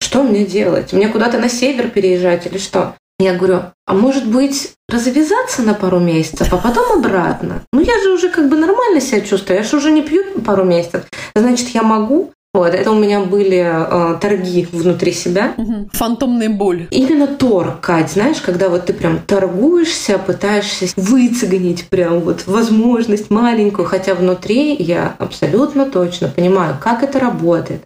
Что 0.02 0.24
мне 0.24 0.44
делать? 0.44 0.92
Мне 0.92 1.08
куда-то 1.08 1.38
на 1.38 1.50
север 1.50 1.90
переезжать 1.90 2.48
или 2.48 2.58
что? 2.58 2.96
Я 3.20 3.36
говорю, 3.36 3.62
а 3.86 3.94
может 3.94 4.26
быть 4.28 4.74
развязаться 4.90 5.62
на 5.62 5.76
пару 5.76 6.00
месяцев, 6.00 6.52
а 6.52 6.58
потом 6.58 6.94
обратно? 6.94 7.62
Ну 7.72 7.82
я 7.82 8.02
же 8.02 8.10
уже 8.10 8.30
как 8.30 8.50
бы 8.50 8.56
нормально 8.56 9.00
себя 9.02 9.22
чувствую, 9.22 9.58
я 9.58 9.64
же 9.64 9.78
уже 9.78 9.92
не 9.92 10.02
пью 10.02 10.24
пару 10.44 10.64
месяцев. 10.64 11.06
Значит, 11.36 11.70
я 11.70 11.84
могу. 11.84 12.32
Вот, 12.54 12.74
это 12.74 12.92
у 12.92 13.00
меня 13.00 13.22
были 13.22 13.66
э, 13.66 14.18
торги 14.20 14.68
внутри 14.74 15.14
себя. 15.14 15.54
Мгм. 15.56 15.90
Фантомная 15.94 16.50
боль. 16.50 16.88
Именно 16.92 17.28
торг, 17.28 17.80
Кать, 17.80 18.12
знаешь, 18.12 18.42
когда 18.42 18.68
вот 18.68 18.88
ты 18.88 18.94
прям 18.94 19.20
торгуешься, 19.20 20.18
пытаешься 20.18 20.88
выцегнить 20.98 21.86
прям 21.88 22.20
вот 22.20 22.48
возможность 22.48 23.30
маленькую, 23.30 23.88
хотя 23.88 24.16
внутри 24.16 24.76
я 24.76 25.16
абсолютно 25.18 25.90
точно 25.90 26.28
понимаю, 26.28 26.76
как 26.82 27.04
это 27.04 27.20
работает, 27.22 27.84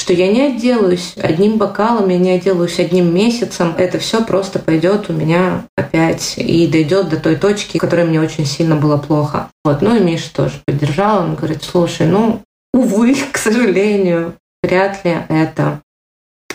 что 0.00 0.12
я 0.12 0.32
не 0.32 0.40
отделаюсь 0.40 1.14
одним 1.16 1.56
бокалом, 1.56 2.08
я 2.08 2.18
не 2.18 2.30
отделаюсь 2.32 2.80
одним 2.80 3.14
месяцем, 3.14 3.72
это 3.78 4.00
все 4.00 4.24
просто 4.24 4.58
пойдет 4.58 5.10
у 5.10 5.12
меня 5.12 5.64
опять 5.76 6.34
и 6.38 6.66
дойдет 6.66 7.08
до 7.08 7.18
той 7.18 7.36
точки, 7.36 7.78
которой 7.78 8.04
мне 8.04 8.20
очень 8.20 8.46
сильно 8.46 8.74
было 8.74 8.96
плохо. 8.96 9.48
Вот, 9.64 9.80
ну 9.80 9.94
и 9.94 10.00
Миша 10.00 10.34
тоже 10.34 10.54
поддержал, 10.66 11.20
он 11.20 11.36
говорит, 11.36 11.62
слушай, 11.62 12.06
ну, 12.06 12.40
увы, 12.72 13.16
к 13.32 13.38
сожалению, 13.38 14.34
вряд 14.62 15.04
ли 15.04 15.16
это 15.28 15.80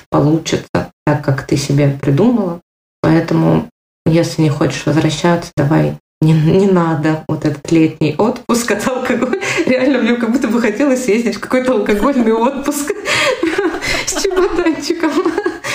получится 0.10 0.92
так, 1.06 1.24
как 1.24 1.46
ты 1.48 1.58
себе 1.58 1.98
придумала. 2.02 2.62
Поэтому, 3.02 3.70
если 4.06 4.42
не 4.44 4.50
хочешь 4.50 4.86
возвращаться, 4.86 5.52
давай 5.58 5.98
не, 6.22 6.34
не 6.34 6.68
надо 6.68 7.26
вот 7.28 7.46
этот 7.46 7.70
летний 7.72 8.16
отпуск 8.18 8.72
от 8.72 8.88
алкоголя. 8.88 9.40
Реально, 9.66 10.00
мне 10.00 10.16
как 10.16 10.32
будто 10.32 10.48
бы 10.48 10.62
хотелось 10.62 11.04
съездить 11.04 11.36
в 11.36 11.40
какой-то 11.40 11.74
алкогольный 11.74 12.32
отпуск 12.32 12.92
с 14.06 14.22
чемоданчиком. 14.22 15.12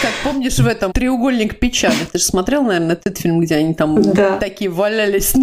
Как 0.00 0.12
помнишь 0.24 0.58
в 0.58 0.66
этом 0.66 0.92
«Треугольник 0.92 1.58
печали»? 1.58 1.96
Ты 2.12 2.18
же 2.18 2.24
смотрел, 2.24 2.62
наверное, 2.62 2.94
этот 2.94 3.18
фильм, 3.18 3.40
где 3.40 3.56
они 3.56 3.74
там 3.74 4.00
такие 4.40 4.70
валялись 4.70 5.34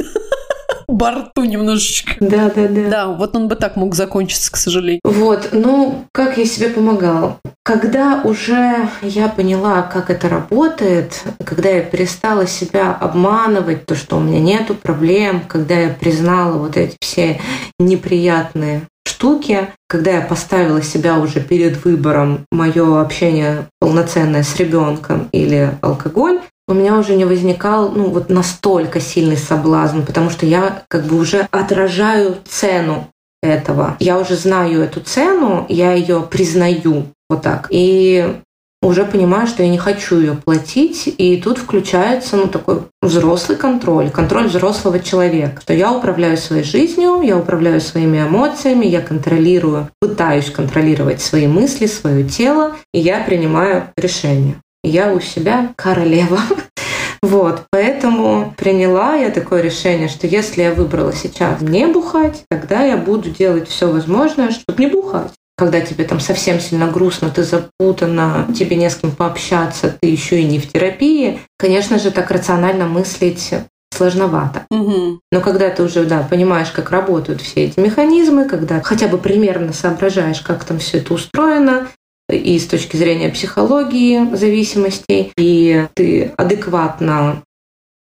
борту 0.87 1.43
немножечко. 1.43 2.15
Да, 2.19 2.51
да, 2.55 2.67
да. 2.67 2.89
Да, 2.89 3.07
вот 3.07 3.35
он 3.35 3.47
бы 3.47 3.55
так 3.55 3.75
мог 3.75 3.95
закончиться, 3.95 4.51
к 4.51 4.57
сожалению. 4.57 5.01
Вот, 5.03 5.49
ну, 5.51 6.05
как 6.11 6.37
я 6.37 6.45
себе 6.45 6.69
помогала? 6.69 7.39
Когда 7.63 8.21
уже 8.23 8.89
я 9.01 9.27
поняла, 9.27 9.81
как 9.81 10.09
это 10.09 10.29
работает, 10.29 11.23
когда 11.43 11.69
я 11.69 11.81
перестала 11.81 12.45
себя 12.47 12.93
обманывать, 12.93 13.85
то, 13.85 13.95
что 13.95 14.17
у 14.17 14.19
меня 14.19 14.39
нету 14.39 14.75
проблем, 14.75 15.41
когда 15.47 15.75
я 15.75 15.89
признала 15.89 16.57
вот 16.57 16.77
эти 16.77 16.95
все 17.01 17.39
неприятные 17.79 18.83
штуки, 19.07 19.69
когда 19.87 20.11
я 20.11 20.21
поставила 20.21 20.81
себя 20.81 21.17
уже 21.17 21.39
перед 21.39 21.83
выбором 21.85 22.45
мое 22.51 23.01
общение 23.01 23.67
полноценное 23.79 24.43
с 24.43 24.55
ребенком 24.57 25.29
или 25.31 25.71
алкоголь, 25.81 26.41
у 26.67 26.73
меня 26.73 26.97
уже 26.97 27.15
не 27.15 27.25
возникал 27.25 27.89
ну, 27.91 28.09
вот 28.09 28.29
настолько 28.29 28.99
сильный 28.99 29.37
соблазн, 29.37 30.01
потому 30.01 30.29
что 30.29 30.45
я 30.45 30.83
как 30.87 31.05
бы 31.05 31.17
уже 31.17 31.47
отражаю 31.51 32.37
цену 32.47 33.07
этого. 33.43 33.95
Я 33.99 34.17
уже 34.17 34.35
знаю 34.35 34.81
эту 34.81 34.99
цену, 35.01 35.65
я 35.69 35.93
ее 35.93 36.21
признаю 36.21 37.05
вот 37.29 37.43
так. 37.43 37.67
И 37.69 38.35
уже 38.81 39.05
понимаю, 39.05 39.47
что 39.47 39.63
я 39.63 39.69
не 39.69 39.77
хочу 39.77 40.19
ее 40.19 40.33
платить, 40.33 41.13
и 41.17 41.37
тут 41.37 41.57
включается 41.57 42.37
ну, 42.37 42.47
такой 42.47 42.83
взрослый 43.01 43.57
контроль, 43.57 44.09
контроль 44.09 44.47
взрослого 44.47 44.99
человека, 44.99 45.61
что 45.61 45.73
я 45.73 45.91
управляю 45.91 46.37
своей 46.37 46.63
жизнью, 46.63 47.21
я 47.21 47.37
управляю 47.37 47.81
своими 47.81 48.19
эмоциями, 48.19 48.85
я 48.85 49.01
контролирую, 49.01 49.89
пытаюсь 49.99 50.51
контролировать 50.51 51.21
свои 51.21 51.47
мысли, 51.47 51.87
свое 51.87 52.23
тело, 52.23 52.75
и 52.93 52.99
я 52.99 53.23
принимаю 53.23 53.85
решения. 53.97 54.55
Я 54.85 55.13
у 55.13 55.19
себя 55.19 55.73
королева. 55.75 56.39
Вот, 57.21 57.63
поэтому 57.71 58.53
приняла 58.55 59.15
я 59.15 59.31
такое 59.31 59.63
решение, 59.63 60.09
что 60.09 60.27
если 60.27 60.61
я 60.61 60.75
выбрала 60.75 61.11
сейчас 61.11 61.59
не 61.59 61.87
бухать, 61.87 62.43
тогда 62.51 62.83
я 62.83 62.97
буду 62.97 63.31
делать 63.31 63.67
все 63.67 63.91
возможное, 63.91 64.51
чтобы 64.51 64.83
не 64.83 64.87
бухать 64.87 65.31
когда 65.57 65.79
тебе 65.79 66.03
там 66.03 66.19
совсем 66.19 66.59
сильно 66.59 66.87
грустно, 66.87 67.29
ты 67.29 67.43
запутана, 67.43 68.47
тебе 68.57 68.75
не 68.75 68.89
с 68.89 68.95
кем 68.95 69.11
пообщаться, 69.11 69.97
ты 70.01 70.09
еще 70.09 70.41
и 70.41 70.45
не 70.45 70.59
в 70.59 70.69
терапии, 70.69 71.39
конечно 71.57 71.97
же, 71.97 72.11
так 72.11 72.29
рационально 72.29 72.87
мыслить 72.87 73.53
сложновато. 73.95 74.65
Угу. 74.69 75.21
Но 75.31 75.41
когда 75.41 75.69
ты 75.69 75.83
уже 75.83 76.03
да, 76.03 76.27
понимаешь, 76.29 76.71
как 76.71 76.91
работают 76.91 77.41
все 77.41 77.65
эти 77.65 77.79
механизмы, 77.79 78.45
когда 78.45 78.81
хотя 78.81 79.07
бы 79.07 79.17
примерно 79.17 79.71
соображаешь, 79.71 80.41
как 80.41 80.65
там 80.65 80.79
все 80.79 80.97
это 80.97 81.13
устроено, 81.13 81.87
и 82.29 82.57
с 82.57 82.67
точки 82.67 82.97
зрения 82.97 83.29
психологии 83.29 84.35
зависимостей, 84.35 85.31
и 85.37 85.87
ты 85.93 86.33
адекватно 86.37 87.43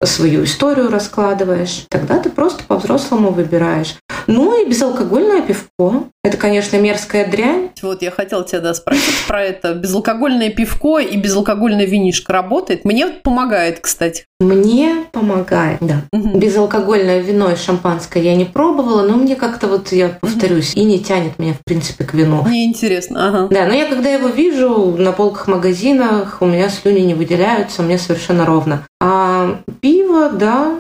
свою 0.04 0.44
историю 0.44 0.90
раскладываешь, 0.90 1.86
тогда 1.90 2.20
ты 2.20 2.30
просто 2.30 2.64
по-взрослому 2.64 3.32
выбираешь. 3.32 3.96
Ну 4.28 4.62
и 4.62 4.70
безалкогольное 4.70 5.42
пивко. 5.42 6.06
Это, 6.24 6.38
конечно, 6.38 6.78
мерзкая 6.78 7.30
дрянь. 7.30 7.72
Вот 7.82 8.02
я 8.02 8.12
хотела 8.12 8.44
тебя 8.46 8.62
да, 8.62 8.74
спросить 8.74 9.26
про 9.28 9.44
это. 9.44 9.74
Безалкогольное 9.74 10.50
пивко 10.50 11.00
и 11.00 11.18
безалкогольная 11.18 11.86
винишка 11.86 12.32
работает? 12.32 12.86
Мне 12.86 13.08
помогает, 13.08 13.80
кстати. 13.82 14.26
Мне 14.40 15.06
помогает, 15.12 15.80
да. 15.82 16.04
Безалкогольное 16.14 17.20
вино 17.20 17.52
и 17.52 17.56
шампанское 17.56 18.22
я 18.24 18.36
не 18.36 18.46
пробовала, 18.46 19.06
но 19.06 19.16
мне 19.16 19.36
как-то 19.36 19.68
вот, 19.68 19.92
я 19.92 20.18
повторюсь, 20.22 20.74
и 20.76 20.84
не 20.84 21.00
тянет 21.00 21.40
меня, 21.40 21.54
в 21.54 21.64
принципе, 21.66 22.04
к 22.04 22.14
вину. 22.14 22.44
Мне 22.44 22.66
интересно, 22.66 23.28
ага. 23.28 23.48
Да, 23.50 23.66
но 23.66 23.74
я 23.74 23.88
когда 23.88 24.10
его 24.10 24.28
вижу 24.28 24.96
на 24.98 25.12
полках 25.12 25.48
магазинах, 25.48 26.38
у 26.42 26.46
меня 26.46 26.70
слюни 26.70 27.02
не 27.02 27.14
выделяются, 27.14 27.84
мне 27.84 27.98
совершенно 27.98 28.46
ровно. 28.46 28.86
А 29.02 29.60
пиво, 29.82 30.30
да, 30.30 30.80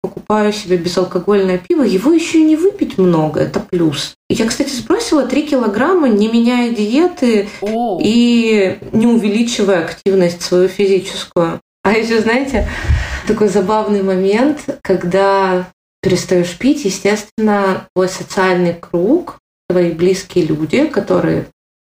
покупаю 0.00 0.52
себе 0.52 0.76
безалкогольное 0.76 1.58
пиво, 1.58 1.82
его 1.82 2.12
еще 2.12 2.42
не 2.42 2.56
выпить 2.56 2.96
много, 2.98 3.40
это 3.40 3.60
плюс. 3.60 4.14
Я, 4.30 4.46
кстати, 4.46 4.70
сбросила 4.70 5.26
3 5.26 5.42
килограмма, 5.42 6.08
не 6.08 6.28
меняя 6.28 6.70
диеты 6.70 7.48
О, 7.60 7.98
и 8.02 8.78
не 8.92 9.06
увеличивая 9.06 9.84
активность 9.84 10.42
свою 10.42 10.68
физическую. 10.68 11.60
А 11.84 11.92
еще, 11.92 12.20
знаете, 12.20 12.68
такой 13.26 13.48
забавный 13.48 14.02
момент, 14.02 14.78
когда 14.82 15.68
перестаешь 16.02 16.56
пить, 16.56 16.84
естественно, 16.84 17.86
твой 17.94 18.08
социальный 18.08 18.74
круг, 18.74 19.38
твои 19.68 19.90
близкие 19.92 20.46
люди, 20.46 20.86
которые 20.86 21.46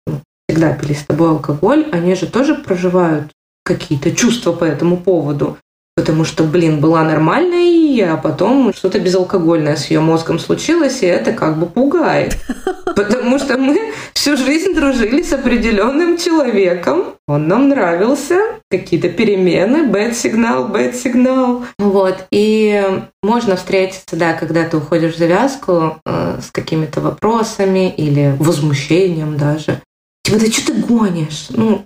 ну, 0.05 0.21
всегда 0.47 0.73
пили 0.73 0.93
с 0.93 1.03
тобой 1.03 1.29
алкоголь, 1.29 1.87
они 1.91 2.15
же 2.15 2.27
тоже 2.27 2.55
проживают 2.55 3.31
какие-то 3.63 4.11
чувства 4.11 4.51
по 4.51 4.63
этому 4.63 4.97
поводу. 4.97 5.57
Потому 5.95 6.23
что, 6.23 6.43
блин, 6.43 6.79
была 6.79 7.03
нормальная 7.03 7.69
и 7.69 8.01
а 8.01 8.17
потом 8.17 8.73
что-то 8.73 8.99
безалкогольное 8.99 9.75
с 9.75 9.91
ее 9.91 9.99
мозгом 9.99 10.39
случилось, 10.39 11.03
и 11.03 11.05
это 11.05 11.33
как 11.33 11.59
бы 11.59 11.67
пугает. 11.67 12.37
Потому 12.95 13.37
что 13.37 13.57
мы 13.57 13.93
всю 14.13 14.35
жизнь 14.35 14.73
дружили 14.73 15.21
с 15.21 15.33
определенным 15.33 16.17
человеком. 16.17 17.15
Он 17.27 17.47
нам 17.47 17.69
нравился. 17.69 18.39
Какие-то 18.71 19.09
перемены, 19.09 19.87
bad 19.87 20.13
сигнал, 20.13 20.67
bad 20.67 20.93
сигнал. 20.95 21.63
Вот. 21.77 22.25
И 22.31 22.83
можно 23.21 23.55
встретиться, 23.55 24.15
да, 24.15 24.33
когда 24.33 24.63
ты 24.63 24.77
уходишь 24.77 25.13
в 25.13 25.17
завязку 25.17 25.97
э, 26.05 26.39
с 26.41 26.51
какими-то 26.51 27.01
вопросами 27.01 27.93
или 27.93 28.35
возмущением 28.39 29.37
даже. 29.37 29.81
Типа, 30.23 30.39
да 30.39 30.51
что 30.51 30.67
ты 30.67 30.73
гонишь? 30.73 31.47
Ну, 31.49 31.85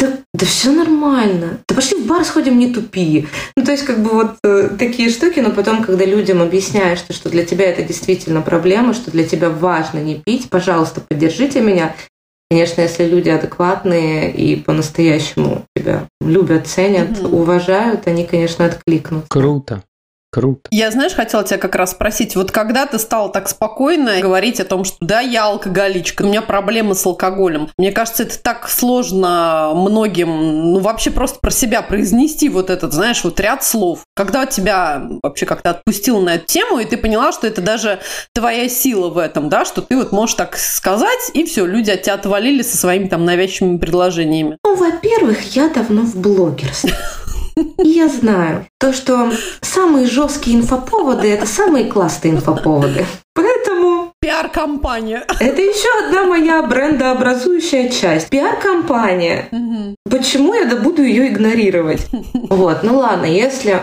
да, 0.00 0.18
да 0.34 0.46
все 0.46 0.72
нормально. 0.72 1.58
Да 1.68 1.74
пошли 1.74 1.98
в 1.98 2.06
бар 2.06 2.24
сходим, 2.24 2.58
не 2.58 2.72
тупи. 2.72 3.26
Ну, 3.56 3.64
то 3.64 3.72
есть, 3.72 3.84
как 3.84 4.02
бы 4.02 4.10
вот 4.10 4.36
э, 4.42 4.70
такие 4.78 5.10
штуки, 5.10 5.40
но 5.40 5.50
потом, 5.50 5.82
когда 5.84 6.04
людям 6.04 6.42
объясняешь, 6.42 6.98
что, 6.98 7.12
что 7.12 7.28
для 7.28 7.44
тебя 7.44 7.66
это 7.66 7.82
действительно 7.82 8.40
проблема, 8.40 8.94
что 8.94 9.10
для 9.10 9.24
тебя 9.24 9.50
важно 9.50 9.98
не 9.98 10.16
пить, 10.16 10.48
пожалуйста, 10.50 11.00
поддержите 11.00 11.60
меня. 11.60 11.94
Конечно, 12.50 12.80
если 12.80 13.04
люди 13.04 13.28
адекватные 13.28 14.32
и 14.32 14.56
по-настоящему 14.56 15.66
тебя 15.76 16.08
любят, 16.20 16.66
ценят, 16.66 17.20
Мгм. 17.22 17.32
уважают, 17.34 18.08
они, 18.08 18.24
конечно, 18.24 18.64
откликнут. 18.64 19.26
Круто. 19.28 19.84
Круто. 20.32 20.60
Я, 20.70 20.92
знаешь, 20.92 21.12
хотела 21.12 21.42
тебя 21.42 21.58
как 21.58 21.74
раз 21.74 21.90
спросить, 21.90 22.36
вот 22.36 22.52
когда 22.52 22.86
ты 22.86 22.98
стала 23.00 23.30
так 23.30 23.48
спокойно 23.48 24.20
говорить 24.20 24.60
о 24.60 24.64
том, 24.64 24.84
что 24.84 24.96
да, 25.00 25.20
я 25.20 25.46
алкоголичка, 25.46 26.22
у 26.22 26.26
меня 26.26 26.40
проблемы 26.40 26.94
с 26.94 27.04
алкоголем. 27.04 27.68
Мне 27.76 27.90
кажется, 27.90 28.22
это 28.22 28.40
так 28.40 28.68
сложно 28.68 29.72
многим, 29.74 30.72
ну, 30.72 30.78
вообще 30.78 31.10
просто 31.10 31.40
про 31.40 31.50
себя 31.50 31.82
произнести 31.82 32.48
вот 32.48 32.70
этот, 32.70 32.92
знаешь, 32.92 33.24
вот 33.24 33.40
ряд 33.40 33.64
слов. 33.64 34.04
Когда 34.14 34.46
тебя 34.46 35.02
вообще 35.22 35.46
как-то 35.46 35.70
отпустил 35.70 36.20
на 36.20 36.36
эту 36.36 36.46
тему, 36.46 36.78
и 36.78 36.84
ты 36.84 36.96
поняла, 36.96 37.32
что 37.32 37.48
это 37.48 37.60
даже 37.60 37.98
твоя 38.32 38.68
сила 38.68 39.08
в 39.08 39.18
этом, 39.18 39.48
да, 39.48 39.64
что 39.64 39.82
ты 39.82 39.96
вот 39.96 40.12
можешь 40.12 40.36
так 40.36 40.56
сказать, 40.56 41.30
и 41.34 41.44
все, 41.44 41.66
люди 41.66 41.90
от 41.90 42.02
тебя 42.02 42.14
отвалили 42.14 42.62
со 42.62 42.76
своими 42.76 43.08
там 43.08 43.24
навязчивыми 43.24 43.78
предложениями. 43.78 44.56
Ну, 44.64 44.76
во-первых, 44.76 45.56
я 45.56 45.68
давно 45.68 46.02
в 46.02 46.14
блогерстве. 46.14 46.94
И 47.82 47.88
я 47.88 48.08
знаю 48.08 48.66
то, 48.78 48.92
что 48.92 49.32
самые 49.60 50.06
жесткие 50.06 50.56
инфоповоды– 50.56 51.28
это 51.30 51.46
самые 51.46 51.86
классные 51.86 52.34
инфоповоды. 52.34 53.04
Поэтому 53.34 54.12
Пиар-компания. 54.20 55.24
это 55.40 55.60
еще 55.62 55.88
одна 56.06 56.24
моя 56.24 56.62
брендообразующая 56.62 57.88
часть. 57.88 58.28
Пиар-компания. 58.28 59.48
Мгм. 59.50 59.96
Почему 60.10 60.54
я 60.54 60.66
буду 60.76 61.02
ее 61.02 61.28
игнорировать? 61.28 62.06
Вот, 62.50 62.82
ну 62.82 62.98
ладно, 62.98 63.26
если 63.26 63.82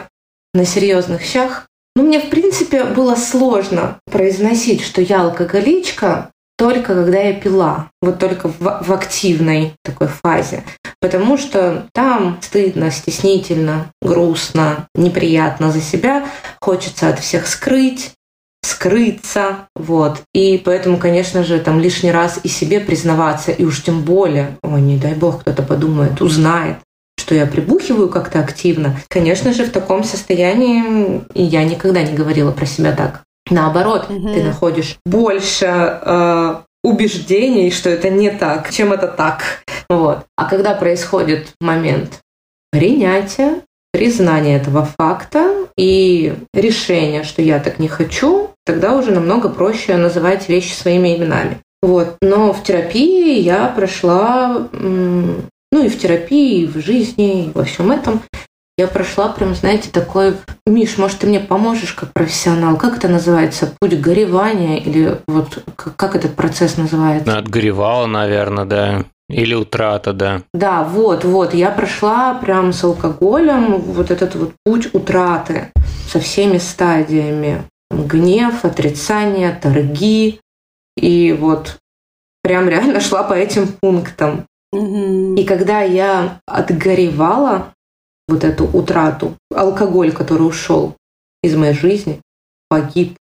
на 0.53 0.65
серьезных 0.65 1.21
щах. 1.21 1.67
Ну, 1.95 2.03
мне, 2.03 2.19
в 2.19 2.29
принципе, 2.29 2.83
было 2.83 3.15
сложно 3.15 3.99
произносить, 4.11 4.81
что 4.81 5.01
я 5.01 5.21
алкоголичка, 5.21 6.31
только 6.57 6.95
когда 6.95 7.19
я 7.19 7.33
пила. 7.33 7.89
Вот 8.01 8.19
только 8.19 8.49
в, 8.49 8.59
в 8.59 8.91
активной 8.91 9.73
такой 9.83 10.07
фазе. 10.07 10.63
Потому 10.99 11.37
что 11.37 11.87
там 11.93 12.39
стыдно, 12.41 12.91
стеснительно, 12.91 13.91
грустно, 14.01 14.87
неприятно 14.95 15.71
за 15.71 15.81
себя. 15.81 16.27
Хочется 16.59 17.09
от 17.09 17.19
всех 17.19 17.47
скрыть, 17.47 18.13
скрыться, 18.63 19.67
вот. 19.75 20.21
И 20.33 20.57
поэтому, 20.57 20.97
конечно 20.97 21.43
же, 21.43 21.59
там 21.59 21.79
лишний 21.79 22.11
раз 22.11 22.39
и 22.43 22.47
себе 22.47 22.79
признаваться, 22.79 23.51
и 23.51 23.63
уж 23.63 23.83
тем 23.83 24.01
более, 24.01 24.57
ой, 24.63 24.81
не 24.81 24.97
дай 24.97 25.13
бог, 25.13 25.41
кто-то 25.41 25.63
подумает, 25.63 26.21
узнает, 26.21 26.77
что 27.19 27.35
я 27.35 27.45
прибухиваю 27.45 28.09
как-то 28.09 28.39
активно. 28.39 28.99
Конечно 29.09 29.53
же, 29.53 29.65
в 29.65 29.71
таком 29.71 30.03
состоянии 30.03 31.23
я 31.33 31.63
никогда 31.63 32.01
не 32.01 32.13
говорила 32.13 32.51
про 32.51 32.65
себя 32.65 32.91
так. 32.93 33.23
Наоборот, 33.49 34.09
Мгм. 34.09 34.33
ты 34.33 34.43
находишь 34.43 34.97
больше 35.05 35.65
э, 35.65 36.55
убеждений, 36.83 37.71
что 37.71 37.89
это 37.89 38.09
не 38.09 38.29
так, 38.29 38.71
чем 38.71 38.93
это 38.93 39.07
так. 39.07 39.63
Вот. 39.89 40.19
А 40.35 40.45
когда 40.45 40.73
происходит 40.73 41.49
момент 41.61 42.19
принятия, 42.71 43.61
признания 43.91 44.57
этого 44.57 44.87
факта 44.97 45.67
и 45.77 46.35
решения, 46.53 47.23
что 47.23 47.41
я 47.41 47.59
так 47.59 47.79
не 47.79 47.87
хочу, 47.87 48.51
тогда 48.65 48.95
уже 48.95 49.11
намного 49.11 49.49
проще 49.49 49.95
называть 49.97 50.49
вещи 50.49 50.73
своими 50.73 51.15
именами. 51.17 51.57
Вот. 51.81 52.17
Но 52.21 52.53
в 52.53 52.63
терапии 52.63 53.39
я 53.39 53.67
прошла, 53.67 54.67
ну 54.71 55.83
и 55.83 55.89
в 55.89 55.97
терапии, 55.99 56.63
и 56.63 56.67
в 56.67 56.77
жизни, 56.79 57.45
и 57.45 57.51
во 57.53 57.63
всем 57.63 57.91
этом, 57.91 58.21
я 58.77 58.87
прошла 58.87 59.29
прям, 59.29 59.55
знаете, 59.55 59.89
такой... 59.91 60.35
Миш, 60.67 60.97
может, 60.97 61.19
ты 61.19 61.27
мне 61.27 61.39
поможешь 61.39 61.93
как 61.93 62.13
профессионал? 62.13 62.77
Как 62.77 62.97
это 62.97 63.07
называется? 63.07 63.73
Путь 63.79 63.99
горевания? 63.99 64.77
Или 64.77 65.19
вот 65.27 65.63
как 65.75 66.15
этот 66.15 66.35
процесс 66.35 66.77
называется? 66.77 67.37
Отгоревала, 67.37 68.05
наверное, 68.05 68.65
да. 68.65 69.05
Или 69.29 69.55
утрата, 69.55 70.13
да. 70.13 70.43
Да, 70.53 70.83
вот, 70.83 71.25
вот. 71.25 71.53
Я 71.53 71.71
прошла 71.71 72.35
прям 72.35 72.71
с 72.71 72.83
алкоголем 72.83 73.77
вот 73.81 74.11
этот 74.11 74.35
вот 74.35 74.53
путь 74.63 74.93
утраты 74.93 75.71
со 76.07 76.19
всеми 76.19 76.59
стадиями. 76.59 77.63
Гнев, 77.89 78.63
отрицание, 78.63 79.57
торги. 79.59 80.39
И 80.95 81.33
вот 81.33 81.77
прям 82.43 82.69
реально 82.69 83.01
шла 83.01 83.23
по 83.23 83.33
этим 83.33 83.67
пунктам. 83.67 84.45
Мгм. 84.71 85.35
И 85.35 85.43
когда 85.45 85.81
я 85.81 86.39
отгоревала 86.45 87.73
вот 88.27 88.43
эту 88.43 88.65
утрату, 88.65 89.35
алкоголь, 89.53 90.11
который 90.11 90.43
ушел 90.43 90.95
из 91.43 91.55
моей 91.55 91.73
жизни, 91.73 92.19
погиб, 92.69 93.15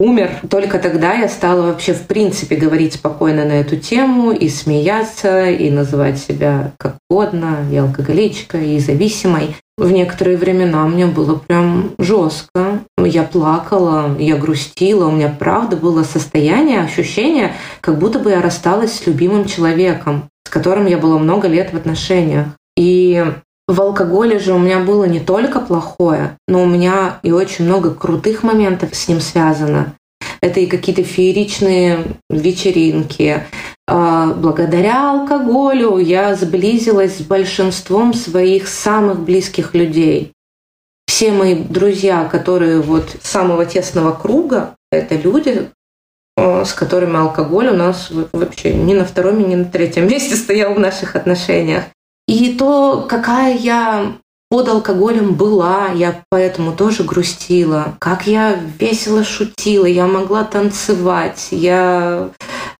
умер. 0.00 0.30
Только 0.48 0.78
тогда 0.78 1.14
я 1.14 1.28
стала 1.28 1.66
вообще 1.66 1.92
в 1.92 2.06
принципе 2.06 2.56
говорить 2.56 2.94
спокойно 2.94 3.44
на 3.44 3.52
эту 3.52 3.76
тему 3.76 4.32
и 4.32 4.48
смеяться, 4.48 5.50
и 5.50 5.70
называть 5.70 6.18
себя 6.18 6.72
как 6.78 6.96
угодно, 7.08 7.58
и 7.70 7.76
алкоголичкой, 7.76 8.76
и 8.76 8.80
зависимой. 8.80 9.54
В 9.76 9.92
некоторые 9.92 10.36
времена 10.36 10.86
мне 10.86 11.06
было 11.06 11.36
прям 11.36 11.92
жестко. 11.98 12.80
Я 12.98 13.22
плакала, 13.22 14.16
я 14.18 14.36
грустила, 14.36 15.06
у 15.06 15.12
меня 15.12 15.34
правда 15.38 15.76
было 15.76 16.02
состояние, 16.02 16.80
ощущение, 16.80 17.54
как 17.80 17.98
будто 17.98 18.18
бы 18.18 18.30
я 18.30 18.40
рассталась 18.40 18.94
с 18.94 19.06
любимым 19.06 19.44
человеком, 19.44 20.30
с 20.46 20.50
которым 20.50 20.86
я 20.86 20.98
была 20.98 21.18
много 21.18 21.46
лет 21.46 21.72
в 21.72 21.76
отношениях. 21.76 22.46
И 22.76 23.24
в 23.70 23.80
алкоголе 23.80 24.40
же 24.40 24.52
у 24.52 24.58
меня 24.58 24.80
было 24.80 25.04
не 25.04 25.20
только 25.20 25.60
плохое, 25.60 26.36
но 26.48 26.62
у 26.62 26.66
меня 26.66 27.20
и 27.22 27.30
очень 27.30 27.66
много 27.66 27.94
крутых 27.94 28.42
моментов 28.42 28.96
с 28.96 29.06
ним 29.06 29.20
связано. 29.20 29.94
Это 30.40 30.58
и 30.58 30.66
какие-то 30.66 31.04
фееричные 31.04 32.16
вечеринки. 32.28 33.44
А, 33.86 34.34
благодаря 34.34 35.12
алкоголю 35.12 35.98
я 35.98 36.34
сблизилась 36.34 37.18
с 37.18 37.20
большинством 37.20 38.12
своих 38.12 38.66
самых 38.66 39.20
близких 39.20 39.74
людей. 39.74 40.32
Все 41.06 41.30
мои 41.30 41.54
друзья, 41.54 42.24
которые 42.24 42.80
вот 42.80 43.16
самого 43.22 43.66
тесного 43.66 44.12
круга, 44.12 44.74
это 44.90 45.14
люди, 45.14 45.70
а, 46.36 46.64
с 46.64 46.72
которыми 46.72 47.18
алкоголь 47.18 47.68
у 47.68 47.76
нас 47.76 48.10
вообще 48.32 48.74
ни 48.74 48.94
на 48.94 49.04
втором, 49.04 49.48
ни 49.48 49.54
на 49.54 49.64
третьем 49.64 50.08
месте 50.10 50.34
стоял 50.34 50.74
в 50.74 50.80
наших 50.80 51.14
отношениях. 51.14 51.84
И 52.30 52.54
то, 52.54 53.06
какая 53.08 53.58
я 53.58 54.12
под 54.50 54.68
алкоголем 54.68 55.34
была, 55.34 55.88
я 55.88 56.22
поэтому 56.30 56.76
тоже 56.76 57.02
грустила. 57.02 57.96
Как 57.98 58.28
я 58.28 58.56
весело 58.78 59.24
шутила, 59.24 59.84
я 59.84 60.06
могла 60.06 60.44
танцевать, 60.44 61.48
я 61.50 62.30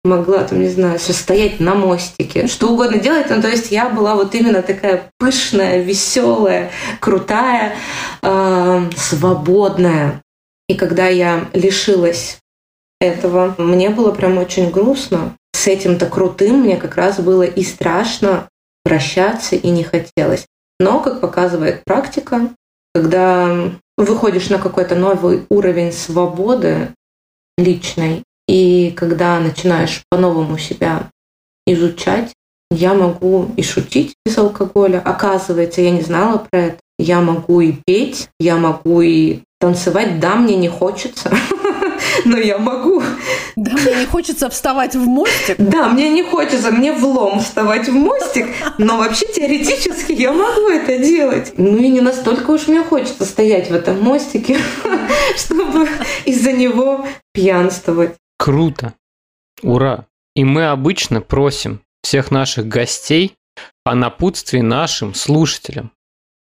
могла, 0.05 0.45
там, 0.45 0.61
не 0.61 0.69
знаю, 0.69 1.01
стоять 1.01 1.59
на 1.59 1.75
мостике, 1.75 2.47
что 2.47 2.69
угодно 2.69 3.01
делать. 3.01 3.27
Ну, 3.29 3.43
то 3.43 3.49
есть 3.49 3.73
я 3.73 3.89
была 3.89 4.15
вот 4.15 4.37
именно 4.37 4.63
такая 4.63 5.11
пышная, 5.19 5.83
веселая, 5.83 6.71
крутая, 7.01 7.75
э, 8.23 8.83
свободная. 8.97 10.23
И 10.69 10.75
когда 10.75 11.09
я 11.09 11.49
лишилась 11.55 12.39
этого, 13.01 13.57
мне 13.59 13.91
было 13.91 14.13
прям 14.13 14.39
очень 14.39 14.71
грустно. 14.71 15.35
С 15.57 15.67
этим-то 15.67 16.07
крутым 16.07 16.61
мне 16.61 16.77
как 16.77 16.95
раз 16.95 17.19
было 17.19 17.43
и 17.43 17.65
страшно, 17.65 18.47
прощаться 18.85 19.57
и 19.57 19.69
не 19.71 19.85
хотелось. 19.85 20.47
Но, 20.79 21.01
как 21.01 21.21
показывает 21.21 21.85
практика, 21.85 22.51
когда 22.95 23.71
выходишь 23.97 24.49
на 24.49 24.59
какой-то 24.59 24.95
новый 24.95 25.47
уровень 25.51 25.93
свободы 25.93 26.95
личной, 27.59 28.25
и 28.49 28.91
когда 28.93 29.39
начинаешь 29.39 30.03
по-новому 30.11 30.59
себя 30.59 31.11
изучать, 31.67 32.33
я 32.71 32.95
могу 32.95 33.51
и 33.57 33.63
шутить 33.63 34.15
без 34.25 34.39
алкоголя. 34.39 35.01
Оказывается, 35.01 35.81
я 35.83 35.91
не 35.91 36.03
знала 36.03 36.47
про 36.51 36.61
это. 36.61 36.79
Я 36.99 37.21
могу 37.21 37.61
и 37.61 37.73
петь, 37.87 38.29
я 38.39 38.57
могу 38.57 39.01
и 39.01 39.41
танцевать. 39.61 40.19
Да, 40.19 40.35
мне 40.35 40.57
не 40.57 40.69
хочется. 40.69 41.31
но 42.25 42.39
я 42.39 42.59
могу. 42.59 43.03
Да, 43.57 43.73
мне 43.73 43.95
не 43.95 44.07
хочется 44.07 44.49
вставать 44.49 44.95
в 44.95 45.07
мостик. 45.07 45.57
Да, 45.59 45.89
мне 45.89 46.09
не 46.09 46.23
хочется, 46.23 46.71
мне 46.71 46.93
влом 46.93 47.41
вставать 47.41 47.89
в 47.89 47.93
мостик, 47.93 48.47
но 48.79 48.99
вообще 48.99 49.27
теоретически 49.27 50.13
я 50.13 50.33
могу 50.33 50.69
это 50.69 50.99
делать. 50.99 51.53
Ну 51.57 51.77
и 51.77 51.89
не 51.89 52.01
настолько 52.01 52.51
уж 52.51 52.69
мне 52.69 52.83
хочется 52.83 53.25
стоять 53.25 53.71
в 53.71 53.75
этом 53.75 54.03
мостике, 54.03 54.59
чтобы 55.37 55.89
из-за 56.25 56.53
него 56.53 57.07
пьянствовать. 57.33 58.17
Круто. 58.39 58.95
Ура. 59.63 60.07
И 60.35 60.45
мы 60.45 60.69
обычно 60.69 61.21
просим 61.21 61.83
всех 62.03 62.31
наших 62.31 62.67
гостей 62.67 63.35
о 63.85 63.95
напутствии 63.95 64.61
нашим 64.61 65.15
слушателям. 65.15 65.93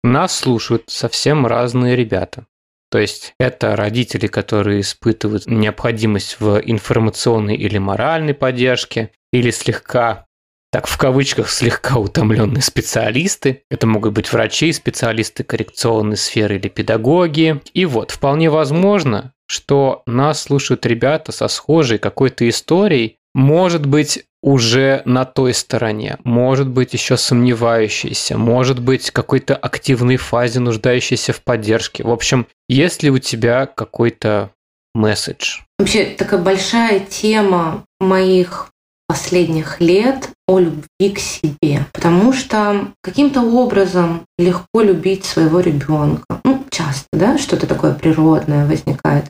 Нас 0.03 0.37
слушают 0.37 0.85
совсем 0.89 1.47
разные 1.47 1.97
ребята. 1.97 2.47
То 2.91 2.99
есть 2.99 3.35
это 3.39 3.75
родители, 3.77 4.27
которые 4.27 4.81
испытывают 4.81 5.47
необходимость 5.47 6.37
в 6.41 6.61
информационной 6.65 7.57
или 7.57 7.79
моральной 7.79 8.35
поддержке, 8.35 9.11
или 9.33 9.51
слегка 9.51 10.27
так 10.73 10.89
в 10.89 10.99
кавычках 10.99 11.49
слегка 11.49 11.97
утомленные 11.97 12.61
специалисты. 12.61 13.63
Это 13.71 13.87
могут 13.87 14.13
быть 14.13 14.31
врачи, 14.31 14.73
специалисты 14.73 15.43
коррекционной 15.43 16.19
сферы 16.19 16.57
или 16.57 16.69
педагоги. 16.69 17.63
И 17.73 17.87
вот, 17.87 18.11
вполне 18.11 18.51
возможно, 18.51 19.33
что 19.47 20.03
нас 20.07 20.43
слушают 20.43 20.85
ребята 20.85 21.33
со 21.33 21.49
схожей 21.49 21.99
какой-то 21.99 22.47
историей, 22.49 23.17
может 23.37 23.85
быть, 23.85 24.25
уже 24.43 25.03
на 25.05 25.27
той 25.27 25.53
стороне, 25.53 26.17
может 26.25 26.69
быть 26.69 26.95
еще 26.95 27.19
сомневающийся, 27.19 28.39
может 28.39 28.81
быть 28.81 29.11
какой-то 29.11 29.55
активной 29.55 30.17
фазе, 30.17 30.61
нуждающейся 30.61 31.35
в 31.35 31.43
поддержке. 31.43 32.03
В 32.03 32.11
общем, 32.11 32.47
есть 32.67 33.03
ли 33.03 33.11
у 33.11 33.19
тебя 33.19 33.67
какой-то 33.67 34.53
месседж? 34.95 35.61
Вообще 35.79 36.07
такая 36.07 36.41
большая 36.41 37.01
тема 37.01 37.85
моих 38.01 38.71
последних 39.07 39.81
лет 39.83 40.31
о 40.49 40.59
любви 40.59 41.11
к 41.15 41.19
себе. 41.19 41.85
Потому 41.93 42.33
что 42.33 42.89
каким-то 43.03 43.43
образом 43.43 44.25
легко 44.39 44.81
любить 44.81 45.27
своего 45.27 45.61
ребенка. 45.61 46.41
Ну, 46.43 46.65
часто, 46.71 47.07
да, 47.13 47.37
что-то 47.37 47.67
такое 47.67 47.93
природное 47.93 48.67
возникает. 48.67 49.27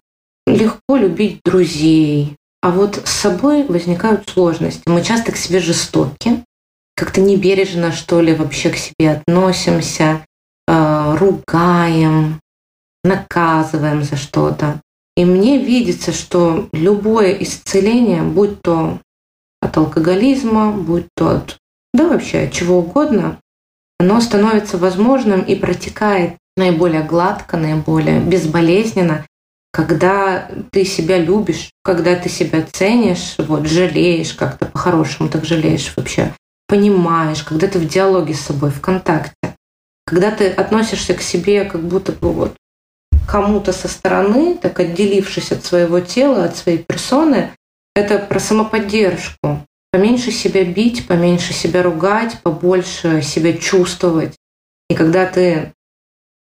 Легко 0.47 0.97
любить 0.97 1.41
друзей, 1.45 2.37
а 2.67 2.71
вот 2.73 3.01
с 3.05 3.11
собой 3.11 3.63
возникают 3.63 4.29
сложности. 4.29 4.83
Мы 4.87 5.05
часто 5.05 5.31
к 5.31 5.37
себе 5.37 5.61
жестоки, 5.61 6.43
как-то 6.97 7.21
небережно, 7.21 7.93
что 7.93 8.21
ли, 8.21 8.35
вообще 8.35 8.71
к 8.71 8.77
себе 8.77 9.13
относимся, 9.13 10.27
э, 10.67 11.17
ругаем, 11.17 12.41
наказываем 13.05 14.03
за 14.03 14.17
что-то. 14.17 14.81
И 15.17 15.25
мне 15.25 15.59
видится, 15.59 16.11
что 16.11 16.69
любое 16.73 17.35
исцеление, 17.35 18.23
будь 18.25 18.61
то 18.63 18.99
от 19.63 19.77
алкоголизма, 19.77 20.73
будь 20.73 21.07
то 21.15 21.37
от, 21.37 21.59
да 21.95 22.09
вообще 22.09 22.47
от 22.47 22.53
чего 22.53 22.81
угодно, 22.81 23.39
оно 24.01 24.21
становится 24.21 24.77
возможным 24.77 25.43
и 25.43 25.55
протекает 25.55 26.37
наиболее 26.57 27.05
гладко, 27.05 27.59
наиболее 27.59 28.19
безболезненно, 28.19 29.25
когда 29.77 30.49
ты 30.73 30.87
себя 30.87 31.19
любишь, 31.19 31.71
когда 31.83 32.17
ты 32.17 32.31
себя 32.31 32.65
ценишь, 32.73 33.35
вот, 33.37 33.67
жалеешь 33.67 34.33
как-то 34.33 34.65
по-хорошему, 34.65 35.29
так 35.29 35.45
жалеешь 35.45 35.93
вообще, 35.95 36.33
понимаешь, 36.67 37.43
когда 37.43 37.67
ты 37.67 37.79
в 37.79 37.87
диалоге 37.87 38.33
с 38.33 38.41
собой, 38.41 38.71
в 38.71 38.81
контакте, 38.81 39.55
когда 40.07 40.31
ты 40.31 40.49
относишься 40.49 41.13
к 41.13 41.21
себе 41.21 41.67
как 41.67 41.83
будто 41.83 42.13
бы 42.13 42.33
вот 42.33 42.57
кому-то 43.29 43.75
со 43.75 43.87
стороны, 43.89 44.57
так 44.57 44.81
отделившись 44.81 45.53
от 45.53 45.63
своего 45.63 46.01
тела, 46.01 46.45
от 46.45 46.57
своей 46.57 46.79
персоны, 46.79 47.51
это 47.95 48.19
про 48.19 48.41
самоподдержку. 48.41 49.61
Поменьше 49.93 50.31
себя 50.31 50.65
бить, 50.65 51.07
поменьше 51.07 51.53
себя 51.53 51.83
ругать, 51.83 52.41
побольше 52.43 53.21
себя 53.21 53.53
чувствовать. 53.53 54.37
И 54.89 54.95
когда 54.95 55.27
ты 55.27 55.75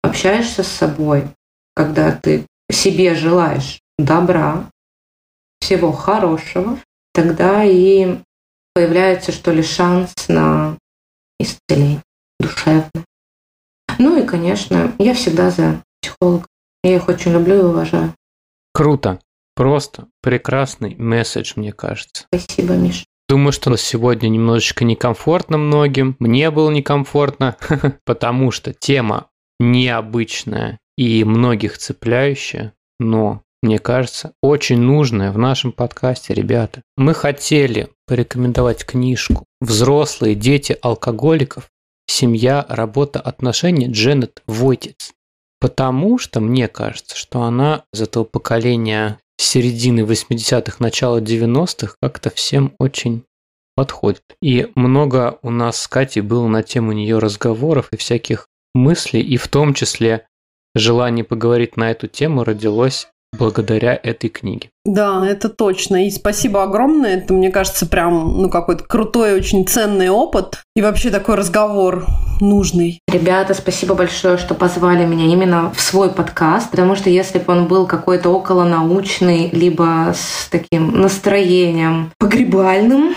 общаешься 0.04 0.62
с 0.62 0.68
собой, 0.68 1.24
когда 1.74 2.12
ты 2.12 2.46
себе 2.70 3.14
желаешь 3.14 3.80
добра, 3.98 4.70
всего 5.60 5.92
хорошего, 5.92 6.78
тогда 7.12 7.64
и 7.64 8.18
появляется, 8.74 9.32
что 9.32 9.52
ли, 9.52 9.62
шанс 9.62 10.12
на 10.28 10.76
исцеление 11.38 12.02
душевное. 12.38 12.90
Ну 13.98 14.22
и, 14.22 14.26
конечно, 14.26 14.94
я 14.98 15.14
всегда 15.14 15.50
за 15.50 15.82
психолога. 16.00 16.46
Я 16.84 16.96
их 16.96 17.08
очень 17.08 17.32
люблю 17.32 17.56
и 17.56 17.64
уважаю. 17.64 18.14
Круто. 18.72 19.18
Просто 19.56 20.06
прекрасный 20.22 20.94
месседж, 20.94 21.54
мне 21.56 21.72
кажется. 21.72 22.26
Спасибо, 22.32 22.74
Миша. 22.74 23.04
Думаю, 23.28 23.52
что 23.52 23.76
сегодня 23.76 24.28
немножечко 24.28 24.84
некомфортно 24.84 25.58
многим. 25.58 26.14
Мне 26.20 26.50
было 26.52 26.70
некомфортно, 26.70 27.56
потому 28.04 28.52
что 28.52 28.72
тема 28.72 29.28
необычная 29.58 30.78
и 30.98 31.22
многих 31.22 31.78
цепляющая, 31.78 32.74
но, 32.98 33.42
мне 33.62 33.78
кажется, 33.78 34.32
очень 34.42 34.80
нужная 34.80 35.30
в 35.30 35.38
нашем 35.38 35.70
подкасте, 35.70 36.34
ребята. 36.34 36.82
Мы 36.96 37.14
хотели 37.14 37.88
порекомендовать 38.06 38.84
книжку 38.84 39.44
«Взрослые 39.60 40.34
дети 40.34 40.76
алкоголиков. 40.82 41.70
Семья, 42.08 42.66
работа, 42.68 43.20
отношения» 43.20 43.88
Дженнет 43.88 44.42
Войтиц. 44.48 45.12
Потому 45.60 46.18
что 46.18 46.40
мне 46.40 46.66
кажется, 46.66 47.16
что 47.16 47.42
она 47.42 47.84
из 47.92 48.02
этого 48.02 48.24
поколения 48.24 49.20
середины 49.38 50.00
80-х, 50.00 50.76
начала 50.80 51.20
90-х 51.20 51.94
как-то 52.02 52.30
всем 52.30 52.74
очень 52.80 53.22
подходит. 53.76 54.24
И 54.42 54.66
много 54.74 55.38
у 55.42 55.50
нас 55.50 55.80
с 55.80 55.86
Катей 55.86 56.22
было 56.22 56.48
на 56.48 56.64
тему 56.64 56.90
нее 56.90 57.18
разговоров 57.18 57.88
и 57.92 57.96
всяких 57.96 58.48
мыслей, 58.74 59.22
и 59.22 59.36
в 59.36 59.46
том 59.46 59.74
числе 59.74 60.26
желание 60.78 61.24
поговорить 61.24 61.76
на 61.76 61.90
эту 61.90 62.06
тему 62.06 62.44
родилось 62.44 63.08
благодаря 63.36 63.98
этой 64.02 64.30
книге. 64.30 64.70
Да, 64.84 65.26
это 65.26 65.48
точно. 65.48 66.06
И 66.06 66.10
спасибо 66.10 66.62
огромное. 66.62 67.18
Это, 67.18 67.34
мне 67.34 67.50
кажется, 67.50 67.86
прям, 67.86 68.40
ну, 68.40 68.48
какой-то 68.48 68.84
крутой, 68.84 69.34
очень 69.34 69.66
ценный 69.66 70.08
опыт. 70.08 70.62
И 70.74 70.80
вообще 70.80 71.10
такой 71.10 71.34
разговор 71.34 72.06
нужный. 72.40 73.00
Ребята, 73.06 73.52
спасибо 73.54 73.94
большое, 73.94 74.38
что 74.38 74.54
позвали 74.54 75.04
меня 75.04 75.26
именно 75.26 75.70
в 75.72 75.80
свой 75.80 76.10
подкаст, 76.10 76.70
потому 76.70 76.94
что 76.94 77.10
если 77.10 77.38
бы 77.38 77.52
он 77.52 77.66
был 77.66 77.86
какой-то 77.86 78.30
околонаучный, 78.30 79.50
либо 79.50 80.14
с 80.14 80.48
таким 80.48 81.00
настроением 81.00 82.12
погребальным, 82.18 83.14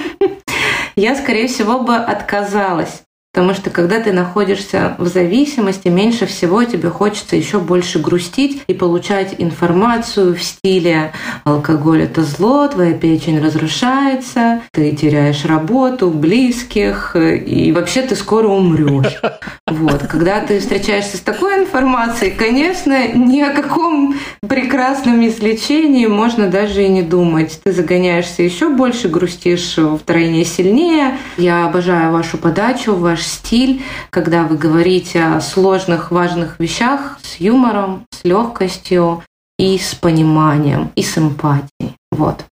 я, 0.95 1.15
скорее 1.15 1.47
всего, 1.47 1.79
бы 1.79 1.95
отказалась. 1.95 3.03
Потому 3.33 3.53
что 3.53 3.69
когда 3.69 4.01
ты 4.01 4.11
находишься 4.11 4.95
в 4.97 5.07
зависимости, 5.07 5.87
меньше 5.87 6.25
всего 6.25 6.65
тебе 6.65 6.89
хочется 6.89 7.37
еще 7.37 7.59
больше 7.59 7.99
грустить 7.99 8.61
и 8.67 8.73
получать 8.73 9.35
информацию 9.37 10.35
в 10.35 10.43
стиле 10.43 11.13
алкоголь 11.45 12.03
это 12.03 12.23
зло, 12.23 12.67
твоя 12.67 12.93
печень 12.93 13.39
разрушается, 13.39 14.61
ты 14.71 14.93
теряешь 14.93 15.45
работу, 15.45 16.09
близких, 16.09 17.15
и 17.15 17.71
вообще 17.71 18.01
ты 18.01 18.15
скоро 18.15 18.47
умрешь. 18.47 19.21
Вот. 19.67 20.01
Когда 20.09 20.41
ты 20.41 20.59
встречаешься 20.59 21.15
с 21.15 21.21
такой 21.21 21.59
информацией, 21.59 22.31
конечно, 22.31 23.07
ни 23.13 23.39
о 23.39 23.53
каком 23.53 24.15
прекрасном 24.45 25.25
излечении 25.25 26.07
можно 26.07 26.47
даже 26.47 26.83
и 26.83 26.89
не 26.89 27.03
думать. 27.03 27.61
Ты 27.63 27.71
загоняешься 27.71 28.43
еще 28.43 28.67
больше, 28.67 29.07
грустишь 29.07 29.77
втройне 30.01 30.43
сильнее. 30.43 31.17
Я 31.37 31.65
обожаю 31.65 32.11
вашу 32.11 32.37
подачу, 32.37 32.95
ваш 32.95 33.20
ваш 33.21 33.27
стиль, 33.27 33.83
когда 34.09 34.43
вы 34.43 34.57
говорите 34.57 35.23
о 35.23 35.41
сложных, 35.41 36.11
важных 36.11 36.59
вещах 36.59 37.19
с 37.21 37.39
юмором, 37.39 38.05
с 38.11 38.23
легкостью 38.23 39.23
и 39.59 39.77
с 39.77 39.93
пониманием, 39.93 40.91
и 40.95 41.03
с 41.03 41.17
эмпатией. 41.17 41.95
Вот. 42.11 42.45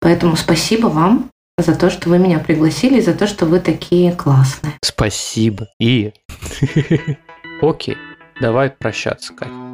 Поэтому 0.00 0.36
спасибо 0.36 0.86
вам 0.86 1.30
за 1.58 1.74
то, 1.74 1.90
что 1.90 2.08
вы 2.08 2.18
меня 2.18 2.38
пригласили, 2.38 2.98
и 2.98 3.02
за 3.02 3.12
то, 3.12 3.26
что 3.26 3.44
вы 3.44 3.60
такие 3.60 4.12
классные. 4.12 4.72
Спасибо. 4.82 5.66
И... 5.78 6.12
Окей, 7.60 7.98
давай 8.40 8.70
прощаться, 8.70 9.34
Катя. 9.34 9.69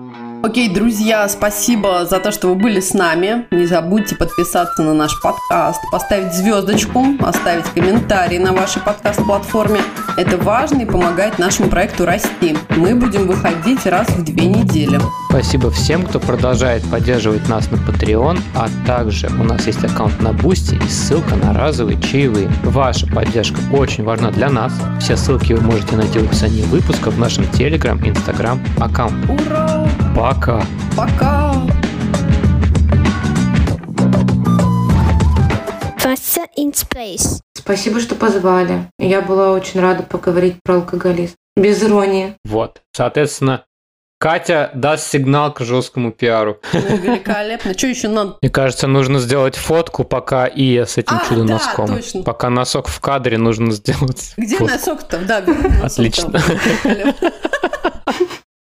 Окей, 0.47 0.69
друзья, 0.69 1.29
спасибо 1.29 2.07
за 2.09 2.21
то, 2.21 2.31
что 2.31 2.47
вы 2.47 2.55
были 2.55 2.79
с 2.79 2.95
нами. 2.95 3.47
Не 3.51 3.67
забудьте 3.67 4.15
подписаться 4.15 4.81
на 4.85 4.95
наш 4.95 5.21
подкаст, 5.21 5.81
поставить 5.91 6.33
звездочку, 6.33 7.05
оставить 7.19 7.65
комментарий 7.75 8.39
на 8.39 8.53
вашей 8.53 8.81
подкаст-платформе. 8.81 9.81
Это 10.17 10.39
важно 10.39 10.83
и 10.83 10.85
помогает 10.85 11.41
нашему 11.41 11.69
проекту 11.69 12.07
расти. 12.07 12.57
Мы 12.77 12.95
будем 12.95 13.27
выходить 13.27 13.87
раз 13.87 14.07
в 14.11 14.23
две 14.23 14.47
недели. 14.47 15.01
Спасибо 15.31 15.69
всем, 15.73 16.05
кто 16.05 16.21
продолжает 16.21 16.89
поддерживать 16.89 17.49
нас 17.49 17.69
на 17.73 17.77
Patreon, 17.79 18.39
а 18.55 18.69
также 18.87 19.27
у 19.27 19.43
нас 19.43 19.67
есть 19.67 19.85
аккаунт 19.85 20.23
на 20.23 20.33
Бусти 20.33 20.77
и 20.77 20.89
ссылка 20.89 21.35
на 21.35 21.55
разовые 21.55 22.01
чаевые. 22.01 22.49
Ваша 22.63 23.09
поддержка 23.09 23.59
очень 23.73 24.05
важна 24.05 24.31
для 24.31 24.49
нас. 24.49 24.73
Все 25.01 25.17
ссылки 25.17 25.55
вы 25.55 25.61
можете 25.61 25.97
найти 25.97 26.21
в 26.21 26.25
описании 26.27 26.63
выпуска 26.63 27.11
в 27.11 27.19
нашем 27.19 27.43
Telegram 27.47 28.01
и 28.07 28.11
Instagram 28.11 28.65
аккаунте. 28.79 29.33
Ура! 29.33 30.06
Пока. 30.17 30.63
Пока. 30.97 31.53
Wasser 36.05 36.47
in 36.59 36.73
Space. 36.73 37.41
Спасибо, 37.57 38.01
что 38.01 38.15
позвали. 38.15 38.89
Я 38.99 39.21
была 39.21 39.53
очень 39.53 39.81
рада 39.81 40.03
поговорить 40.03 40.57
про 40.65 40.77
алкоголизм. 40.77 41.35
Без 41.57 41.83
иронии. 41.83 42.35
Вот. 42.45 42.81
Соответственно, 42.93 43.65
Катя 44.19 44.71
даст 44.75 45.07
сигнал 45.11 45.53
к 45.53 45.61
жесткому 45.61 46.13
пиару. 46.13 46.59
Ну, 46.73 46.81
великолепно. 46.81 47.75
Что 47.77 47.87
еще 47.89 48.09
надо? 48.09 48.37
Мне 48.41 48.51
кажется, 48.51 48.87
нужно 48.87 49.19
сделать 49.19 49.57
фотку, 49.57 50.05
пока 50.05 50.47
и 50.47 50.79
с 50.79 50.97
этим 50.97 51.17
А, 51.23 51.29
чудо-носком. 51.29 51.87
да, 51.87 51.97
точно. 51.97 52.23
Пока 52.23 52.49
носок 52.49 52.89
в 52.89 52.99
кадре, 53.01 53.37
нужно 53.37 53.73
сделать 53.73 54.33
Где 54.39 54.57
фотку. 54.57 54.73
носок-то? 54.73 55.19
Да, 55.19 55.41
носок 55.43 55.85
Отлично. 55.85 56.31
там. 56.33 56.43
Великолепно. 56.85 57.33